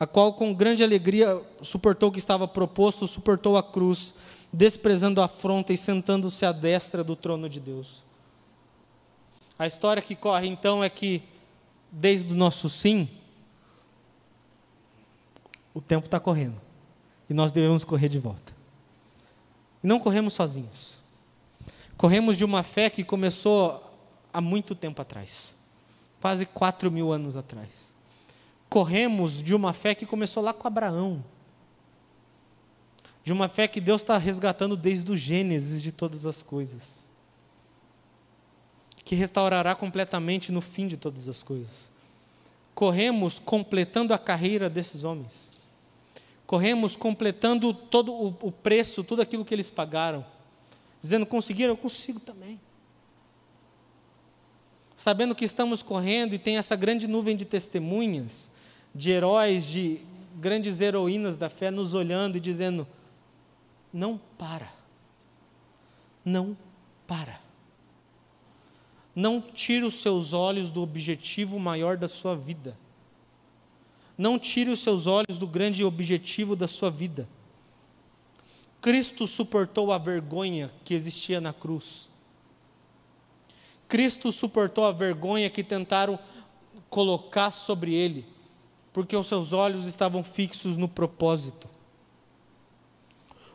a 0.00 0.06
qual 0.06 0.32
com 0.32 0.54
grande 0.54 0.82
alegria 0.82 1.42
suportou 1.60 2.08
o 2.08 2.12
que 2.12 2.18
estava 2.18 2.48
proposto, 2.48 3.06
suportou 3.06 3.58
a 3.58 3.62
cruz, 3.62 4.14
desprezando 4.50 5.20
a 5.20 5.26
afronta 5.26 5.72
e 5.72 5.76
sentando-se 5.76 6.46
à 6.46 6.52
destra 6.52 7.04
do 7.04 7.14
trono 7.14 7.46
de 7.46 7.60
Deus. 7.60 8.02
A 9.58 9.66
história 9.66 10.00
que 10.00 10.14
corre 10.14 10.48
então 10.48 10.82
é 10.82 10.88
que, 10.88 11.22
desde 11.92 12.32
o 12.32 12.36
nosso 12.36 12.70
sim, 12.70 13.06
o 15.74 15.80
tempo 15.80 16.06
está 16.06 16.18
correndo. 16.18 16.58
E 17.28 17.34
nós 17.34 17.52
devemos 17.52 17.84
correr 17.84 18.08
de 18.08 18.18
volta. 18.18 18.54
E 19.84 19.86
não 19.86 20.00
corremos 20.00 20.32
sozinhos. 20.32 21.00
Corremos 21.98 22.38
de 22.38 22.44
uma 22.44 22.62
fé 22.62 22.88
que 22.88 23.04
começou 23.04 23.82
há 24.32 24.40
muito 24.40 24.74
tempo 24.74 25.02
atrás 25.02 25.57
quase 26.20 26.46
quatro 26.46 26.90
mil 26.90 27.12
anos 27.12 27.36
atrás. 27.36 27.94
Corremos 28.68 29.42
de 29.42 29.54
uma 29.54 29.72
fé 29.72 29.94
que 29.94 30.06
começou 30.06 30.42
lá 30.42 30.52
com 30.52 30.66
Abraão. 30.66 31.24
De 33.24 33.32
uma 33.32 33.48
fé 33.48 33.68
que 33.68 33.80
Deus 33.80 34.02
está 34.02 34.16
resgatando 34.18 34.76
desde 34.76 35.10
o 35.10 35.16
Gênesis 35.16 35.82
de 35.82 35.92
todas 35.92 36.26
as 36.26 36.42
coisas 36.42 37.08
que 39.08 39.14
restaurará 39.14 39.74
completamente 39.74 40.52
no 40.52 40.60
fim 40.60 40.86
de 40.86 40.98
todas 40.98 41.30
as 41.30 41.42
coisas. 41.42 41.90
Corremos 42.74 43.38
completando 43.38 44.12
a 44.12 44.18
carreira 44.18 44.68
desses 44.68 45.02
homens. 45.02 45.54
Corremos 46.46 46.94
completando 46.94 47.72
todo 47.72 48.12
o, 48.12 48.52
preço, 48.52 49.02
tudo 49.02 49.22
aquilo 49.22 49.46
que 49.46 49.54
eles 49.54 49.70
pagaram. 49.70 50.26
Dizendo, 51.00 51.24
conseguiram? 51.24 51.72
Eu 51.72 51.76
consigo 51.78 52.20
também. 52.20 52.60
Sabendo 54.98 55.32
que 55.32 55.44
estamos 55.44 55.80
correndo 55.80 56.34
e 56.34 56.40
tem 56.40 56.58
essa 56.58 56.74
grande 56.74 57.06
nuvem 57.06 57.36
de 57.36 57.44
testemunhas, 57.44 58.50
de 58.92 59.12
heróis, 59.12 59.64
de 59.64 60.00
grandes 60.34 60.80
heroínas 60.80 61.36
da 61.36 61.48
fé 61.48 61.70
nos 61.70 61.94
olhando 61.94 62.36
e 62.36 62.40
dizendo: 62.40 62.84
não 63.92 64.20
para. 64.36 64.72
Não 66.24 66.56
para. 67.06 67.40
Não 69.14 69.40
tire 69.40 69.84
os 69.84 70.00
seus 70.00 70.32
olhos 70.32 70.68
do 70.68 70.82
objetivo 70.82 71.60
maior 71.60 71.96
da 71.96 72.08
sua 72.08 72.34
vida. 72.34 72.76
Não 74.18 74.36
tire 74.36 74.68
os 74.68 74.80
seus 74.80 75.06
olhos 75.06 75.38
do 75.38 75.46
grande 75.46 75.84
objetivo 75.84 76.56
da 76.56 76.66
sua 76.66 76.90
vida. 76.90 77.28
Cristo 78.80 79.28
suportou 79.28 79.92
a 79.92 79.98
vergonha 79.98 80.72
que 80.84 80.92
existia 80.92 81.40
na 81.40 81.52
cruz. 81.52 82.08
Cristo 83.88 84.30
suportou 84.30 84.84
a 84.84 84.92
vergonha 84.92 85.48
que 85.48 85.64
tentaram 85.64 86.18
colocar 86.90 87.50
sobre 87.50 87.94
ele, 87.94 88.26
porque 88.92 89.16
os 89.16 89.26
seus 89.26 89.52
olhos 89.52 89.86
estavam 89.86 90.22
fixos 90.22 90.76
no 90.76 90.88
propósito. 90.88 91.68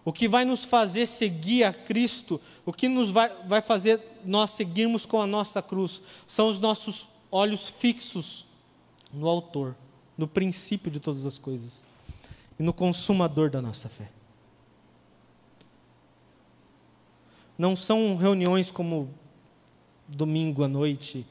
O 0.04 0.12
que 0.12 0.28
vai 0.28 0.44
nos 0.44 0.66
fazer 0.66 1.06
seguir 1.06 1.64
a 1.64 1.74
Cristo, 1.74 2.42
o 2.66 2.74
que 2.74 2.90
nos 2.90 3.10
vai, 3.10 3.30
vai 3.46 3.62
fazer 3.62 4.02
nós 4.26 4.52
seguirmos 4.52 5.06
com 5.06 5.22
a 5.22 5.28
nossa 5.28 5.62
cruz, 5.62 6.02
são 6.28 6.50
os 6.50 6.60
nossos 6.60 7.08
olhos 7.32 7.70
fixos 7.70 8.46
no 9.14 9.28
Autor, 9.28 9.76
no 10.18 10.28
princípio 10.28 10.92
de 10.92 11.00
todas 11.00 11.26
as 11.26 11.38
coisas 11.38 11.84
e 12.60 12.64
no 12.64 12.74
consumador 12.74 13.50
da 13.50 13.62
nossa 13.62 13.88
fé. 13.88 14.10
Não 17.58 17.76
são 17.76 18.18
reuniões 18.18 18.72
como 18.72 19.10
domingo 20.08 20.64
à 20.64 20.68
noite, 20.68 21.26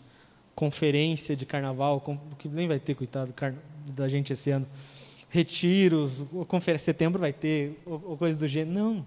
conferência 0.55 1.37
de 1.37 1.47
carnaval, 1.47 2.03
que 2.39 2.49
nem 2.49 2.68
vai 2.68 2.79
ter, 2.79 2.95
coitado 2.95 3.35
da 3.87 4.09
gente 4.09 4.33
esse 4.33 4.51
ano 4.51 4.66
retiros, 5.33 6.27
conferência, 6.47 6.85
setembro 6.85 7.18
vai 7.18 7.33
ter, 7.33 7.81
ou, 7.87 8.18
coisa 8.18 8.39
do 8.39 8.47
gênero. 8.47 8.79
Não. 8.79 9.07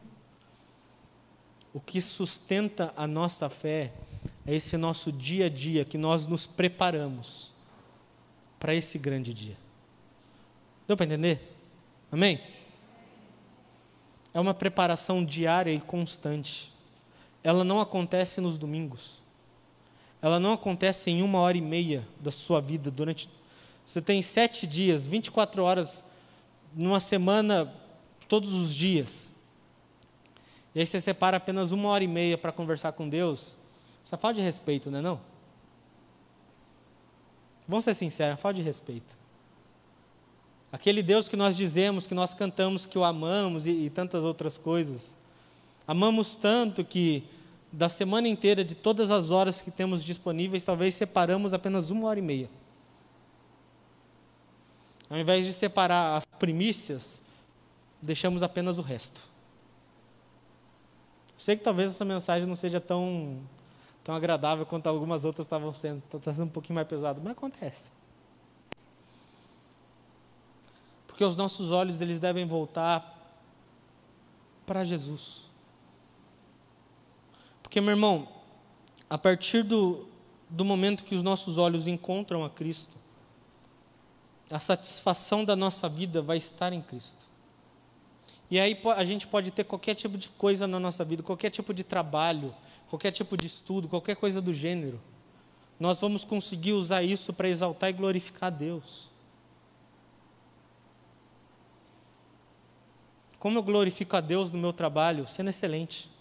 O 1.72 1.80
que 1.80 2.02
sustenta 2.02 2.92
a 2.98 3.06
nossa 3.06 3.48
fé 3.48 3.94
é 4.44 4.56
esse 4.56 4.76
nosso 4.76 5.12
dia 5.12 5.46
a 5.46 5.50
dia 5.50 5.86
que 5.86 6.00
nós 6.00 6.26
nos 6.26 6.48
preparamos 6.48 7.54
para 8.60 8.74
esse 8.74 8.98
grande 8.98 9.36
dia. 9.36 9.56
Deu 10.88 10.98
para 10.98 11.06
entender? 11.06 11.56
Amém? 12.12 12.42
É 14.34 14.40
uma 14.40 14.54
preparação 14.54 15.24
diária 15.24 15.72
e 15.72 15.80
constante. 15.80 16.74
Ela 17.44 17.64
não 17.64 17.80
acontece 17.80 18.42
nos 18.42 18.58
domingos. 18.58 19.22
Ela 20.22 20.40
não 20.40 20.54
acontece 20.54 21.12
em 21.12 21.22
uma 21.22 21.40
hora 21.40 21.58
e 21.58 21.62
meia 21.62 22.08
da 22.20 22.32
sua 22.32 22.60
vida 22.60 22.90
durante. 22.90 23.30
Você 23.86 24.02
tem 24.02 24.22
sete 24.22 24.66
dias, 24.66 25.06
24 25.06 25.64
horas 25.64 26.04
numa 26.74 27.00
semana, 27.00 27.74
todos 28.28 28.54
os 28.54 28.74
dias. 28.74 29.34
E 30.74 30.80
aí 30.80 30.86
você 30.86 31.00
separa 31.00 31.38
apenas 31.38 31.72
uma 31.72 31.90
hora 31.90 32.04
e 32.04 32.08
meia 32.08 32.38
para 32.38 32.52
conversar 32.52 32.92
com 32.92 33.08
Deus. 33.08 33.56
Isso 34.04 34.14
é 34.14 34.18
falta 34.18 34.36
de 34.36 34.42
respeito, 34.42 34.92
não 34.92 35.00
é 35.00 35.02
não? 35.02 35.22
Vamos 37.68 37.84
ser 37.84 37.94
sinceros, 37.94 38.34
é 38.34 38.42
falta 38.42 38.58
de 38.58 38.62
respeito. 38.62 39.18
Aquele 40.72 41.02
Deus 41.02 41.28
que 41.28 41.38
nós 41.38 41.56
dizemos, 41.56 42.06
que 42.06 42.14
nós 42.14 42.34
cantamos 42.34 42.86
que 42.86 42.98
o 42.98 43.04
amamos 43.04 43.66
e, 43.66 43.72
e 43.72 43.90
tantas 43.90 44.24
outras 44.24 44.58
coisas. 44.58 45.16
Amamos 45.88 46.36
tanto 46.36 46.84
que 46.84 47.24
da 47.76 47.90
semana 47.90 48.28
inteira, 48.30 48.64
de 48.64 48.74
todas 48.74 49.12
as 49.12 49.32
horas 49.32 49.60
que 49.60 49.70
temos 49.70 50.04
disponíveis, 50.04 50.64
talvez 50.64 50.96
separamos 50.96 51.54
apenas 51.54 51.90
uma 51.90 52.08
hora 52.08 52.20
e 52.20 52.22
meia. 52.22 52.50
Ao 55.10 55.18
invés 55.18 55.46
de 55.46 55.52
separar 55.52 56.16
as 56.16 56.26
primícias, 56.26 57.22
deixamos 58.02 58.42
apenas 58.42 58.78
o 58.78 58.82
resto. 58.82 59.22
Sei 61.38 61.58
que 61.58 61.64
talvez 61.64 61.92
essa 61.92 62.06
mensagem 62.06 62.48
não 62.48 62.56
seja 62.56 62.80
tão, 62.80 63.40
tão 64.06 64.16
agradável 64.16 64.66
quanto 64.66 64.88
algumas 64.88 65.26
outras 65.26 65.46
estavam 65.46 65.74
sendo, 65.74 66.02
está 66.14 66.32
sendo 66.32 66.46
um 66.46 66.52
pouquinho 66.52 66.76
mais 66.76 66.88
pesado, 66.88 67.20
mas 67.22 67.34
acontece. 67.34 67.92
Porque 71.08 71.26
os 71.26 71.36
nossos 71.36 71.72
olhos 71.72 72.00
eles 72.00 72.22
devem 72.22 72.48
voltar 72.48 73.14
para 74.66 74.86
Jesus. 74.86 75.45
Porque, 77.66 77.82
meu 77.82 77.90
irmão, 77.90 78.28
a 79.10 79.18
partir 79.18 79.64
do, 79.64 80.08
do 80.48 80.64
momento 80.64 81.04
que 81.04 81.16
os 81.16 81.24
nossos 81.24 81.58
olhos 81.58 81.88
encontram 81.88 82.46
a 82.46 82.50
Cristo, 82.50 82.96
a 84.52 84.60
satisfação 84.60 85.44
da 85.44 85.56
nossa 85.56 85.90
vida 85.90 86.22
vai 86.22 86.38
estar 86.38 86.72
em 86.72 86.80
Cristo. 86.80 87.26
E 88.52 88.60
aí 88.60 88.80
a 88.96 89.04
gente 89.04 89.26
pode 89.26 89.50
ter 89.50 89.64
qualquer 89.64 89.96
tipo 89.96 90.16
de 90.16 90.30
coisa 90.30 90.68
na 90.68 90.80
nossa 90.80 91.04
vida, 91.04 91.24
qualquer 91.24 91.50
tipo 91.50 91.74
de 91.74 91.84
trabalho, 91.84 92.54
qualquer 92.88 93.10
tipo 93.10 93.36
de 93.36 93.48
estudo, 93.48 93.88
qualquer 93.88 94.16
coisa 94.16 94.40
do 94.40 94.54
gênero. 94.54 95.02
Nós 95.80 96.00
vamos 96.00 96.24
conseguir 96.24 96.74
usar 96.74 97.02
isso 97.02 97.34
para 97.34 97.50
exaltar 97.50 97.90
e 97.90 97.94
glorificar 97.94 98.52
Deus. 98.52 99.10
Como 103.40 103.58
eu 103.58 103.64
glorifico 103.64 104.16
a 104.16 104.22
Deus 104.22 104.52
no 104.52 104.60
meu 104.60 104.72
trabalho? 104.72 105.28
Sendo 105.28 105.50
excelente, 105.50 106.14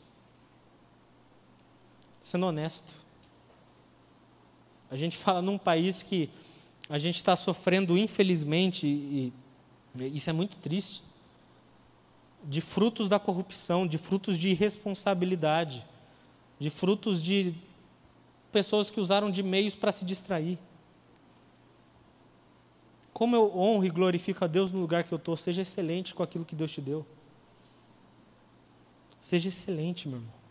sendo 2.24 2.46
honesto. 2.46 2.94
A 4.90 4.96
gente 4.96 5.16
fala 5.18 5.42
num 5.42 5.58
país 5.58 6.02
que 6.02 6.30
a 6.88 6.98
gente 6.98 7.16
está 7.16 7.36
sofrendo, 7.36 7.96
infelizmente, 7.96 8.86
e 8.86 9.32
isso 9.96 10.28
é 10.28 10.32
muito 10.32 10.56
triste, 10.56 11.02
de 12.42 12.60
frutos 12.60 13.08
da 13.08 13.18
corrupção, 13.18 13.86
de 13.86 13.96
frutos 13.96 14.38
de 14.38 14.48
irresponsabilidade, 14.48 15.84
de 16.58 16.68
frutos 16.68 17.22
de 17.22 17.54
pessoas 18.50 18.90
que 18.90 19.00
usaram 19.00 19.30
de 19.30 19.42
meios 19.42 19.74
para 19.74 19.92
se 19.92 20.04
distrair. 20.04 20.58
Como 23.12 23.36
eu 23.36 23.56
honro 23.56 23.84
e 23.84 23.90
glorifico 23.90 24.44
a 24.44 24.48
Deus 24.48 24.72
no 24.72 24.80
lugar 24.80 25.04
que 25.04 25.12
eu 25.12 25.16
estou, 25.16 25.36
seja 25.36 25.62
excelente 25.62 26.14
com 26.14 26.22
aquilo 26.22 26.44
que 26.44 26.56
Deus 26.56 26.72
te 26.72 26.80
deu. 26.80 27.06
Seja 29.20 29.48
excelente, 29.48 30.08
meu 30.08 30.18
irmão. 30.18 30.43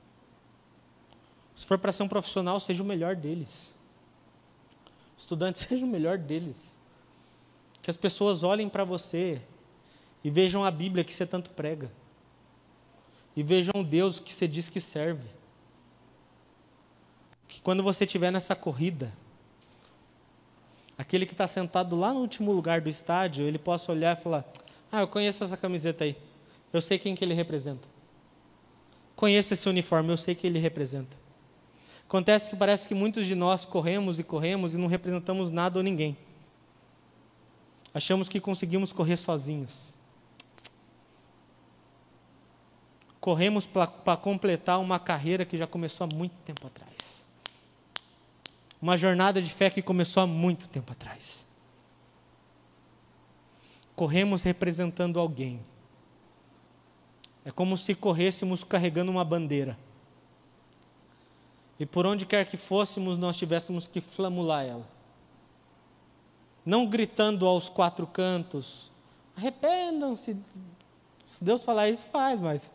Se 1.56 1.66
for 1.66 1.78
para 1.78 1.92
ser 1.92 2.04
um 2.04 2.08
profissional, 2.08 2.60
seja 2.60 2.82
o 2.82 2.86
melhor 2.86 3.16
deles. 3.16 3.78
Estudante, 5.18 5.60
seja 5.68 5.86
o 5.86 5.88
melhor 5.88 6.18
deles. 6.18 6.80
Que 7.82 7.90
as 7.90 7.98
pessoas 7.98 8.44
olhem 8.44 8.70
para 8.70 8.84
você 8.84 9.42
e 10.24 10.30
vejam 10.30 10.64
a 10.64 10.72
Bíblia 10.72 11.04
que 11.04 11.14
você 11.14 11.26
tanto 11.26 11.50
prega. 11.52 11.92
E 13.36 13.44
vejam 13.44 13.84
Deus 13.84 14.20
que 14.20 14.32
você 14.32 14.48
diz 14.48 14.70
que 14.70 14.80
serve. 14.80 15.28
Que 17.48 17.62
quando 17.62 17.84
você 17.84 18.06
estiver 18.06 18.32
nessa 18.32 18.56
corrida, 18.56 19.12
aquele 20.98 21.26
que 21.26 21.34
está 21.34 21.48
sentado 21.48 21.96
lá 21.96 22.14
no 22.14 22.20
último 22.20 22.52
lugar 22.52 22.80
do 22.82 22.90
estádio, 22.90 23.46
ele 23.46 23.60
possa 23.60 23.92
olhar 23.92 24.18
e 24.18 24.22
falar: 24.22 24.46
Ah, 24.92 25.02
eu 25.02 25.08
conheço 25.08 25.44
essa 25.44 25.58
camiseta 25.58 26.04
aí. 26.04 26.16
Eu 26.72 26.82
sei 26.82 26.98
quem 26.98 27.16
que 27.16 27.24
ele 27.24 27.34
representa. 27.34 27.88
Conheço 29.16 29.54
esse 29.54 29.68
uniforme, 29.68 30.12
eu 30.12 30.18
sei 30.18 30.34
que 30.34 30.48
ele 30.48 30.58
representa. 30.58 31.23
Acontece 32.14 32.52
que 32.52 32.56
parece 32.56 32.88
que 32.88 32.94
muitos 32.94 33.26
de 33.26 33.34
nós 33.34 33.66
corremos 33.66 34.20
e 34.20 34.24
corremos 34.24 34.76
e 34.76 34.78
não 34.78 34.86
representamos 34.88 35.50
nada 35.50 35.80
ou 35.80 35.84
ninguém. 35.84 36.16
Achamos 37.92 38.30
que 38.30 38.40
conseguimos 38.40 38.94
correr 38.94 39.18
sozinhos. 39.18 39.96
Corremos 43.20 43.66
para 43.66 44.16
completar 44.16 44.80
uma 44.80 45.00
carreira 45.00 45.44
que 45.44 45.58
já 45.58 45.66
começou 45.66 46.06
há 46.06 46.16
muito 46.16 46.36
tempo 46.46 46.68
atrás 46.68 46.94
uma 48.84 48.98
jornada 48.98 49.42
de 49.42 49.50
fé 49.50 49.70
que 49.70 49.82
começou 49.82 50.22
há 50.22 50.28
muito 50.28 50.68
tempo 50.68 50.92
atrás. 50.92 51.48
Corremos 53.96 54.44
representando 54.44 55.18
alguém. 55.18 55.62
É 57.46 57.52
como 57.52 57.78
se 57.78 57.96
corrêssemos 57.96 58.62
carregando 58.62 59.10
uma 59.10 59.24
bandeira. 59.24 59.80
E 61.84 61.86
por 61.86 62.06
onde 62.06 62.26
quer 62.26 62.46
que 62.46 62.56
fôssemos, 62.56 63.18
nós 63.18 63.36
tivéssemos 63.36 63.88
que 63.88 64.00
flamular 64.00 64.64
ela. 64.64 64.88
Não 66.66 66.86
gritando 66.86 67.46
aos 67.46 67.68
quatro 67.68 68.08
cantos, 68.08 68.90
arrependam-se. 69.36 70.38
Se 71.28 71.44
Deus 71.44 71.62
falar 71.62 71.90
isso, 71.90 72.06
faz, 72.06 72.40
mas. 72.40 72.72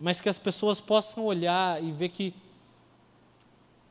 Mas 0.00 0.22
que 0.22 0.28
as 0.30 0.38
pessoas 0.38 0.80
possam 0.80 1.26
olhar 1.26 1.84
e 1.84 1.92
ver 1.92 2.08
que 2.08 2.32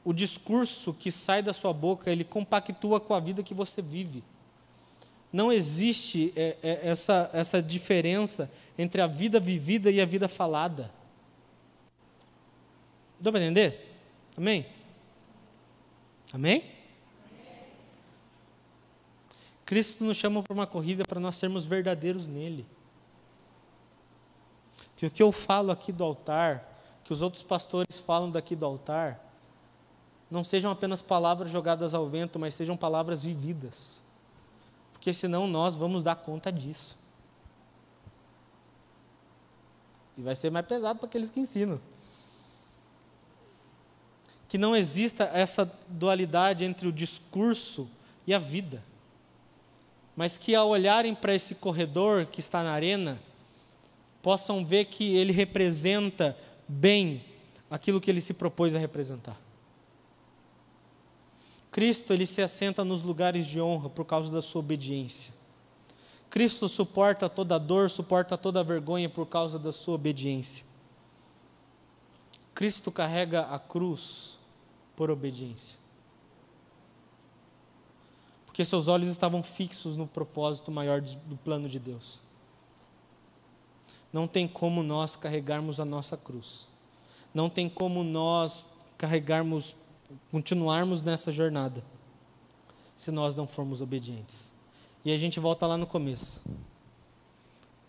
o 0.04 0.12
discurso 0.12 0.96
que 0.96 1.12
sai 1.12 1.44
da 1.44 1.54
sua 1.54 1.72
boca, 1.72 2.10
ele 2.10 2.24
compactua 2.24 3.00
com 3.00 3.14
a 3.14 3.20
vida 3.20 3.44
que 3.44 3.54
você 3.54 3.84
vive. 3.84 4.24
Não 5.32 5.54
existe 5.54 6.34
é, 6.36 6.58
é, 6.64 6.90
essa, 6.90 7.30
essa 7.34 7.62
diferença 7.62 8.50
entre 8.76 9.00
a 9.00 9.06
vida 9.06 9.40
vivida 9.40 9.92
e 9.92 10.02
a 10.02 10.06
vida 10.06 10.28
falada. 10.28 10.90
Dá 13.20 13.32
para 13.32 13.42
entender? 13.42 13.91
Amém? 14.42 14.66
Amém? 16.34 16.72
Cristo 19.64 20.04
nos 20.04 20.18
chama 20.18 20.42
para 20.42 20.52
uma 20.52 20.66
corrida 20.66 21.04
para 21.06 21.20
nós 21.20 21.36
sermos 21.36 21.64
verdadeiros 21.64 22.28
nele. 22.28 22.66
Que 24.98 25.06
o 25.06 25.12
que 25.12 25.22
eu 25.22 25.32
falo 25.32 25.72
aqui 25.72 25.92
do 25.92 26.04
altar, 26.04 26.68
que 27.04 27.14
os 27.14 27.22
outros 27.22 27.44
pastores 27.44 28.00
falam 28.00 28.32
daqui 28.32 28.56
do 28.56 28.66
altar, 28.66 29.24
não 30.30 30.44
sejam 30.44 30.72
apenas 30.72 31.04
palavras 31.04 31.52
jogadas 31.52 31.94
ao 31.94 32.08
vento, 32.10 32.40
mas 32.40 32.56
sejam 32.56 32.76
palavras 32.76 33.22
vividas. 33.22 34.04
Porque 34.92 35.14
senão 35.14 35.46
nós 35.46 35.76
vamos 35.76 36.02
dar 36.02 36.16
conta 36.16 36.52
disso. 36.52 36.98
E 40.18 40.24
vai 40.24 40.36
ser 40.36 40.50
mais 40.50 40.66
pesado 40.66 40.98
para 40.98 41.08
aqueles 41.08 41.30
que 41.30 41.40
ensinam. 41.40 41.80
Que 44.52 44.58
não 44.58 44.76
exista 44.76 45.32
essa 45.34 45.64
dualidade 45.88 46.66
entre 46.66 46.86
o 46.86 46.92
discurso 46.92 47.88
e 48.28 48.34
a 48.34 48.38
vida. 48.38 48.84
Mas 50.14 50.36
que 50.36 50.54
ao 50.54 50.68
olharem 50.68 51.16
para 51.16 51.34
esse 51.34 51.56
corredor 51.56 52.26
que 52.26 52.42
está 52.42 52.62
na 52.62 52.74
arena, 52.74 53.18
possam 54.22 54.66
ver 54.66 54.88
que 54.88 55.16
ele 55.16 55.32
representa 55.32 56.38
bem 56.68 57.24
aquilo 57.70 58.02
que 58.02 58.12
ele 58.12 58.20
se 58.20 58.34
propôs 58.34 58.76
a 58.76 58.78
representar. 58.78 59.40
Cristo 61.72 62.12
ele 62.12 62.26
se 62.26 62.42
assenta 62.42 62.84
nos 62.84 63.04
lugares 63.04 63.48
de 63.48 63.62
honra 63.62 63.90
por 63.90 64.04
causa 64.04 64.30
da 64.30 64.42
sua 64.42 64.60
obediência. 64.60 65.34
Cristo 66.30 66.68
suporta 66.68 67.30
toda 67.30 67.58
dor, 67.58 67.90
suporta 67.90 68.38
toda 68.38 68.62
vergonha 68.66 69.08
por 69.08 69.28
causa 69.28 69.58
da 69.58 69.72
sua 69.72 69.96
obediência. 69.96 70.66
Cristo 72.54 72.92
carrega 72.92 73.44
a 73.44 73.58
cruz 73.58 74.41
por 75.02 75.10
obediência. 75.10 75.80
Porque 78.46 78.64
seus 78.64 78.88
olhos 78.88 79.10
estavam 79.10 79.42
fixos 79.42 79.98
no 79.98 80.06
propósito 80.06 80.70
maior 80.70 81.02
do 81.02 81.36
plano 81.38 81.68
de 81.68 81.80
Deus. 81.80 82.22
Não 84.14 84.28
tem 84.28 84.48
como 84.48 84.84
nós 84.84 85.16
carregarmos 85.16 85.80
a 85.80 85.86
nossa 85.86 86.16
cruz. 86.16 86.70
Não 87.34 87.50
tem 87.50 87.68
como 87.68 88.04
nós 88.04 88.64
carregarmos 88.96 89.76
continuarmos 90.30 91.02
nessa 91.02 91.32
jornada 91.32 91.84
se 92.96 93.10
nós 93.10 93.36
não 93.36 93.48
formos 93.48 93.82
obedientes. 93.82 94.54
E 95.04 95.12
a 95.12 95.18
gente 95.18 95.40
volta 95.40 95.66
lá 95.66 95.78
no 95.78 95.88
começo. 95.88 96.44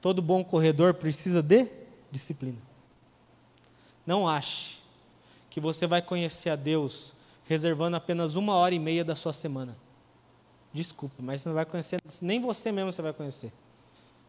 Todo 0.01 0.23
bom 0.23 0.43
corredor 0.43 0.95
precisa 0.95 1.43
de 1.43 1.69
disciplina. 2.11 2.63
Não 4.07 4.27
ache 4.27 4.82
que 5.53 5.61
você 5.61 5.87
vai 5.87 6.01
conhecer 6.01 6.49
a 6.49 6.57
Deus 6.57 7.13
reservando 7.45 7.95
apenas 7.95 8.37
uma 8.37 8.55
hora 8.55 8.75
e 8.75 8.79
meia 8.79 9.05
da 9.05 9.15
sua 9.15 9.35
semana. 9.35 9.77
Desculpa, 10.73 11.17
mas 11.19 11.43
você 11.43 11.49
não 11.51 11.55
vai 11.55 11.67
conhecer, 11.67 12.01
nem 12.23 12.41
você 12.41 12.73
mesmo 12.73 12.91
você 12.91 13.03
vai 13.03 13.13
conhecer. 13.13 13.53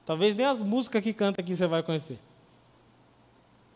Talvez 0.06 0.36
nem 0.36 0.46
as 0.46 0.62
músicas 0.62 1.02
que 1.02 1.14
canta 1.14 1.40
aqui 1.40 1.56
você 1.56 1.66
vai 1.66 1.82
conhecer. 1.82 2.20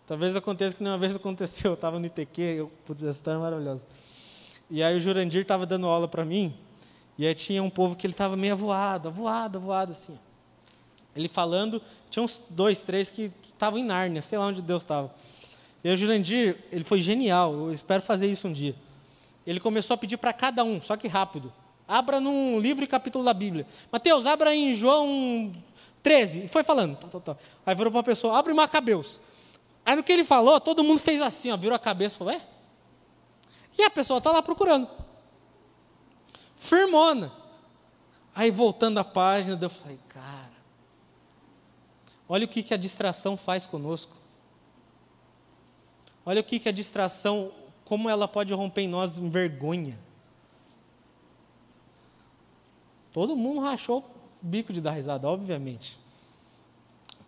Talvez 0.05 0.35
aconteça 0.35 0.75
que 0.75 0.83
uma 0.83 0.97
vez 0.97 1.15
aconteceu, 1.15 1.71
eu 1.71 1.75
estava 1.75 1.97
no 1.97 2.05
ITQ, 2.07 2.41
eu, 2.41 2.71
putz, 2.85 3.01
essa 3.03 3.17
história 3.17 3.37
é 3.37 3.41
maravilhosa. 3.41 3.87
E 4.69 4.83
aí 4.83 4.97
o 4.97 4.99
Jurandir 4.99 5.43
estava 5.43 5.65
dando 5.65 5.87
aula 5.87 6.07
para 6.07 6.25
mim, 6.25 6.53
e 7.17 7.25
aí 7.25 7.33
tinha 7.33 7.63
um 7.63 7.69
povo 7.69 7.95
que 7.95 8.05
ele 8.05 8.13
estava 8.13 8.35
meio 8.35 8.51
avoado, 8.51 9.07
avoado, 9.07 9.57
avoado, 9.57 9.93
assim. 9.93 10.19
Ele 11.15 11.29
falando, 11.29 11.81
tinha 12.09 12.21
uns 12.21 12.43
dois, 12.49 12.83
três 12.83 13.09
que 13.09 13.31
estavam 13.53 13.79
em 13.79 13.83
Nárnia, 13.85 14.21
sei 14.21 14.37
lá 14.37 14.47
onde 14.47 14.61
Deus 14.61 14.81
estava. 14.81 15.15
E 15.87 15.89
o 15.89 15.95
Jurandir, 15.95 16.57
ele 16.69 16.83
foi 16.83 16.99
genial, 16.99 17.53
eu 17.53 17.71
espero 17.71 18.01
fazer 18.01 18.27
isso 18.27 18.45
um 18.45 18.51
dia. 18.51 18.75
Ele 19.45 19.57
começou 19.57 19.93
a 19.93 19.97
pedir 19.97 20.17
para 20.17 20.33
cada 20.33 20.61
um, 20.61 20.81
só 20.81 20.97
que 20.97 21.07
rápido. 21.07 21.53
Abra 21.87 22.19
num 22.19 22.59
livro 22.59 22.83
e 22.83 22.87
capítulo 22.87 23.23
da 23.23 23.33
Bíblia. 23.33 23.65
Mateus, 23.89 24.25
abra 24.25 24.53
em 24.53 24.73
João 24.73 25.55
13. 26.03 26.43
E 26.43 26.47
foi 26.49 26.61
falando. 26.61 26.97
Tá, 26.97 27.07
tá, 27.07 27.19
tá. 27.21 27.37
Aí 27.65 27.73
virou 27.73 27.89
para 27.89 27.99
uma 27.99 28.03
pessoa, 28.03 28.37
abre 28.37 28.53
Macabeus. 28.53 29.17
Aí 29.85 29.95
no 29.95 30.03
que 30.03 30.11
ele 30.11 30.25
falou, 30.25 30.59
todo 30.59 30.83
mundo 30.83 30.99
fez 30.99 31.21
assim, 31.21 31.53
ó, 31.53 31.55
virou 31.55 31.77
a 31.77 31.79
cabeça 31.79 32.15
e 32.15 32.17
falou, 32.17 32.33
é? 32.33 32.41
E 33.77 33.83
a 33.83 33.89
pessoa 33.89 34.17
está 34.17 34.29
lá 34.29 34.41
procurando. 34.41 34.89
Firmona. 36.57 37.31
Aí 38.35 38.51
voltando 38.51 38.97
a 38.97 39.05
página, 39.05 39.57
eu 39.61 39.69
falei, 39.69 39.99
cara, 40.09 40.51
olha 42.27 42.43
o 42.43 42.49
que, 42.49 42.61
que 42.61 42.73
a 42.73 42.77
distração 42.77 43.37
faz 43.37 43.65
conosco. 43.65 44.26
Olha 46.27 46.41
o 46.41 46.43
que, 46.43 46.59
que 46.59 46.67
a 46.67 46.73
distração, 46.73 47.53
como 47.85 48.09
ela 48.09 48.27
pode 48.27 48.53
romper 48.53 48.81
em 48.81 48.87
nós 48.89 49.17
em 49.17 49.29
vergonha. 49.29 49.97
Todo 53.13 53.33
mundo 53.33 53.61
rachou 53.61 53.99
o 53.99 54.45
bico 54.45 54.73
de 54.73 54.81
dar 54.81 54.91
risada, 54.91 55.25
obviamente. 55.25 55.97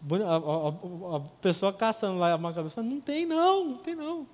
A, 0.04 0.36
a, 0.36 1.16
a 1.16 1.20
pessoa 1.40 1.72
caçando 1.72 2.20
lá 2.20 2.34
a 2.34 2.54
cabeça, 2.54 2.84
não 2.84 3.00
tem 3.00 3.26
não, 3.26 3.64
não 3.64 3.78
tem 3.78 3.96
não. 3.96 4.28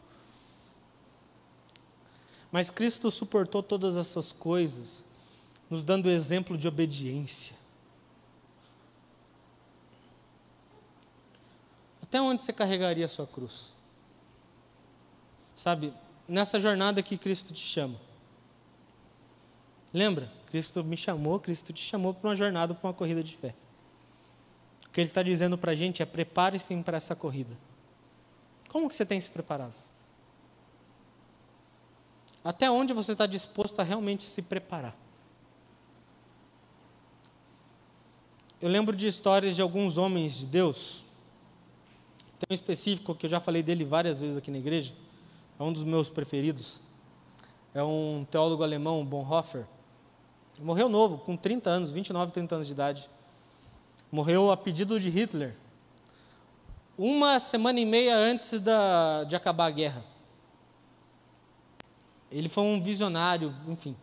Mas 2.52 2.72
Cristo 2.72 3.12
suportou 3.12 3.62
todas 3.62 3.96
essas 3.96 4.32
coisas, 4.32 5.06
nos 5.70 5.84
dando 5.84 6.10
exemplo 6.10 6.58
de 6.58 6.68
obediência. 6.68 7.56
Até 12.02 12.20
onde 12.20 12.42
você 12.42 12.52
carregaria 12.52 13.06
a 13.06 13.10
sua 13.10 13.28
cruz? 13.28 13.75
Sabe, 15.56 15.94
nessa 16.28 16.60
jornada 16.60 17.02
que 17.02 17.18
Cristo 17.18 17.54
te 17.54 17.64
chama. 17.64 18.00
Lembra? 19.94 20.30
Cristo 20.48 20.84
me 20.84 20.98
chamou, 20.98 21.40
Cristo 21.40 21.72
te 21.72 21.82
chamou 21.82 22.14
para 22.14 22.30
uma 22.30 22.36
jornada, 22.36 22.74
para 22.74 22.88
uma 22.88 22.94
corrida 22.94 23.24
de 23.24 23.36
fé. 23.36 23.56
O 24.88 24.90
que 24.90 25.02
Ele 25.02 25.10
está 25.10 25.24
dizendo 25.24 25.58
para 25.58 25.72
a 25.72 25.76
gente 25.76 26.02
é 26.02 26.06
prepare-se 26.06 26.76
para 26.84 26.98
essa 26.98 27.16
corrida. 27.16 27.58
Como 28.68 28.90
que 28.90 28.96
você 28.96 29.06
tem 29.06 29.20
se 29.20 29.30
preparado? 29.30 29.74
Até 32.44 32.70
onde 32.70 32.94
você 32.94 33.14
está 33.14 33.26
disposto 33.26 33.80
a 33.80 33.84
realmente 33.84 34.24
se 34.24 34.42
preparar? 34.42 34.96
Eu 38.62 38.70
lembro 38.70 38.96
de 38.96 39.08
histórias 39.08 39.56
de 39.56 39.62
alguns 39.62 39.98
homens 39.98 40.40
de 40.40 40.46
Deus. 40.46 41.06
Tem 42.40 42.48
um 42.52 42.54
específico 42.54 43.16
que 43.16 43.26
eu 43.26 43.30
já 43.30 43.40
falei 43.40 43.64
dele 43.64 43.84
várias 43.84 44.20
vezes 44.20 44.38
aqui 44.38 44.52
na 44.52 44.58
igreja. 44.58 44.94
É 45.60 45.64
um 45.64 45.72
dos 45.72 45.84
meus 45.84 46.10
preferidos. 46.10 46.82
É 47.74 47.84
um 47.84 48.26
teólogo 48.30 48.64
alemão, 48.64 49.06
Bonhoeffer. 49.06 49.66
Morreu 50.60 50.88
novo, 50.88 51.18
com 51.18 51.36
30 51.36 51.70
anos, 51.70 51.92
29, 51.92 52.32
30 52.32 52.56
anos 52.56 52.68
de 52.68 52.74
idade. 52.74 53.10
Morreu 54.12 54.52
a 54.52 54.58
pedido 54.58 55.00
de 55.00 55.10
Hitler. 55.10 55.56
Uma 56.98 57.40
semana 57.40 57.80
e 57.80 57.86
meia 57.86 58.16
antes 58.16 58.60
da, 58.60 59.26
de 59.26 59.36
acabar 59.36 59.66
a 59.66 59.72
guerra. 59.72 60.06
Ele 62.32 62.48
foi 62.48 62.64
um 62.64 62.82
visionário, 62.82 63.54
enfim. 63.68 63.96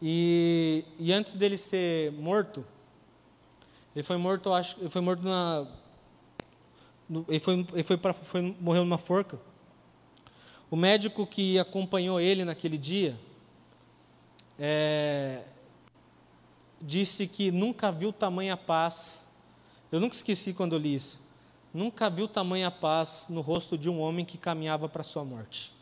E, 0.00 0.84
e 0.98 1.12
antes 1.12 1.34
dele 1.36 1.56
ser 1.56 2.12
morto, 2.12 2.64
ele 3.94 4.02
foi 4.02 4.16
morto, 4.16 4.52
acho, 4.52 4.78
ele 4.78 4.90
foi 4.90 5.00
morto 5.00 5.22
na, 5.22 5.66
ele 7.28 7.40
foi, 7.40 7.66
ele 7.72 7.82
foi, 7.82 7.96
pra, 7.96 8.12
foi 8.12 8.54
morreu 8.60 8.84
numa 8.84 8.98
forca. 8.98 9.38
O 10.70 10.76
médico 10.76 11.26
que 11.26 11.58
acompanhou 11.58 12.20
ele 12.20 12.44
naquele 12.44 12.78
dia, 12.78 13.16
é, 14.58 15.42
disse 16.80 17.26
que 17.26 17.50
nunca 17.50 17.90
viu 17.92 18.12
tamanha 18.12 18.56
paz. 18.56 19.26
Eu 19.90 20.00
nunca 20.00 20.14
esqueci 20.14 20.52
quando 20.52 20.74
eu 20.74 20.78
li 20.78 20.94
isso. 20.94 21.20
Nunca 21.72 22.08
viu 22.08 22.28
tamanha 22.28 22.70
paz 22.70 23.26
no 23.28 23.40
rosto 23.40 23.76
de 23.76 23.90
um 23.90 24.00
homem 24.00 24.24
que 24.24 24.38
caminhava 24.38 24.88
para 24.88 25.02
sua 25.02 25.24
morte. 25.24 25.72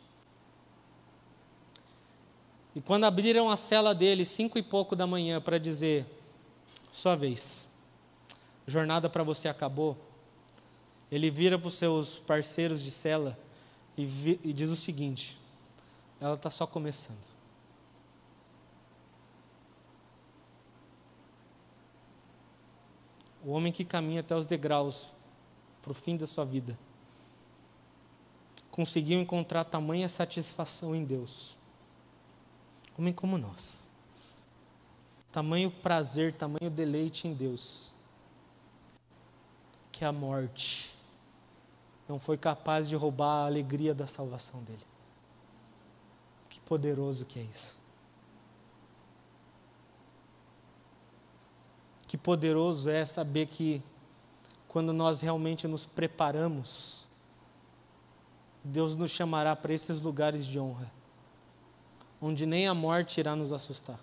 E 2.75 2.81
quando 2.81 3.03
abriram 3.03 3.51
a 3.51 3.57
cela 3.57 3.93
dele, 3.93 4.25
cinco 4.25 4.57
e 4.57 4.63
pouco 4.63 4.95
da 4.95 5.05
manhã, 5.05 5.39
para 5.39 5.59
dizer: 5.59 6.05
Sua 6.91 7.15
vez, 7.15 7.67
jornada 8.65 9.09
para 9.09 9.23
você 9.23 9.47
acabou. 9.47 9.95
Ele 11.11 11.29
vira 11.29 11.59
para 11.59 11.67
os 11.67 11.75
seus 11.75 12.17
parceiros 12.17 12.83
de 12.83 12.89
cela 12.89 13.37
e, 13.97 14.05
vi, 14.05 14.39
e 14.43 14.53
diz 14.53 14.69
o 14.69 14.75
seguinte: 14.75 15.39
Ela 16.19 16.35
está 16.35 16.49
só 16.49 16.65
começando. 16.65 17.33
o 23.43 23.51
homem 23.51 23.73
que 23.73 23.83
caminha 23.83 24.21
até 24.21 24.35
os 24.35 24.45
degraus 24.45 25.09
para 25.81 25.91
o 25.91 25.95
fim 25.95 26.15
da 26.15 26.25
sua 26.25 26.45
vida, 26.45 26.79
conseguiu 28.71 29.19
encontrar 29.19 29.65
tamanha 29.65 30.07
satisfação 30.07 30.95
em 30.95 31.03
Deus. 31.03 31.57
Homem 32.97 33.13
como 33.13 33.37
nós. 33.37 33.87
Tamanho 35.31 35.69
prazer, 35.69 36.33
tamanho 36.35 36.69
deleite 36.71 37.27
em 37.27 37.33
Deus. 37.33 37.91
Que 39.91 40.05
a 40.05 40.11
morte 40.11 40.92
não 42.07 42.19
foi 42.19 42.37
capaz 42.37 42.87
de 42.87 42.95
roubar 42.95 43.43
a 43.43 43.45
alegria 43.45 43.93
da 43.93 44.05
salvação 44.05 44.61
dele. 44.63 44.85
Que 46.49 46.59
poderoso 46.61 47.25
que 47.25 47.39
é 47.39 47.43
isso. 47.43 47.79
Que 52.07 52.17
poderoso 52.17 52.89
é 52.89 53.03
saber 53.05 53.47
que, 53.47 53.81
quando 54.67 54.93
nós 54.93 55.21
realmente 55.21 55.67
nos 55.67 55.85
preparamos, 55.85 57.07
Deus 58.63 58.95
nos 58.95 59.11
chamará 59.11 59.55
para 59.55 59.73
esses 59.73 60.01
lugares 60.01 60.45
de 60.45 60.59
honra, 60.59 60.91
onde 62.21 62.45
nem 62.45 62.67
a 62.67 62.73
morte 62.73 63.19
irá 63.19 63.35
nos 63.35 63.51
assustar. 63.51 63.99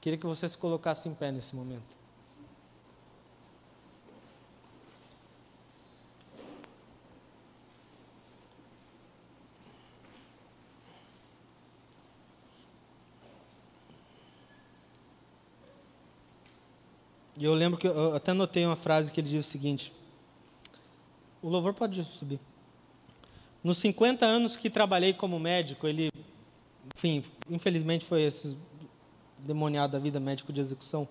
Queria 0.00 0.18
que 0.18 0.26
você 0.26 0.48
se 0.48 0.56
colocasse 0.56 1.08
em 1.08 1.14
pé 1.14 1.30
nesse 1.30 1.54
momento. 1.54 1.99
E 17.40 17.44
eu 17.44 17.54
lembro 17.54 17.78
que 17.78 17.86
eu 17.86 18.14
até 18.14 18.34
notei 18.34 18.66
uma 18.66 18.76
frase 18.76 19.10
que 19.10 19.18
ele 19.18 19.30
diz 19.30 19.46
o 19.46 19.48
seguinte: 19.48 19.90
o 21.40 21.48
louvor 21.48 21.72
pode 21.72 22.04
subir. 22.04 22.38
Nos 23.64 23.78
50 23.78 24.26
anos 24.26 24.58
que 24.58 24.68
trabalhei 24.68 25.14
como 25.14 25.40
médico, 25.40 25.88
ele, 25.88 26.12
enfim, 26.94 27.24
infelizmente 27.48 28.04
foi 28.04 28.22
esse 28.22 28.58
demoniado 29.38 29.92
da 29.92 29.98
vida, 29.98 30.20
médico 30.20 30.52
de 30.52 30.60
execução. 30.60 31.08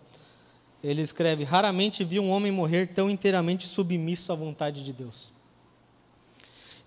Ele 0.84 1.02
escreve: 1.02 1.44
Raramente 1.44 2.04
vi 2.04 2.20
um 2.20 2.30
homem 2.30 2.52
morrer 2.52 2.94
tão 2.94 3.10
inteiramente 3.10 3.68
submisso 3.68 4.32
à 4.32 4.36
vontade 4.36 4.84
de 4.86 4.94
Deus. 4.94 5.34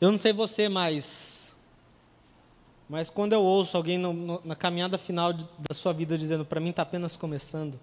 Eu 0.00 0.12
não 0.12 0.18
sei 0.18 0.32
você, 0.32 0.68
mas. 0.68 1.52
Mas 2.88 3.10
quando 3.10 3.32
eu 3.32 3.42
ouço 3.42 3.76
alguém 3.76 3.98
no, 3.98 4.12
no, 4.12 4.40
na 4.44 4.54
caminhada 4.54 4.98
final 4.98 5.32
de, 5.32 5.44
da 5.58 5.74
sua 5.74 5.92
vida 5.92 6.16
dizendo: 6.16 6.44
Para 6.44 6.60
mim 6.60 6.70
está 6.70 6.82
apenas 6.82 7.16
começando 7.16 7.76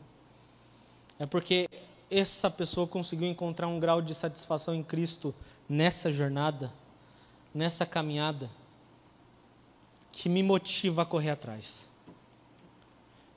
é 1.19 1.25
porque 1.25 1.69
essa 2.09 2.49
pessoa 2.49 2.87
conseguiu 2.87 3.27
encontrar 3.27 3.67
um 3.67 3.79
grau 3.79 4.01
de 4.01 4.15
satisfação 4.15 4.73
em 4.73 4.81
Cristo 4.81 5.35
nessa 5.67 6.11
jornada, 6.11 6.71
nessa 7.53 7.85
caminhada, 7.85 8.49
que 10.11 10.29
me 10.29 10.41
motiva 10.41 11.03
a 11.03 11.05
correr 11.05 11.31
atrás. 11.31 11.87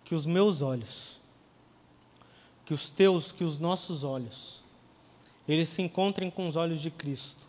Que 0.04 0.14
os 0.14 0.24
meus 0.24 0.62
olhos, 0.62 1.20
que 2.64 2.72
os 2.72 2.90
teus, 2.90 3.32
que 3.32 3.44
os 3.44 3.58
nossos 3.58 4.04
olhos, 4.04 4.62
eles 5.46 5.68
se 5.68 5.82
encontrem 5.82 6.30
com 6.30 6.46
os 6.46 6.56
olhos 6.56 6.80
de 6.80 6.90
Cristo, 6.90 7.46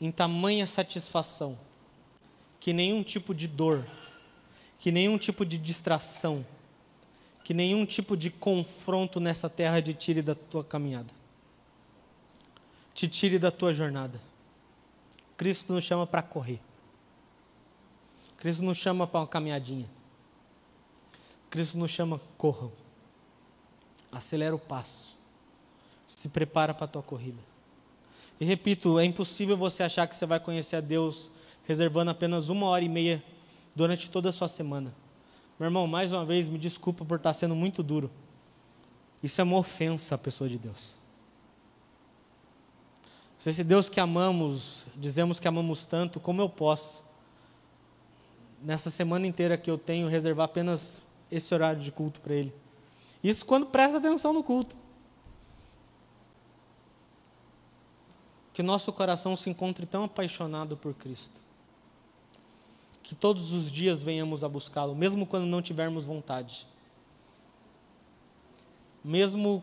em 0.00 0.10
tamanha 0.10 0.66
satisfação, 0.66 1.58
que 2.58 2.72
nenhum 2.72 3.02
tipo 3.02 3.34
de 3.34 3.46
dor, 3.46 3.84
que 4.78 4.90
nenhum 4.90 5.18
tipo 5.18 5.44
de 5.44 5.58
distração, 5.58 6.44
que 7.46 7.54
nenhum 7.54 7.86
tipo 7.86 8.16
de 8.16 8.28
confronto 8.28 9.20
nessa 9.20 9.48
terra 9.48 9.80
te 9.80 9.94
tire 9.94 10.20
da 10.20 10.34
tua 10.34 10.64
caminhada, 10.64 11.14
te 12.92 13.06
tire 13.06 13.38
da 13.38 13.52
tua 13.52 13.72
jornada. 13.72 14.20
Cristo 15.36 15.72
nos 15.72 15.84
chama 15.84 16.08
para 16.08 16.22
correr. 16.22 16.58
Cristo 18.36 18.64
nos 18.64 18.76
chama 18.76 19.06
para 19.06 19.20
uma 19.20 19.28
caminhadinha. 19.28 19.88
Cristo 21.48 21.78
nos 21.78 21.92
chama, 21.92 22.20
corram. 22.36 22.72
Acelera 24.10 24.56
o 24.56 24.58
passo. 24.58 25.16
Se 26.04 26.28
prepara 26.28 26.74
para 26.74 26.86
a 26.86 26.88
tua 26.88 27.02
corrida. 27.02 27.38
E 28.40 28.44
repito, 28.44 28.98
é 28.98 29.04
impossível 29.04 29.56
você 29.56 29.84
achar 29.84 30.08
que 30.08 30.16
você 30.16 30.26
vai 30.26 30.40
conhecer 30.40 30.74
a 30.74 30.80
Deus 30.80 31.30
reservando 31.64 32.10
apenas 32.10 32.48
uma 32.48 32.66
hora 32.66 32.84
e 32.84 32.88
meia 32.88 33.22
durante 33.72 34.10
toda 34.10 34.30
a 34.30 34.32
sua 34.32 34.48
semana. 34.48 34.92
Meu 35.58 35.66
irmão, 35.68 35.86
mais 35.86 36.12
uma 36.12 36.24
vez, 36.24 36.48
me 36.48 36.58
desculpa 36.58 37.04
por 37.04 37.16
estar 37.16 37.32
sendo 37.32 37.54
muito 37.54 37.82
duro. 37.82 38.10
Isso 39.22 39.40
é 39.40 39.44
uma 39.44 39.56
ofensa 39.56 40.14
à 40.14 40.18
pessoa 40.18 40.48
de 40.48 40.58
Deus. 40.58 40.96
Se 43.38 43.50
esse 43.50 43.64
Deus 43.64 43.88
que 43.88 43.98
amamos, 43.98 44.86
dizemos 44.94 45.40
que 45.40 45.48
amamos 45.48 45.86
tanto, 45.86 46.20
como 46.20 46.42
eu 46.42 46.48
posso, 46.48 47.04
nessa 48.62 48.90
semana 48.90 49.26
inteira 49.26 49.56
que 49.56 49.70
eu 49.70 49.78
tenho, 49.78 50.08
reservar 50.08 50.44
apenas 50.44 51.02
esse 51.30 51.54
horário 51.54 51.80
de 51.80 51.90
culto 51.90 52.20
para 52.20 52.34
Ele? 52.34 52.52
Isso 53.22 53.44
quando 53.46 53.66
presta 53.66 53.96
atenção 53.96 54.32
no 54.32 54.42
culto. 54.42 54.76
Que 58.52 58.62
nosso 58.62 58.92
coração 58.92 59.36
se 59.36 59.48
encontre 59.48 59.86
tão 59.86 60.04
apaixonado 60.04 60.76
por 60.76 60.94
Cristo. 60.94 61.45
Que 63.06 63.14
todos 63.14 63.52
os 63.52 63.70
dias 63.70 64.02
venhamos 64.02 64.42
a 64.42 64.48
buscá-lo, 64.48 64.92
mesmo 64.92 65.24
quando 65.24 65.46
não 65.46 65.62
tivermos 65.62 66.04
vontade. 66.04 66.66
Mesmo 69.04 69.62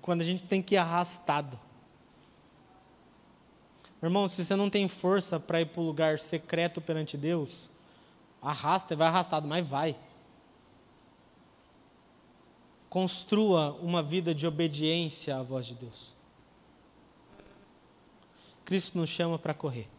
quando 0.00 0.20
a 0.20 0.24
gente 0.24 0.44
tem 0.44 0.62
que 0.62 0.76
ir 0.76 0.78
arrastado. 0.78 1.58
Irmão, 4.00 4.28
se 4.28 4.44
você 4.44 4.54
não 4.54 4.70
tem 4.70 4.86
força 4.86 5.40
para 5.40 5.60
ir 5.60 5.66
para 5.66 5.80
o 5.80 5.84
lugar 5.84 6.20
secreto 6.20 6.80
perante 6.80 7.16
Deus, 7.16 7.68
arrasta, 8.40 8.94
vai 8.94 9.08
arrastado, 9.08 9.48
mas 9.48 9.66
vai. 9.66 9.96
Construa 12.88 13.72
uma 13.82 14.04
vida 14.04 14.32
de 14.32 14.46
obediência 14.46 15.36
à 15.36 15.42
voz 15.42 15.66
de 15.66 15.74
Deus. 15.74 16.14
Cristo 18.64 18.96
nos 18.96 19.10
chama 19.10 19.36
para 19.36 19.52
correr. 19.52 19.95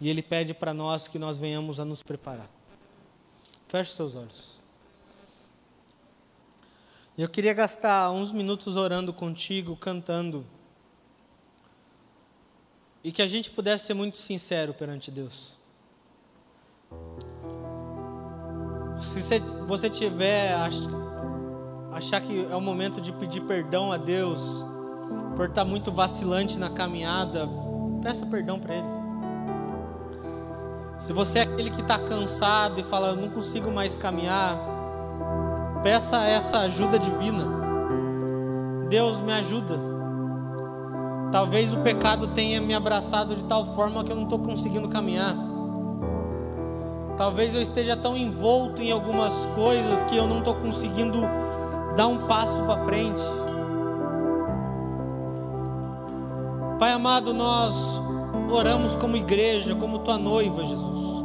E 0.00 0.08
Ele 0.08 0.22
pede 0.22 0.52
para 0.52 0.74
nós 0.74 1.08
que 1.08 1.18
nós 1.18 1.38
venhamos 1.38 1.78
a 1.78 1.84
nos 1.84 2.02
preparar. 2.02 2.48
Feche 3.68 3.92
seus 3.92 4.14
olhos. 4.14 4.60
Eu 7.16 7.28
queria 7.28 7.52
gastar 7.52 8.10
uns 8.10 8.32
minutos 8.32 8.74
orando 8.74 9.12
contigo, 9.12 9.76
cantando. 9.76 10.44
E 13.04 13.12
que 13.12 13.22
a 13.22 13.28
gente 13.28 13.50
pudesse 13.50 13.86
ser 13.86 13.94
muito 13.94 14.16
sincero 14.16 14.74
perante 14.74 15.10
Deus. 15.10 15.56
Se 18.96 19.38
você 19.66 19.90
tiver 19.90 20.54
achar 21.92 22.20
que 22.20 22.46
é 22.50 22.56
o 22.56 22.60
momento 22.60 23.00
de 23.00 23.12
pedir 23.12 23.42
perdão 23.42 23.92
a 23.92 23.96
Deus 23.96 24.64
por 25.36 25.48
estar 25.48 25.64
muito 25.64 25.92
vacilante 25.92 26.58
na 26.58 26.70
caminhada, 26.70 27.48
peça 28.02 28.26
perdão 28.26 28.58
para 28.58 28.74
Ele. 28.76 29.03
Se 30.98 31.12
você 31.12 31.40
é 31.40 31.42
aquele 31.42 31.70
que 31.70 31.80
está 31.80 31.98
cansado 31.98 32.80
e 32.80 32.84
fala, 32.84 33.14
não 33.14 33.28
consigo 33.28 33.70
mais 33.70 33.96
caminhar, 33.96 34.58
peça 35.82 36.24
essa 36.24 36.60
ajuda 36.60 36.98
divina. 36.98 37.46
Deus 38.88 39.20
me 39.20 39.32
ajuda. 39.32 39.76
Talvez 41.32 41.74
o 41.74 41.78
pecado 41.78 42.28
tenha 42.28 42.60
me 42.60 42.74
abraçado 42.74 43.34
de 43.34 43.44
tal 43.44 43.74
forma 43.74 44.04
que 44.04 44.12
eu 44.12 44.16
não 44.16 44.24
estou 44.24 44.38
conseguindo 44.38 44.88
caminhar. 44.88 45.34
Talvez 47.16 47.54
eu 47.54 47.60
esteja 47.60 47.96
tão 47.96 48.16
envolto 48.16 48.80
em 48.80 48.90
algumas 48.90 49.32
coisas 49.54 50.02
que 50.04 50.16
eu 50.16 50.26
não 50.26 50.38
estou 50.38 50.54
conseguindo 50.54 51.20
dar 51.96 52.06
um 52.06 52.18
passo 52.26 52.60
para 52.62 52.84
frente. 52.84 53.22
Pai 56.78 56.92
amado, 56.92 57.32
nós 57.32 58.02
oramos 58.50 58.96
como 58.96 59.16
igreja, 59.16 59.74
como 59.74 60.00
tua 60.00 60.18
noiva, 60.18 60.64
Jesus. 60.64 61.24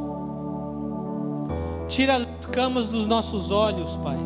Tira 1.88 2.18
as 2.18 2.28
camas 2.52 2.88
dos 2.88 3.06
nossos 3.06 3.52
olhos, 3.52 3.96
Pai. 3.98 4.18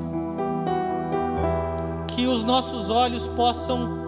Que 2.16 2.28
os 2.28 2.44
nossos 2.44 2.89
olhos 2.89 3.28
possam 3.30 4.04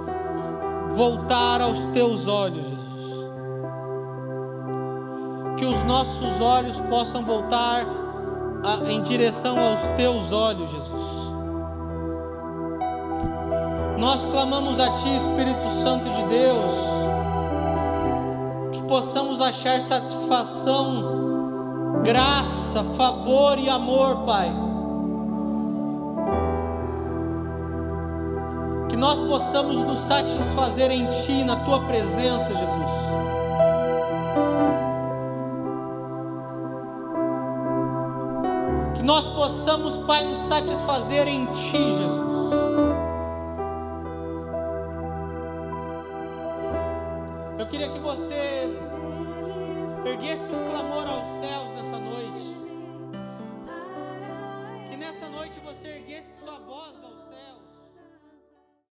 voltar 0.96 1.62
aos 1.62 1.80
teus 1.94 2.28
olhos, 2.28 2.66
Jesus 2.66 2.86
que 5.58 5.66
os 5.66 5.84
nossos 5.86 6.42
olhos 6.42 6.80
possam 6.82 7.24
voltar 7.24 7.86
a, 8.64 8.92
em 8.92 9.02
direção 9.04 9.58
aos 9.58 9.80
teus 9.96 10.32
olhos, 10.32 10.70
Jesus. 10.70 11.26
Nós 13.98 14.26
clamamos 14.26 14.80
a 14.80 14.92
Ti, 14.92 15.16
Espírito 15.16 15.70
Santo 15.82 16.10
de 16.10 16.24
Deus, 16.26 16.72
possamos 18.88 19.42
achar 19.42 19.82
satisfação, 19.82 22.02
graça, 22.04 22.84
favor 22.96 23.60
e 23.60 23.70
amor, 23.70 24.26
Pai. 24.26 24.52
Que 28.90 28.96
nós 28.96 29.20
possamos 29.20 29.78
nos 29.78 30.00
satisfazer 30.00 30.92
em 30.92 31.08
Ti, 31.08 31.44
na 31.44 31.58
Tua 31.58 31.82
presença, 31.82 32.54
Jesus. 32.54 33.16
nós 39.06 39.28
possamos, 39.28 39.98
Pai, 39.98 40.26
nos 40.26 40.40
satisfazer 40.40 41.28
em 41.28 41.46
Ti, 41.46 41.78
Jesus. 41.78 42.65
Erguesse 50.16 50.50
um 50.50 50.66
clamor 50.70 51.06
aos 51.08 51.28
céus 51.42 51.72
nessa 51.76 52.00
noite. 52.00 52.56
Que 54.90 54.96
nessa 54.96 55.28
noite 55.28 55.60
você 55.60 55.90
erguesse 55.90 56.40
sua 56.40 56.58
voz 56.60 56.94
aos 57.04 57.25